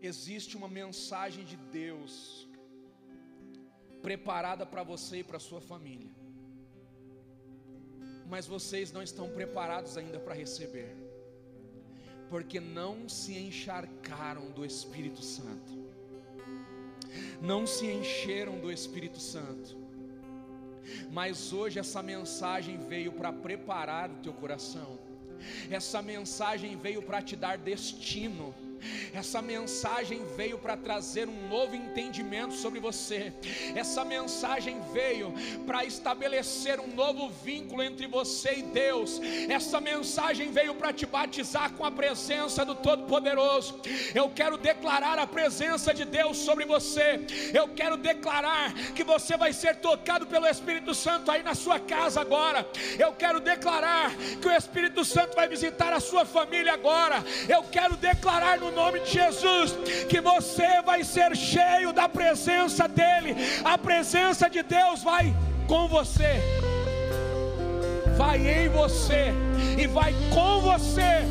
existe 0.00 0.56
uma 0.56 0.68
mensagem 0.68 1.44
de 1.44 1.56
Deus 1.56 2.48
preparada 4.00 4.64
para 4.64 4.82
você 4.82 5.18
e 5.18 5.24
para 5.24 5.38
sua 5.38 5.60
família. 5.60 6.10
Mas 8.28 8.46
vocês 8.46 8.92
não 8.92 9.02
estão 9.02 9.28
preparados 9.28 9.96
ainda 9.96 10.20
para 10.20 10.34
receber, 10.34 10.94
porque 12.28 12.60
não 12.60 13.08
se 13.08 13.36
encharcaram 13.38 14.50
do 14.50 14.64
Espírito 14.64 15.22
Santo, 15.22 15.72
não 17.40 17.66
se 17.66 17.86
encheram 17.86 18.58
do 18.60 18.70
Espírito 18.70 19.18
Santo. 19.18 19.76
Mas 21.10 21.52
hoje 21.52 21.78
essa 21.78 22.02
mensagem 22.02 22.78
veio 22.78 23.12
para 23.12 23.32
preparar 23.32 24.10
o 24.10 24.16
teu 24.16 24.32
coração, 24.32 24.98
essa 25.70 26.02
mensagem 26.02 26.76
veio 26.76 27.02
para 27.02 27.22
te 27.22 27.34
dar 27.34 27.56
destino 27.56 28.54
essa 29.12 29.40
mensagem 29.42 30.22
veio 30.36 30.58
para 30.58 30.76
trazer 30.76 31.28
um 31.28 31.48
novo 31.48 31.74
entendimento 31.74 32.54
sobre 32.54 32.80
você. 32.80 33.32
Essa 33.74 34.04
mensagem 34.04 34.80
veio 34.92 35.32
para 35.66 35.84
estabelecer 35.84 36.80
um 36.80 36.94
novo 36.94 37.28
vínculo 37.28 37.82
entre 37.82 38.06
você 38.06 38.54
e 38.58 38.62
Deus. 38.62 39.20
Essa 39.48 39.80
mensagem 39.80 40.50
veio 40.50 40.74
para 40.74 40.92
te 40.92 41.06
batizar 41.06 41.72
com 41.72 41.84
a 41.84 41.90
presença 41.90 42.64
do 42.64 42.74
Todo-Poderoso. 42.74 43.80
Eu 44.14 44.30
quero 44.30 44.56
declarar 44.56 45.18
a 45.18 45.26
presença 45.26 45.92
de 45.92 46.04
Deus 46.04 46.38
sobre 46.38 46.64
você. 46.64 47.20
Eu 47.52 47.68
quero 47.68 47.96
declarar 47.96 48.72
que 48.94 49.04
você 49.04 49.36
vai 49.36 49.52
ser 49.52 49.76
tocado 49.76 50.26
pelo 50.26 50.46
Espírito 50.46 50.94
Santo 50.94 51.30
aí 51.30 51.42
na 51.42 51.54
sua 51.54 51.78
casa 51.80 52.20
agora. 52.20 52.66
Eu 52.98 53.12
quero 53.12 53.40
declarar 53.40 54.14
que 54.40 54.48
o 54.48 54.52
Espírito 54.52 55.04
Santo 55.04 55.34
vai 55.34 55.48
visitar 55.48 55.92
a 55.92 56.00
sua 56.00 56.24
família 56.24 56.72
agora. 56.72 57.24
Eu 57.48 57.62
quero 57.64 57.96
declarar 57.96 58.58
no 58.58 58.67
no 58.70 58.74
nome 58.74 59.00
de 59.00 59.12
Jesus, 59.12 59.72
que 60.08 60.20
você 60.20 60.82
vai 60.82 61.02
ser 61.02 61.34
cheio 61.36 61.92
da 61.92 62.08
presença 62.08 62.86
dEle, 62.86 63.34
a 63.64 63.78
presença 63.78 64.48
de 64.48 64.62
Deus 64.62 65.02
vai 65.02 65.34
com 65.66 65.88
você, 65.88 66.40
vai 68.18 68.64
em 68.64 68.68
você 68.68 69.32
e 69.78 69.86
vai 69.86 70.12
com 70.34 70.60
você, 70.60 71.22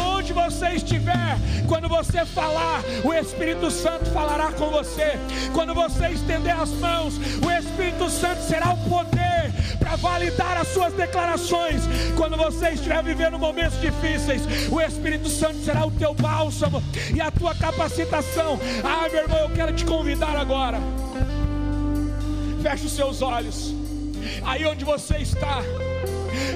onde 0.00 0.32
você 0.32 0.68
estiver. 0.68 1.36
Quando 1.66 1.88
você 1.88 2.24
falar, 2.24 2.84
o 3.02 3.12
Espírito 3.12 3.68
Santo 3.68 4.06
falará 4.12 4.52
com 4.52 4.70
você. 4.70 5.18
Quando 5.52 5.74
você 5.74 6.10
estender 6.10 6.54
as 6.58 6.70
mãos, 6.70 7.14
o 7.44 7.50
Espírito 7.50 8.08
Santo 8.08 8.40
será 8.42 8.72
o 8.72 8.76
poder 8.88 9.52
para 9.80 9.96
validar 9.96 10.56
as 10.56 10.68
suas 10.68 10.92
declarações. 10.92 11.82
Quando 12.16 12.36
você 12.36 12.70
estiver 12.70 13.02
vivendo 13.02 13.36
momentos 13.40 13.80
difíceis, 13.80 14.42
o 14.70 14.80
Espírito 14.80 15.28
Santo 15.28 15.56
será 15.64 15.84
o 15.84 15.90
teu 15.90 16.14
bálsamo 16.14 16.80
e 17.12 17.20
a 17.20 17.28
tua 17.32 17.56
capacitação. 17.56 18.56
Ah, 18.84 19.08
meu 19.08 19.22
irmão, 19.22 19.38
eu 19.38 19.50
quero 19.50 19.72
te 19.72 19.84
convidar 19.84 20.36
agora. 20.36 20.78
Feche 22.62 22.86
os 22.86 22.92
seus 22.92 23.20
olhos. 23.20 23.74
Aí 24.44 24.64
onde 24.64 24.84
você 24.84 25.18
está 25.18 25.62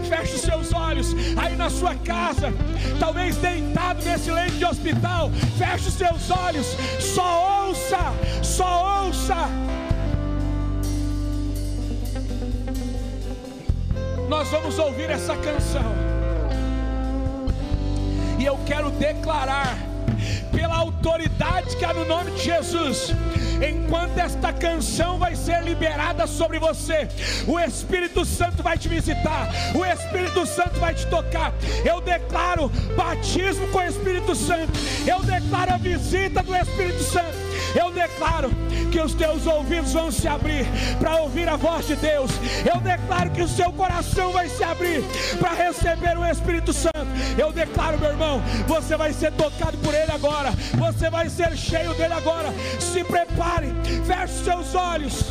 Feche 0.08 0.34
os 0.34 0.40
seus 0.40 0.72
olhos 0.72 1.14
aí 1.36 1.56
na 1.56 1.70
sua 1.70 1.94
casa, 1.94 2.52
talvez 2.98 3.36
deitado 3.36 4.02
nesse 4.04 4.30
leito 4.30 4.56
de 4.56 4.64
hospital. 4.64 5.30
Feche 5.58 5.88
os 5.88 5.94
seus 5.94 6.30
olhos, 6.30 6.66
só 7.00 7.66
ouça, 7.68 7.98
só 8.42 9.04
ouça. 9.04 9.48
Nós 14.28 14.48
vamos 14.48 14.78
ouvir 14.78 15.10
essa 15.10 15.34
canção. 15.36 15.92
E 18.38 18.44
eu 18.46 18.58
quero 18.64 18.90
declarar, 18.92 19.76
pela 20.52 20.76
autoridade 20.76 21.76
que 21.76 21.84
há 21.84 21.92
no 21.92 22.04
nome 22.04 22.30
de 22.32 22.44
Jesus, 22.44 23.12
enquanto 23.62 24.18
esta 24.18 24.52
canção 24.52 25.18
vai 25.18 25.34
ser 25.36 25.62
liberada 25.62 26.26
sobre 26.26 26.58
você, 26.58 27.08
o 27.46 27.58
Espírito 27.58 28.24
Santo 28.24 28.62
vai 28.62 28.78
te 28.78 28.88
visitar, 28.88 29.50
o 29.74 29.84
Espírito 29.84 30.46
Santo 30.46 30.78
vai 30.80 30.94
te 30.94 31.06
tocar. 31.06 31.52
Eu 31.84 32.00
declaro 32.00 32.68
batismo 32.96 33.68
com 33.68 33.78
o 33.78 33.82
Espírito 33.82 34.34
Santo, 34.34 34.72
eu 35.06 35.20
declaro 35.20 35.74
a 35.74 35.76
visita 35.76 36.42
do 36.42 36.54
Espírito 36.54 37.02
Santo. 37.02 37.49
Eu 37.74 37.90
declaro 37.90 38.50
que 38.90 39.00
os 39.00 39.14
teus 39.14 39.46
ouvidos 39.46 39.92
vão 39.92 40.10
se 40.10 40.26
abrir 40.26 40.66
para 40.98 41.16
ouvir 41.16 41.48
a 41.48 41.56
voz 41.56 41.86
de 41.86 41.96
Deus. 41.96 42.30
Eu 42.64 42.80
declaro 42.80 43.30
que 43.30 43.42
o 43.42 43.48
seu 43.48 43.72
coração 43.72 44.32
vai 44.32 44.48
se 44.48 44.62
abrir 44.64 45.02
para 45.38 45.52
receber 45.52 46.18
o 46.18 46.24
Espírito 46.24 46.72
Santo. 46.72 46.90
Eu 47.38 47.52
declaro, 47.52 47.98
meu 47.98 48.10
irmão, 48.10 48.42
você 48.66 48.96
vai 48.96 49.12
ser 49.12 49.32
tocado 49.32 49.78
por 49.78 49.94
Ele 49.94 50.10
agora. 50.10 50.50
Você 50.78 51.08
vai 51.08 51.28
ser 51.28 51.56
cheio 51.56 51.94
dele 51.94 52.14
agora. 52.14 52.48
Se 52.80 53.04
prepare, 53.04 53.68
feche 54.06 54.34
os 54.34 54.44
seus 54.44 54.74
olhos. 54.74 55.24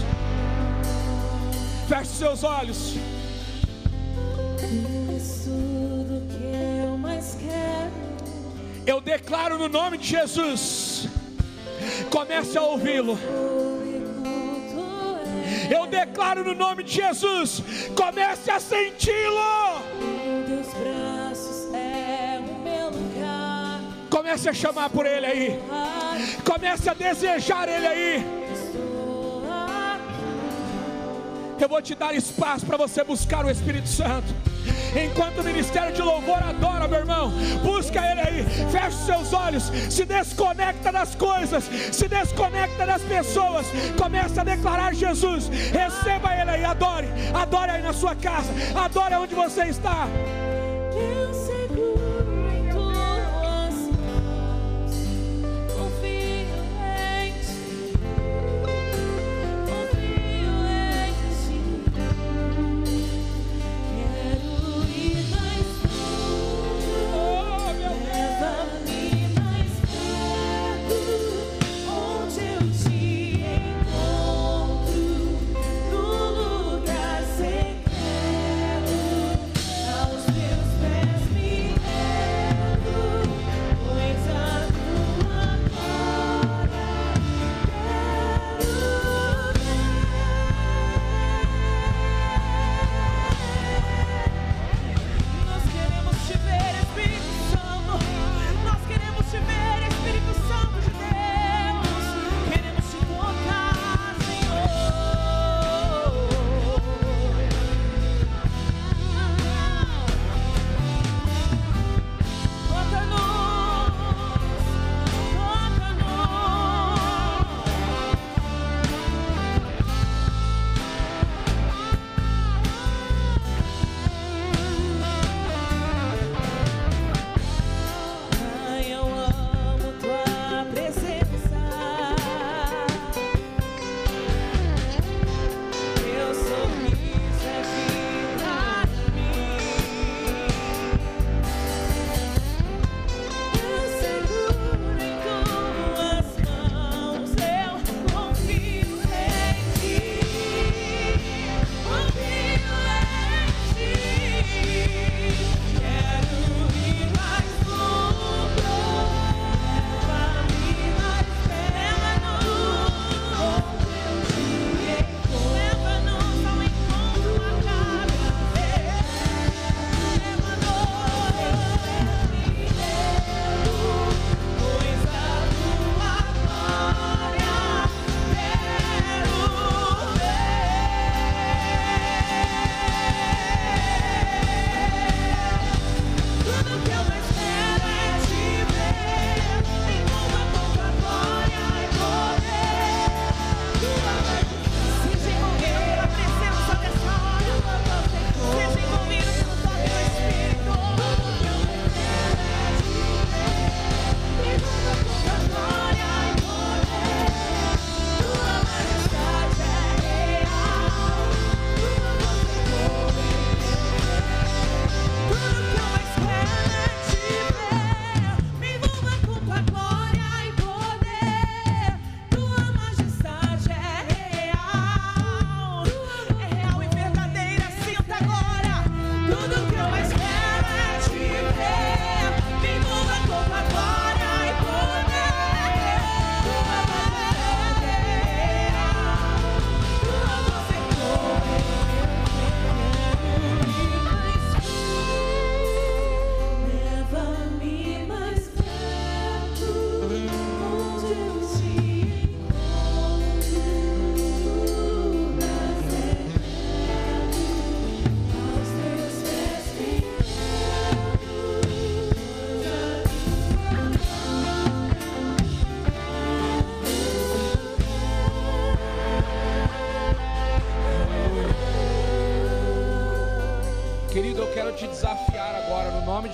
Feche 1.87 2.11
seus 2.11 2.43
olhos. 2.43 2.95
Eu 8.85 9.01
declaro 9.01 9.57
no 9.57 9.67
nome 9.67 9.97
de 9.97 10.07
Jesus. 10.07 11.08
Comece 12.09 12.57
a 12.57 12.61
ouvi-lo. 12.63 13.17
Eu 15.69 15.85
declaro 15.85 16.43
no 16.43 16.55
nome 16.55 16.83
de 16.83 16.93
Jesus. 16.93 17.61
Comece 17.95 18.49
a 18.49 18.59
senti-lo. 18.59 19.83
Comece 24.09 24.49
a 24.49 24.53
chamar 24.53 24.89
por 24.89 25.05
Ele 25.05 25.25
aí. 25.25 25.59
Comece 26.43 26.89
a 26.89 26.93
desejar 26.93 27.67
Ele 27.67 27.87
aí. 27.87 28.38
Eu 31.61 31.67
vou 31.67 31.81
te 31.81 31.93
dar 31.93 32.15
espaço 32.15 32.65
para 32.65 32.77
você 32.77 33.03
buscar 33.03 33.45
o 33.45 33.49
Espírito 33.49 33.87
Santo. 33.87 34.33
Enquanto 34.95 35.39
o 35.39 35.43
ministério 35.43 35.93
de 35.93 36.01
louvor 36.01 36.41
adora, 36.41 36.87
meu 36.87 36.99
irmão, 36.99 37.31
busca 37.61 37.99
Ele 37.99 38.21
aí, 38.21 38.45
fecha 38.71 38.91
seus 38.91 39.33
olhos, 39.33 39.63
se 39.89 40.05
desconecta 40.05 40.91
das 40.91 41.15
coisas, 41.15 41.63
se 41.91 42.07
desconecta 42.07 42.85
das 42.85 43.01
pessoas, 43.01 43.65
começa 43.97 44.41
a 44.41 44.43
declarar 44.43 44.93
Jesus, 44.95 45.47
receba 45.47 46.33
Ele 46.33 46.51
aí, 46.51 46.65
adore, 46.65 47.07
adore 47.33 47.71
aí 47.71 47.81
na 47.81 47.93
sua 47.93 48.15
casa, 48.15 48.51
adore 48.75 49.15
onde 49.15 49.35
você 49.35 49.65
está. 49.65 50.07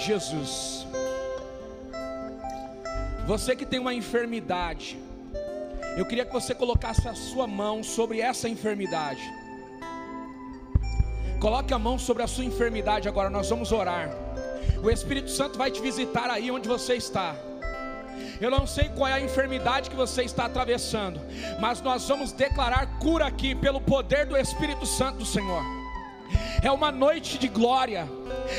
Jesus. 0.06 0.86
Você 3.26 3.56
que 3.56 3.66
tem 3.66 3.80
uma 3.80 3.94
enfermidade, 3.94 5.00
eu 5.98 6.06
queria 6.06 6.26
que 6.26 6.34
você 6.34 6.54
colocasse 6.54 7.08
a 7.08 7.16
sua 7.16 7.48
mão 7.48 7.84
sobre 7.84 8.22
essa 8.22 8.48
enfermidade. 8.48 9.22
Coloque 11.40 11.74
a 11.74 11.80
mão 11.80 11.98
sobre 11.98 12.22
a 12.22 12.28
sua 12.28 12.46
enfermidade 12.46 13.08
agora, 13.08 13.30
nós 13.30 13.50
vamos 13.50 13.72
orar. 13.72 14.10
O 14.84 14.92
Espírito 14.92 15.32
Santo 15.32 15.58
vai 15.58 15.72
te 15.72 15.82
visitar 15.82 16.30
aí 16.30 16.52
onde 16.52 16.68
você 16.68 16.96
está. 16.96 17.36
Eu 18.40 18.52
não 18.52 18.68
sei 18.68 18.90
qual 18.90 19.08
é 19.08 19.14
a 19.14 19.22
enfermidade 19.22 19.90
que 19.90 19.96
você 19.96 20.24
está 20.24 20.46
atravessando, 20.46 21.20
mas 21.60 21.82
nós 21.82 22.08
vamos 22.08 22.32
declarar 22.32 23.00
cura 23.00 23.26
aqui 23.26 23.56
pelo 23.56 23.82
poder 23.82 24.26
do 24.26 24.38
Espírito 24.38 24.86
Santo 24.86 25.20
do 25.20 25.26
Senhor. 25.26 25.64
É 26.62 26.72
uma 26.72 26.92
noite 26.92 27.38
de 27.38 27.48
glória, 27.48 28.08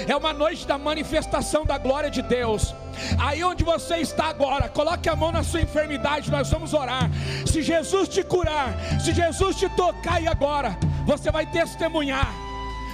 é 0.06 0.16
uma 0.16 0.32
noite 0.32 0.66
da 0.66 0.78
manifestação 0.78 1.64
da 1.64 1.78
glória 1.78 2.10
de 2.10 2.22
Deus. 2.22 2.74
Aí 3.18 3.42
onde 3.44 3.62
você 3.64 3.96
está 3.96 4.26
agora, 4.26 4.68
coloque 4.68 5.08
a 5.08 5.16
mão 5.16 5.30
na 5.30 5.42
sua 5.42 5.60
enfermidade, 5.60 6.30
nós 6.30 6.50
vamos 6.50 6.72
orar. 6.72 7.10
Se 7.46 7.62
Jesus 7.62 8.08
te 8.08 8.22
curar, 8.22 8.74
se 9.00 9.12
Jesus 9.12 9.56
te 9.56 9.68
tocar 9.70 10.22
e 10.22 10.28
agora, 10.28 10.76
você 11.04 11.30
vai 11.30 11.46
testemunhar 11.46 12.32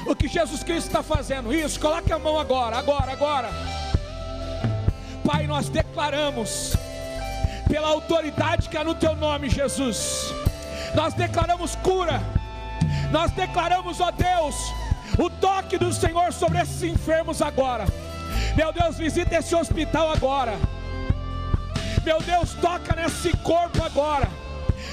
o 0.06 0.14
que 0.14 0.28
Jesus 0.28 0.62
Cristo 0.62 0.88
está 0.88 1.02
fazendo. 1.02 1.54
Isso, 1.54 1.78
coloque 1.78 2.12
a 2.12 2.18
mão 2.18 2.38
agora, 2.38 2.76
agora, 2.76 3.12
agora. 3.12 3.48
Pai, 5.24 5.46
nós 5.46 5.68
declaramos, 5.68 6.74
pela 7.68 7.88
autoridade 7.88 8.68
que 8.68 8.76
há 8.76 8.84
no 8.84 8.94
Teu 8.94 9.14
nome, 9.14 9.48
Jesus, 9.48 10.32
nós 10.94 11.14
declaramos 11.14 11.76
cura, 11.76 12.20
nós 13.12 13.30
declaramos, 13.30 14.00
ó 14.00 14.10
Deus, 14.10 14.56
o 15.18 15.28
toque 15.28 15.78
do 15.78 15.92
Senhor 15.92 16.32
sobre 16.32 16.60
esses 16.60 16.82
enfermos 16.82 17.42
agora. 17.42 17.84
Meu 18.56 18.72
Deus, 18.72 18.96
visita 18.96 19.36
esse 19.36 19.54
hospital 19.54 20.10
agora. 20.10 20.58
Meu 22.04 22.20
Deus, 22.20 22.54
toca 22.54 22.96
nesse 22.96 23.36
corpo 23.38 23.82
agora. 23.82 24.28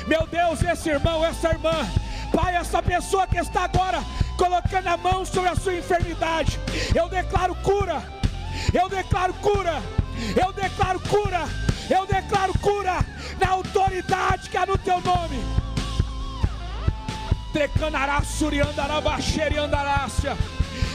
Meu 0.07 0.28
Deus, 0.28 0.61
esse 0.61 0.89
irmão, 0.89 1.26
essa 1.26 1.49
irmã, 1.49 1.88
Pai, 2.34 2.55
essa 2.55 2.82
pessoa 2.82 3.26
que 3.26 3.38
está 3.38 3.63
agora 3.63 4.03
colocando 4.38 4.88
a 4.88 4.97
mão 4.97 5.26
sobre 5.26 5.49
a 5.49 5.55
sua 5.55 5.76
enfermidade, 5.76 6.59
eu 6.95 7.09
declaro 7.09 7.55
cura, 7.55 8.01
eu 8.74 8.88
declaro 8.88 9.34
cura, 9.36 9.82
eu 10.36 10.53
declaro 10.53 10.99
cura, 11.01 11.43
eu 11.89 12.05
declaro 12.05 12.57
cura 12.59 13.05
na 13.39 13.49
autoridade 13.49 14.49
que 14.49 14.57
há 14.57 14.65
no 14.65 14.78
teu 14.78 15.01
nome. 15.01 15.59
Trecanará, 17.52 18.22
suriandará, 18.22 19.02
baixeira 19.02 19.56
e 19.56 19.58
andarácia. 19.58 20.38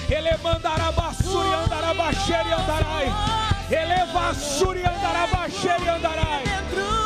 Elemandará, 0.09 0.93
bassuri, 0.93 1.55
andará, 1.55 1.95
baixeira 1.95 2.49
e 2.49 2.53
andarai. 2.53 3.07
Eleva, 3.71 4.35
suri, 4.35 4.81
andará, 4.81 5.27
baixeira 5.27 5.85
e 5.85 5.89
andarai. 5.89 7.04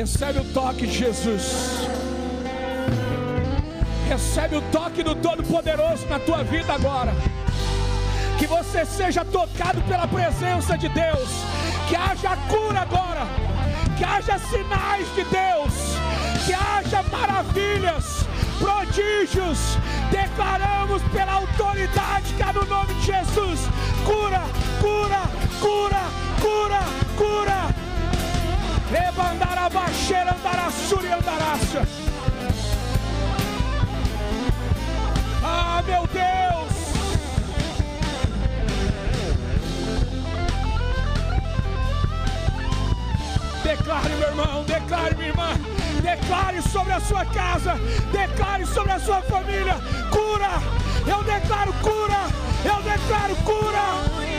Recebe 0.00 0.38
o 0.38 0.44
toque 0.44 0.86
de 0.86 0.94
Jesus. 0.94 1.86
Recebe 4.08 4.56
o 4.56 4.62
toque 4.72 5.02
do 5.02 5.14
Todo-Poderoso 5.14 6.06
na 6.06 6.18
tua 6.18 6.42
vida 6.42 6.72
agora. 6.72 7.12
Que 8.38 8.46
você 8.46 8.86
seja 8.86 9.26
tocado 9.26 9.82
pela 9.82 10.08
presença 10.08 10.78
de 10.78 10.88
Deus. 10.88 11.28
Que 11.86 11.94
haja 11.94 12.34
cura 12.48 12.80
agora. 12.80 13.26
Que 13.98 14.02
haja 14.02 14.38
sinais 14.38 15.06
de 15.14 15.22
Deus. 15.24 15.74
Que 16.46 16.54
haja 16.54 17.02
maravilhas, 17.12 18.24
prodígios. 18.58 19.76
Declaramos 20.10 21.02
pela 21.12 21.32
autoridade 21.32 22.32
que 22.38 22.42
há 22.42 22.54
no 22.54 22.64
nome 22.64 22.94
de 22.94 23.02
Jesus: 23.02 23.60
cura, 24.06 24.44
cura, 24.80 25.20
cura, 25.60 26.02
cura, 26.40 26.80
cura 27.18 27.89
Levandará 28.90 29.68
baixeira, 29.68 30.34
andará 30.34 30.68
suri, 30.70 31.12
andarácia. 31.12 31.82
Ah, 35.44 35.82
meu 35.86 36.06
Deus. 36.08 36.72
Declare, 43.62 44.08
meu 44.08 44.28
irmão, 44.28 44.64
declare, 44.64 45.14
minha 45.14 45.28
irmã. 45.28 45.50
Declare 46.02 46.62
sobre 46.62 46.92
a 46.92 47.00
sua 47.00 47.24
casa, 47.26 47.74
declare 48.10 48.66
sobre 48.66 48.92
a 48.92 48.98
sua 48.98 49.22
família. 49.22 49.76
Cura, 50.10 50.50
eu 51.06 51.22
declaro 51.22 51.72
cura, 51.74 52.26
eu 52.64 52.82
declaro 52.82 53.36
cura. 53.44 54.29